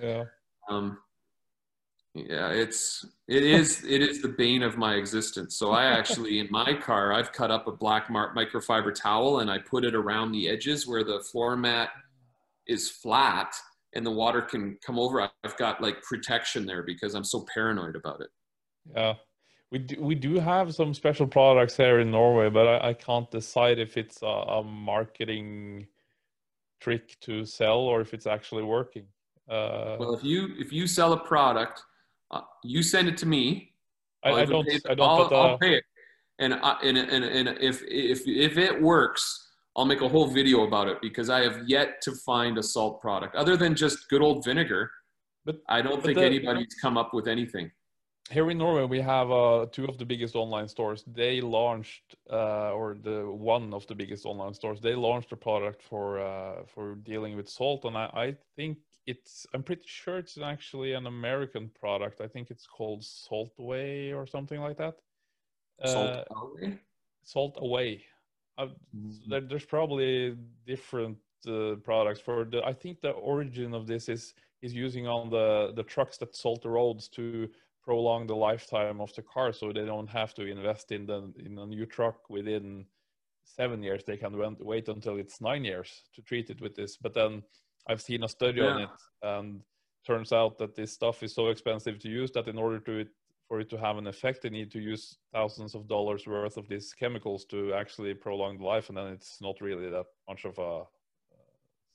[0.00, 0.24] Yeah.
[0.68, 0.98] Um,
[2.26, 6.48] yeah it's it is it is the bane of my existence so i actually in
[6.50, 10.48] my car i've cut up a black microfiber towel and i put it around the
[10.48, 11.90] edges where the floor mat
[12.66, 13.54] is flat
[13.94, 17.96] and the water can come over i've got like protection there because i'm so paranoid
[17.96, 18.30] about it
[18.94, 19.14] yeah
[19.70, 23.30] we do, we do have some special products here in norway but i, I can't
[23.30, 25.86] decide if it's a, a marketing
[26.80, 29.04] trick to sell or if it's actually working
[29.48, 31.82] uh, well if you if you sell a product
[32.30, 33.72] uh, you send it to me.
[34.24, 34.68] I, I don't.
[34.88, 35.08] I don't.
[35.08, 35.84] I'll, I'll pay it.
[36.40, 40.66] And, I, and and and if if if it works, I'll make a whole video
[40.66, 44.22] about it because I have yet to find a salt product other than just good
[44.22, 44.90] old vinegar.
[45.44, 47.70] But I don't but think the, anybody's come up with anything.
[48.30, 51.02] Here in Norway, we have uh, two of the biggest online stores.
[51.06, 54.80] They launched, uh, or the one of the biggest online stores.
[54.80, 58.78] They launched a product for uh, for dealing with salt, and I, I think
[59.08, 64.12] it's i'm pretty sure it's actually an american product i think it's called salt away
[64.12, 64.96] or something like that
[65.84, 66.78] salt uh, away
[67.24, 68.02] salt away
[68.58, 69.30] uh, mm-hmm.
[69.30, 70.36] there, there's probably
[70.66, 71.16] different
[71.48, 75.72] uh, products for the i think the origin of this is is using on the
[75.74, 77.48] the trucks that salt the roads to
[77.88, 81.58] prolong the lifetime of the car so they don't have to invest in the in
[81.58, 82.84] a new truck within
[83.58, 84.32] seven years they can
[84.72, 87.42] wait until it's nine years to treat it with this but then
[87.88, 88.66] I've seen a study yeah.
[88.66, 88.90] on it,
[89.22, 89.60] and
[90.06, 93.08] turns out that this stuff is so expensive to use that in order to it,
[93.48, 96.68] for it to have an effect, they need to use thousands of dollars worth of
[96.68, 100.58] these chemicals to actually prolong the life, and then it's not really that much of
[100.58, 100.84] a uh,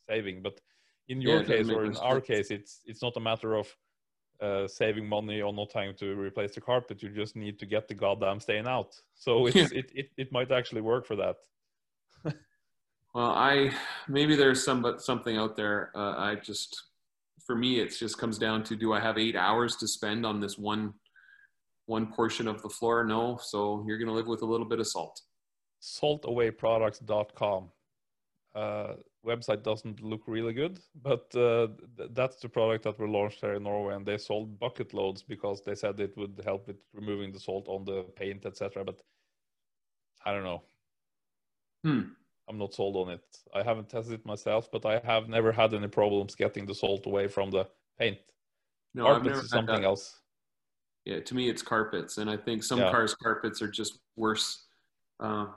[0.09, 0.41] saving.
[0.41, 0.59] But
[1.07, 3.67] in your yeah, case or in our case, it's it's not a matter of
[4.41, 7.01] uh, saving money or not having to replace the carpet.
[7.01, 8.95] You just need to get the goddamn stain out.
[9.15, 9.67] So it's, yeah.
[9.71, 11.37] it, it it might actually work for that.
[13.13, 13.71] Well, I
[14.07, 15.91] maybe there's some but something out there.
[15.95, 16.85] Uh, I just
[17.45, 20.39] for me it just comes down to do I have eight hours to spend on
[20.39, 20.93] this one
[21.85, 23.03] one portion of the floor?
[23.03, 25.21] No, so you're gonna live with a little bit of salt.
[25.81, 27.69] Saltawayproducts.com.
[28.55, 28.93] Uh,
[29.25, 31.67] website doesn't look really good, but uh,
[31.97, 35.23] th- that's the product that were launched here in Norway, and they sold bucket loads
[35.23, 38.83] because they said it would help with removing the salt on the paint, etc.
[38.83, 39.01] But
[40.23, 40.61] I don't know.
[41.83, 42.01] Hmm.
[42.47, 43.23] I'm not sold on it.
[43.55, 47.05] I haven't tested it myself, but I have never had any problems getting the salt
[47.05, 47.67] away from the
[47.97, 48.19] paint.
[48.93, 49.83] No, carpets I've never is something that.
[49.83, 50.19] else.
[51.05, 52.91] Yeah, to me, it's carpets, and I think some yeah.
[52.91, 54.65] cars' carpets are just worse.
[55.19, 55.47] Uh,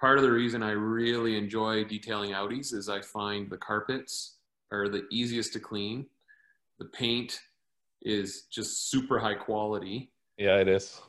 [0.00, 4.36] part of the reason I really enjoy detailing Audis is I find the carpets
[4.72, 6.06] are the easiest to clean.
[6.78, 7.38] The paint
[8.02, 10.10] is just super high quality.
[10.38, 11.00] Yeah, it is.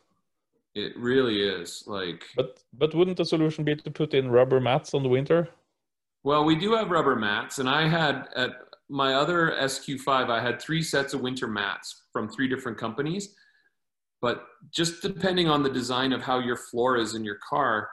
[0.76, 2.26] It really is like.
[2.36, 5.50] But but wouldn't the solution be to put in rubber mats on the winter?
[6.24, 8.52] Well, we do have rubber mats, and I had at
[8.90, 13.36] my other SQ5, I had three sets of winter mats from three different companies.
[14.22, 17.90] But just depending on the design of how your floor is in your car,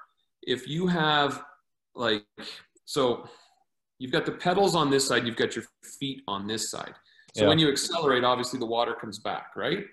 [0.48, 1.42] if you have
[1.94, 2.24] like
[2.86, 3.28] so
[3.98, 5.66] you've got the pedals on this side, you've got your
[6.00, 6.94] feet on this side.
[7.36, 7.48] So yeah.
[7.48, 9.84] when you accelerate, obviously the water comes back, right?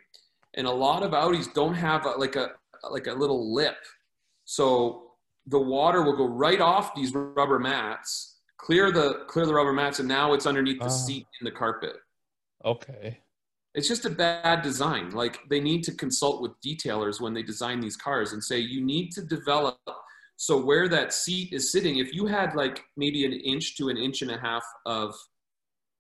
[0.53, 2.52] And a lot of Audis don't have a, like a,
[2.90, 3.76] like a little lip.
[4.45, 5.11] So
[5.48, 9.99] the water will go right off these rubber mats, clear the clear the rubber mats,
[9.99, 10.90] and now it's underneath the oh.
[11.06, 11.98] seat in the carpet.
[12.64, 13.19] Okay.
[13.73, 15.11] It's just a bad design.
[15.11, 18.82] Like they need to consult with detailers when they design these cars and say you
[18.82, 19.77] need to develop
[20.38, 23.98] so where that seat is sitting, if you had like maybe an inch to an
[23.98, 25.16] inch and a half of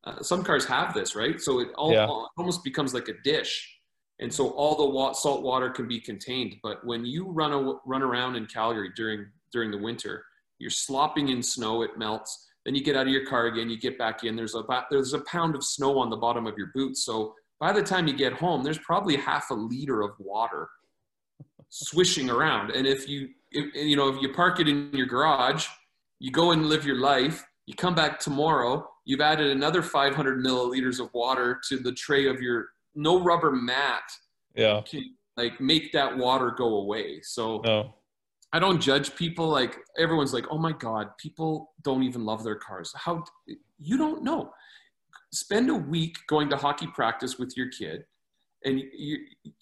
[0.03, 1.39] uh, some cars have this, right?
[1.41, 2.05] So it all, Yeah.
[2.05, 3.71] all- almost becomes like a dish.
[4.19, 6.55] And so all the wa- salt water can be contained.
[6.63, 10.23] But when you run, a, run around in Calgary during, during the winter,
[10.59, 12.47] you're slopping in snow, it melts.
[12.65, 15.13] Then you get out of your car again, you get back in, there's about, there's
[15.13, 17.05] a pound of snow on the bottom of your boots.
[17.05, 20.69] So by the time you get home, there's probably half a liter of water
[21.69, 22.71] swishing around.
[22.71, 25.65] And if you, if, you know, if you park it in your garage,
[26.19, 30.99] you go and live your life, you come back tomorrow, you've added another 500 milliliters
[30.99, 34.03] of water to the tray of your no rubber mat
[34.55, 34.81] Yeah.
[34.89, 37.21] can like make that water go away.
[37.21, 37.95] So No.
[38.53, 39.49] I don't judge people.
[39.49, 42.93] Like everyone's like, oh my God, people don't even love their cars.
[42.95, 43.23] How
[43.79, 44.51] you don't know.
[45.33, 48.05] Spend a week going to hockey practice with your kid,
[48.63, 49.17] and you,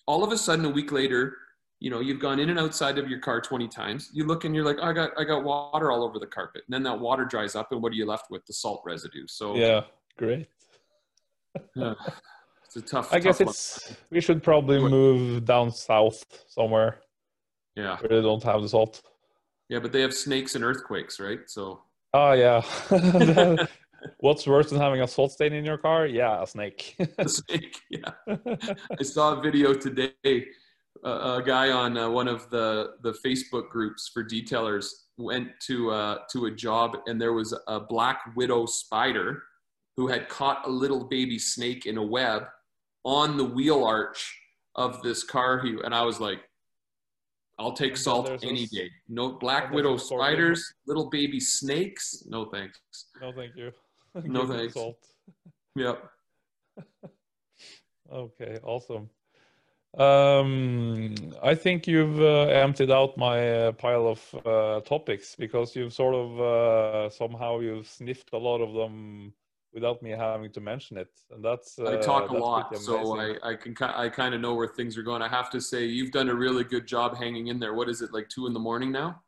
[0.06, 1.36] all of a sudden, a week later,
[1.84, 4.10] you know you've gone in and outside of your car 20 times.
[4.14, 6.64] You look and you're like, oh, I got I got water all over the carpet.
[6.66, 8.46] And then that water dries up, and what are you left with?
[8.46, 9.28] The salt residue.
[9.28, 9.82] So Yeah.
[10.18, 10.48] Great.
[11.76, 11.94] yeah,
[12.64, 13.14] it's a tough.
[13.14, 13.52] I guess tough one.
[13.52, 17.02] it's we should probably move down south somewhere
[17.76, 19.02] yeah, where they don't have the salt.
[19.68, 21.40] yeah, but they have snakes and earthquakes, right?
[21.48, 21.82] So
[22.14, 22.62] Oh yeah.
[24.20, 26.06] What's worse than having a salt stain in your car?
[26.06, 26.96] Yeah, a snake.
[26.98, 28.12] the snake, yeah.
[28.28, 30.46] I saw a video today.
[31.03, 34.88] A guy on uh, one of the the Facebook groups for detailers
[35.18, 39.44] went to uh, to a job, and there was a black widow spider
[39.98, 42.44] who had caught a little baby snake in a web
[43.03, 44.40] on the wheel arch
[44.76, 45.60] of this car.
[45.60, 46.40] He and I was like,
[47.60, 48.90] "I'll take salt any day.
[49.10, 52.24] No black widow spiders, little baby snakes.
[52.28, 52.80] No thanks.
[53.22, 53.72] no, thank you.
[54.24, 54.76] No thanks.
[54.76, 54.98] Salt.
[55.76, 56.03] Yep.
[58.11, 59.10] Okay, awesome.
[59.98, 61.14] Um,
[61.44, 66.15] I think you've uh, emptied out my uh, pile of uh, topics because you've sort
[66.15, 69.34] of uh, somehow you've sniffed a lot of them
[69.72, 73.20] without me having to mention it, and that's uh, I talk a lot, so.
[73.20, 75.22] I, I can I kind of know where things are going.
[75.22, 77.74] I have to say, you've done a really good job hanging in there.
[77.74, 79.23] What is it like two in the morning now?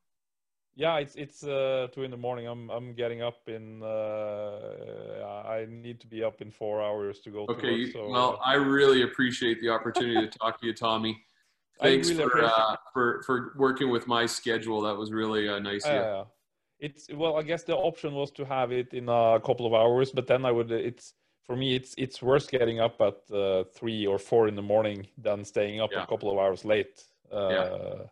[0.77, 2.47] Yeah, it's it's uh, two in the morning.
[2.47, 3.81] I'm I'm getting up in.
[3.81, 7.93] Uh, I need to be up in four hours to go to Okay, work.
[7.93, 11.17] So well, I really appreciate the opportunity to talk to you, Tommy.
[11.81, 14.81] Thanks really for uh, for for working with my schedule.
[14.81, 15.85] That was really uh, nice.
[15.85, 16.25] Yeah,
[16.79, 17.37] it's well.
[17.37, 20.45] I guess the option was to have it in a couple of hours, but then
[20.45, 20.71] I would.
[20.71, 21.13] It's
[21.45, 21.73] for me.
[21.75, 25.79] It's it's worse getting up at uh, three or four in the morning than staying
[25.79, 26.03] up Yeah.
[26.03, 27.05] a couple of hours late.
[27.31, 28.05] Uh, Yeah.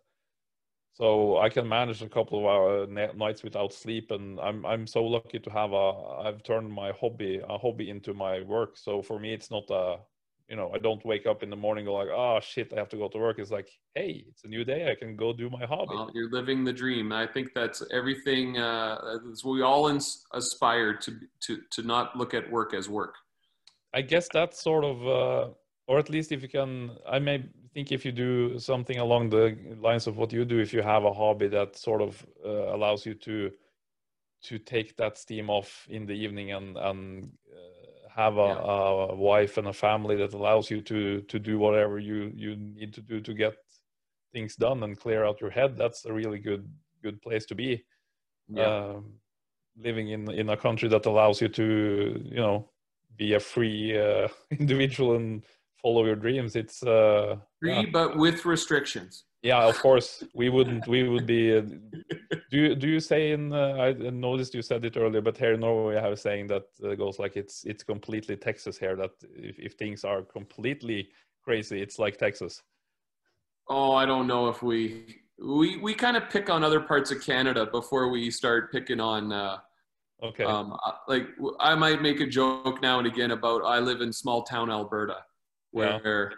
[0.94, 5.03] So I can manage a couple of hour nights without sleep, and I'm I'm so
[5.03, 5.91] lucky to have a.
[6.24, 8.78] I've turned my hobby a hobby into my work.
[8.78, 9.98] So for me, it's not a.
[10.49, 12.90] You know, I don't wake up in the morning go like, oh shit, I have
[12.90, 13.40] to go to work.
[13.40, 14.91] It's like, hey, it's a new day.
[14.91, 15.95] I can go do my hobby.
[15.95, 17.11] Well, you're living the dream.
[17.11, 18.60] I think that's everything.
[18.60, 21.11] Uh, we all ins- aspire to
[21.45, 23.15] to to not look at work as work.
[23.95, 25.53] I guess that's sort of, uh,
[25.88, 29.57] or at least if you can, I may think if you do something along the
[29.79, 33.05] lines of what you do, if you have a hobby that sort of uh, allows
[33.05, 33.51] you to
[34.43, 38.59] to take that steam off in the evening and and uh, have a, Yeah.
[39.11, 42.93] a wife and a family that allows you to to do whatever you you need
[42.93, 43.55] to do to get
[44.33, 45.77] things done and clear out your head.
[45.77, 46.69] That's a really good
[47.01, 47.85] good place to be.
[48.55, 49.19] Um,
[49.77, 52.69] living in in a country that allows you to you know
[53.17, 54.27] be a free uh,
[54.59, 55.43] individual and
[55.84, 57.84] follow your dreams it's uh Free, yeah.
[57.91, 59.26] but with restrictions.
[59.43, 61.61] yeah of course we wouldn't we would be uh,
[62.51, 63.91] do you do you say in uh, i
[64.27, 66.95] noticed you said it earlier but here in norway i have a saying that uh,
[66.95, 69.11] goes like it's it's completely texas here that
[69.49, 71.10] if, if things are completely
[71.45, 72.64] crazy it's like texas
[73.69, 77.22] Oh, I don't know if we we we kind of pick on other parts of
[77.22, 79.31] Canada before we start picking on.
[79.31, 79.57] Uh,
[80.22, 81.27] okay um, uh, like
[81.60, 85.18] I might make a joke now and again about I live in small town Alberta,
[85.73, 86.33] Where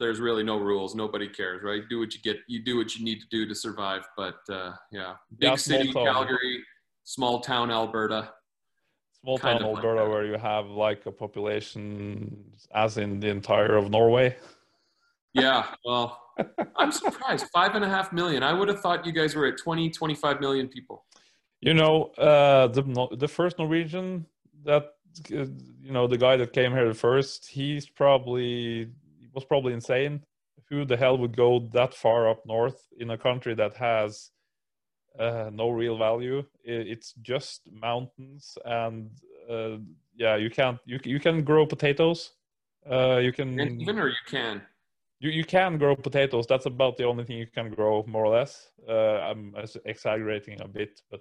[0.00, 1.82] there's really no rules, nobody cares, right?
[1.88, 4.02] Do what you get, you do what you need to do to survive.
[4.16, 6.06] But uh, yeah, big Yeah, city town.
[6.06, 6.64] Calgary,
[7.04, 8.30] small town Alberta.
[9.20, 13.76] small town of like alberta where you have like a population as in the entire
[13.76, 14.36] of norway
[15.32, 16.20] Yeah, well,
[16.76, 17.46] I'm surprised.
[17.52, 18.42] Five and a half million.
[18.42, 21.04] I would have thought you guys were at 20, 25 million people.
[21.60, 24.26] You know, uh, the the first Norwegian
[24.64, 24.93] that
[25.28, 28.88] you know the guy that came here first, he's probably
[29.32, 30.22] was probably insane.
[30.70, 34.30] Who the hell would go that far up north in a country that has
[35.18, 36.44] uh, no real value?
[36.64, 39.10] It's just mountains and
[39.50, 39.76] uh,
[40.16, 42.32] yeah, you can't you you can grow potatoes.
[42.90, 44.62] Uh, you can And even or you can.
[45.20, 46.46] you, you can grow potatoes.
[46.46, 48.68] That's about the only thing you can grow, more or less.
[48.88, 49.54] Uh, I'm
[49.84, 51.20] exaggerating a bit, but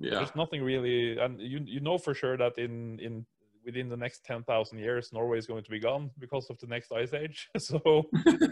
[0.00, 0.16] Yeah.
[0.16, 3.24] there's nothing really and you you know for sure that in in
[3.64, 6.92] within the next 10,000 years, Norway is going to be gone because of the next
[6.92, 7.48] ice age.
[7.58, 7.80] so,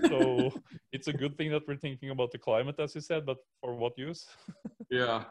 [0.09, 0.53] so
[0.93, 3.75] it's a good thing that we're thinking about the climate, as you said, but for
[3.75, 4.27] what use?
[4.91, 5.25] yeah.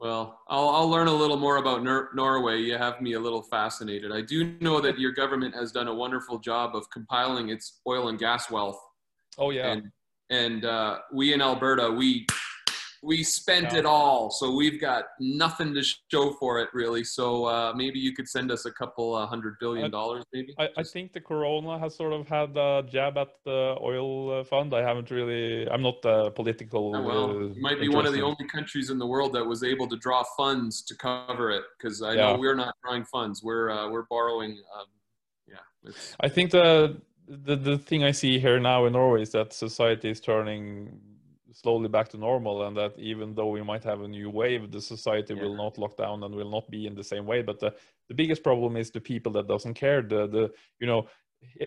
[0.00, 2.60] Well, I'll, I'll learn a little more about Nor- Norway.
[2.60, 4.12] You have me a little fascinated.
[4.12, 8.08] I do know that your government has done a wonderful job of compiling its oil
[8.08, 8.78] and gas wealth.
[9.38, 9.72] Oh, yeah.
[9.72, 9.90] And,
[10.30, 12.26] and uh, we in Alberta, we
[13.10, 13.80] we spent Yeah.
[13.80, 15.82] it all, so we've got nothing to
[16.12, 17.04] show for it really.
[17.04, 20.54] So uh, maybe you could send us a couple uh, hundred billion dollars, maybe.
[20.58, 24.44] I, I think the corona has sort of had a jab at the oil uh,
[24.44, 24.72] fund.
[24.74, 26.96] I haven't really, I'm not a political.
[26.96, 29.44] Oh, well, uh, you might be one of the only countries in the world that
[29.44, 33.42] was able to draw funds to cover it, because I know we're not drawing funds.
[33.42, 34.52] We're uh, we're borrowing.
[34.76, 34.86] Um,
[35.52, 36.96] yeah, I think the,
[37.28, 41.00] the the thing I see here now in Norway is that society is turning
[41.54, 44.80] slowly back to normal, and that even though we might have a new wave, the
[44.80, 47.42] society will not lock down and will not be in the same way.
[47.42, 47.74] But the,
[48.08, 50.02] the biggest problem is the people that doesn't care.
[50.02, 51.06] The the you know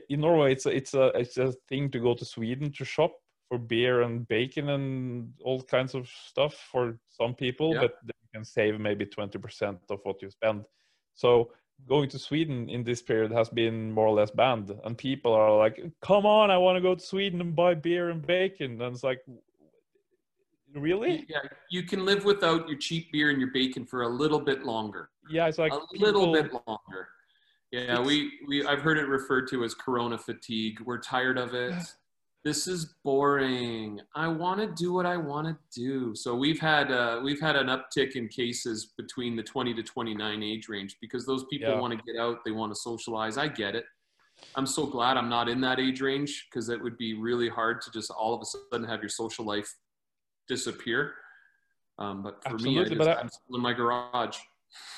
[0.09, 3.13] in Norway it's a, it's a it's a thing to go to Sweden to shop
[3.47, 7.81] for beer and bacon and all kinds of stuff for some people, Yeah.
[7.81, 10.65] but then you can save maybe twenty percent of what you spend.
[11.15, 11.51] So
[11.87, 15.55] going to Sweden in this period has been more or less banned, and people are
[15.55, 18.93] like, "Come on, I want to go to Sweden and buy beer and bacon," and
[18.95, 19.21] it's like,
[20.73, 21.25] really?
[21.29, 21.39] yeah,
[21.69, 25.09] you can live without your cheap beer and your bacon for a little bit longer.
[25.29, 27.09] Yeah, it's like a little bit longer.
[27.71, 30.79] Yeah, we, we I've heard it referred to as corona fatigue.
[30.85, 31.73] We're tired of it.
[32.43, 33.99] This is boring.
[34.15, 36.15] I want to do what I want to do.
[36.15, 40.43] So we've had uh, we've had an uptick in cases between the 20 to 29
[40.43, 41.79] age range because those people Yeah.
[41.79, 43.37] want to get out, they want to socialize.
[43.37, 43.83] I get it.
[44.55, 47.81] I'm so glad I'm not in that age range because it would be really hard
[47.81, 49.75] to just all of a sudden have your social life
[50.47, 51.13] disappear.
[51.99, 54.37] Um, but for me, I just, but I- I'm still in my garage.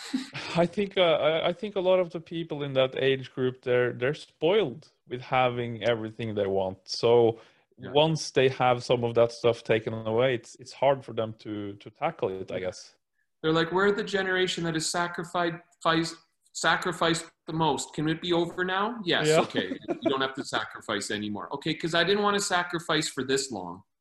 [0.55, 3.61] I think uh, I, I think a lot of the people in that age group
[3.61, 6.77] they're they're spoiled with having everything they want.
[6.85, 7.39] So
[7.77, 7.91] Yeah.
[7.93, 11.73] once they have some of that stuff taken away, it's it's hard for them to
[11.83, 12.51] to tackle it.
[12.51, 12.95] I guess.
[13.41, 16.15] They're like, we're the generation that is sacrificed
[16.53, 17.93] sacrificed the most.
[17.93, 18.85] Can it be over now?
[19.05, 19.27] Yes.
[19.27, 19.39] Yeah.
[19.41, 19.67] Okay.
[20.01, 21.47] you don't have to sacrifice anymore.
[21.55, 23.83] Okay, because I didn't want to sacrifice for this long.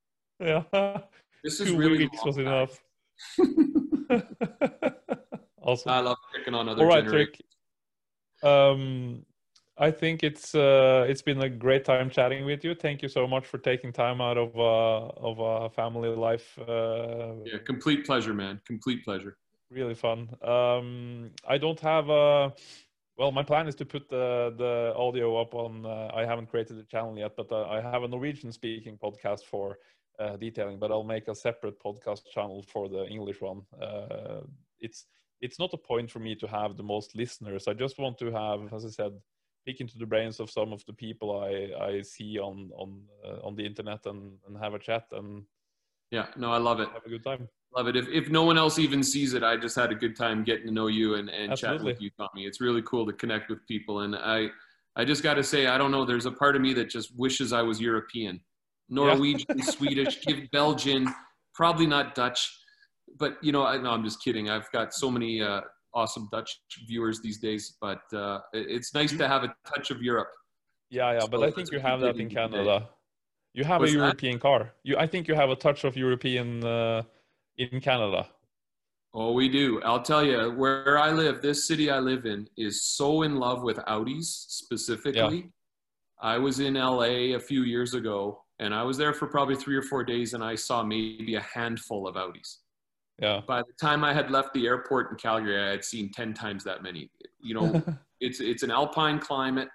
[0.40, 0.62] Yeah,
[1.44, 2.80] This is two really weeks was enough.
[5.62, 5.92] awesome.
[5.92, 7.08] I love picking on other All right.
[7.10, 7.40] Rick.
[8.42, 9.24] Um,
[9.76, 12.74] I think it's uh, it's been a great time chatting with you.
[12.74, 16.58] Thank you so much for taking time out of uh, of a family life.
[16.58, 18.60] Uh, Yeah, complete pleasure, man.
[18.66, 19.36] Complete pleasure.
[19.70, 20.28] really fun.
[20.42, 22.52] Um, I don't have a.
[23.16, 25.86] Well, my plan is to put the the audio up on.
[25.86, 29.44] Uh, I haven't created a channel yet, but uh, I have a Norwegian speaking podcast
[29.44, 29.78] for
[30.18, 30.78] uh, detailing.
[30.78, 33.62] But I'll make a separate podcast channel for the English one.
[33.80, 34.40] Uh,
[34.80, 35.06] it's
[35.40, 37.68] it's not a point for me to have the most listeners.
[37.68, 39.12] I just want to have, as I said,
[39.64, 43.46] peek into the brains of some of the people I I see on on uh,
[43.46, 45.44] on the internet and and have a chat and
[46.10, 46.88] Yeah, no, I love it.
[46.88, 47.48] have a good time.
[47.76, 47.96] Love it.
[47.96, 50.66] If, if no one else even sees it, I just had a good time getting
[50.68, 52.46] to know you and, and chatting with you, Tommy.
[52.46, 54.00] It's really cool to connect with people.
[54.00, 54.48] And I,
[54.96, 57.14] I just got to say, I don't know, there's a part of me that just
[57.18, 58.40] wishes I was European,
[58.88, 61.12] Norwegian, Swedish, give Belgian,
[61.54, 62.50] probably not Dutch,
[63.18, 64.50] but you know, I no, I'm just kidding.
[64.50, 65.60] I've got so many uh,
[65.94, 70.30] awesome Dutch viewers these days, but uh, it's nice to have a touch of Europe.
[70.90, 72.40] Yeah, yeah, but I think you have that in in the day.
[72.40, 72.88] Canada.
[73.54, 74.02] You have What's a that?
[74.02, 74.72] European car.
[74.84, 77.02] You, I think you have a touch of European uh,
[77.56, 78.28] in Canada.
[79.14, 79.82] Oh, we do.
[79.82, 83.62] I'll tell you, where I live, this city I live in is so in love
[83.62, 85.36] with Audis specifically.
[85.36, 85.42] Yeah.
[86.20, 89.76] I was in LA a few years ago and I was there for probably three
[89.76, 92.58] or four days and I saw maybe a handful of Audis.
[93.20, 93.40] Yeah.
[93.46, 96.64] By the time I had left the airport in Calgary, I had seen 10 times
[96.64, 97.10] that many.
[97.40, 97.82] You know,
[98.20, 99.68] it's, it's an alpine climate.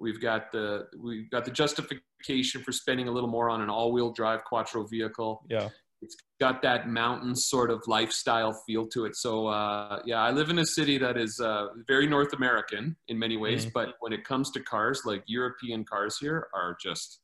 [0.00, 4.12] We've got the, we've got the justification for spending a little more on an all-wheel
[4.12, 5.68] drive quattro vehicle yeah.
[6.00, 9.14] it's got that mountain sort of lifestyle feel to it.
[9.14, 13.18] So uh, yeah, I live in a city that is uh, very North American in
[13.18, 13.72] many ways, Mhm.
[13.72, 17.20] but when it comes to cars, like European cars here are just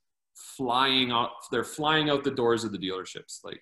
[0.57, 1.31] flying out.
[1.51, 3.41] They're flying out the doors of the dealerships.
[3.45, 3.61] Like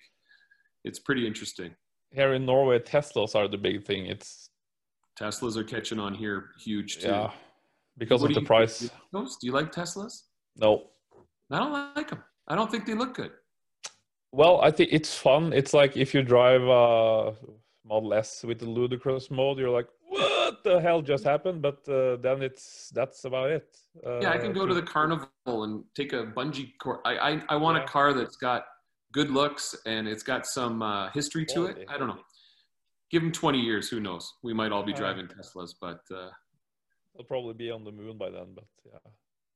[0.83, 1.75] it's pretty interesting.
[2.11, 4.05] Here in Norway, Teslas are the big thing.
[4.07, 4.49] It's
[5.19, 7.07] Teslas are catching on here huge too.
[7.09, 7.31] yeah,
[7.97, 8.79] because What of the you- price.
[8.79, 9.27] Do you, like?
[9.41, 10.23] Do you like Teslas?
[10.55, 10.87] No.
[11.51, 12.23] I don't like them.
[12.47, 13.31] I don't think they look good.
[14.31, 15.53] Well, I think it's fun.
[15.53, 17.33] It's like if you drive a
[17.85, 21.61] Model S with the ludicrous mode, you're like, what the hell just happened?
[21.61, 23.77] But uh, then it's that's about it.
[24.05, 26.99] Uh, Yeah, I can go to the carnival and take a bungee cord.
[27.05, 27.83] I I, I want Yeah.
[27.85, 28.65] a car that's got
[29.13, 31.85] good looks and it's got some uh, history to it.
[31.89, 32.19] I don't know.
[33.11, 34.31] Give them 20 years, who knows?
[34.43, 36.29] We might all be Uh, driving Teslas, but uh,
[37.17, 38.99] I'll probably be on the moon by then, but yeah.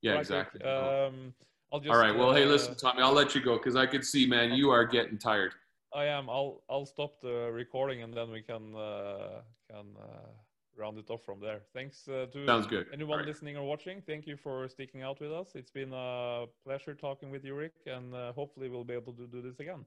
[0.02, 0.62] Yeah, exactly.
[0.64, 1.34] Um,
[1.72, 1.92] I'll just.
[1.94, 2.16] All right.
[2.18, 4.70] Well, hey, uh, listen, Tommy, I'll let you go because I could see, man, you
[4.72, 5.54] are getting tired.
[5.96, 6.30] I am.
[6.30, 10.30] I'll I'll stop the recording and then we can uh, can uh,
[10.78, 11.62] round it off from there.
[11.74, 12.88] Thanks uh, to Sounds good.
[12.94, 13.28] anyone right.
[13.28, 14.02] listening or watching.
[14.02, 15.50] Thank you for sticking out with us.
[15.56, 19.28] It's been a pleasure talking with you, Rick, and uh, hopefully we'll be able to
[19.28, 19.86] do this again.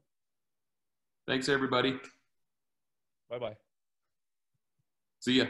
[1.27, 1.99] Thanks, everybody.
[3.28, 3.57] Bye bye.
[5.20, 5.47] See ya.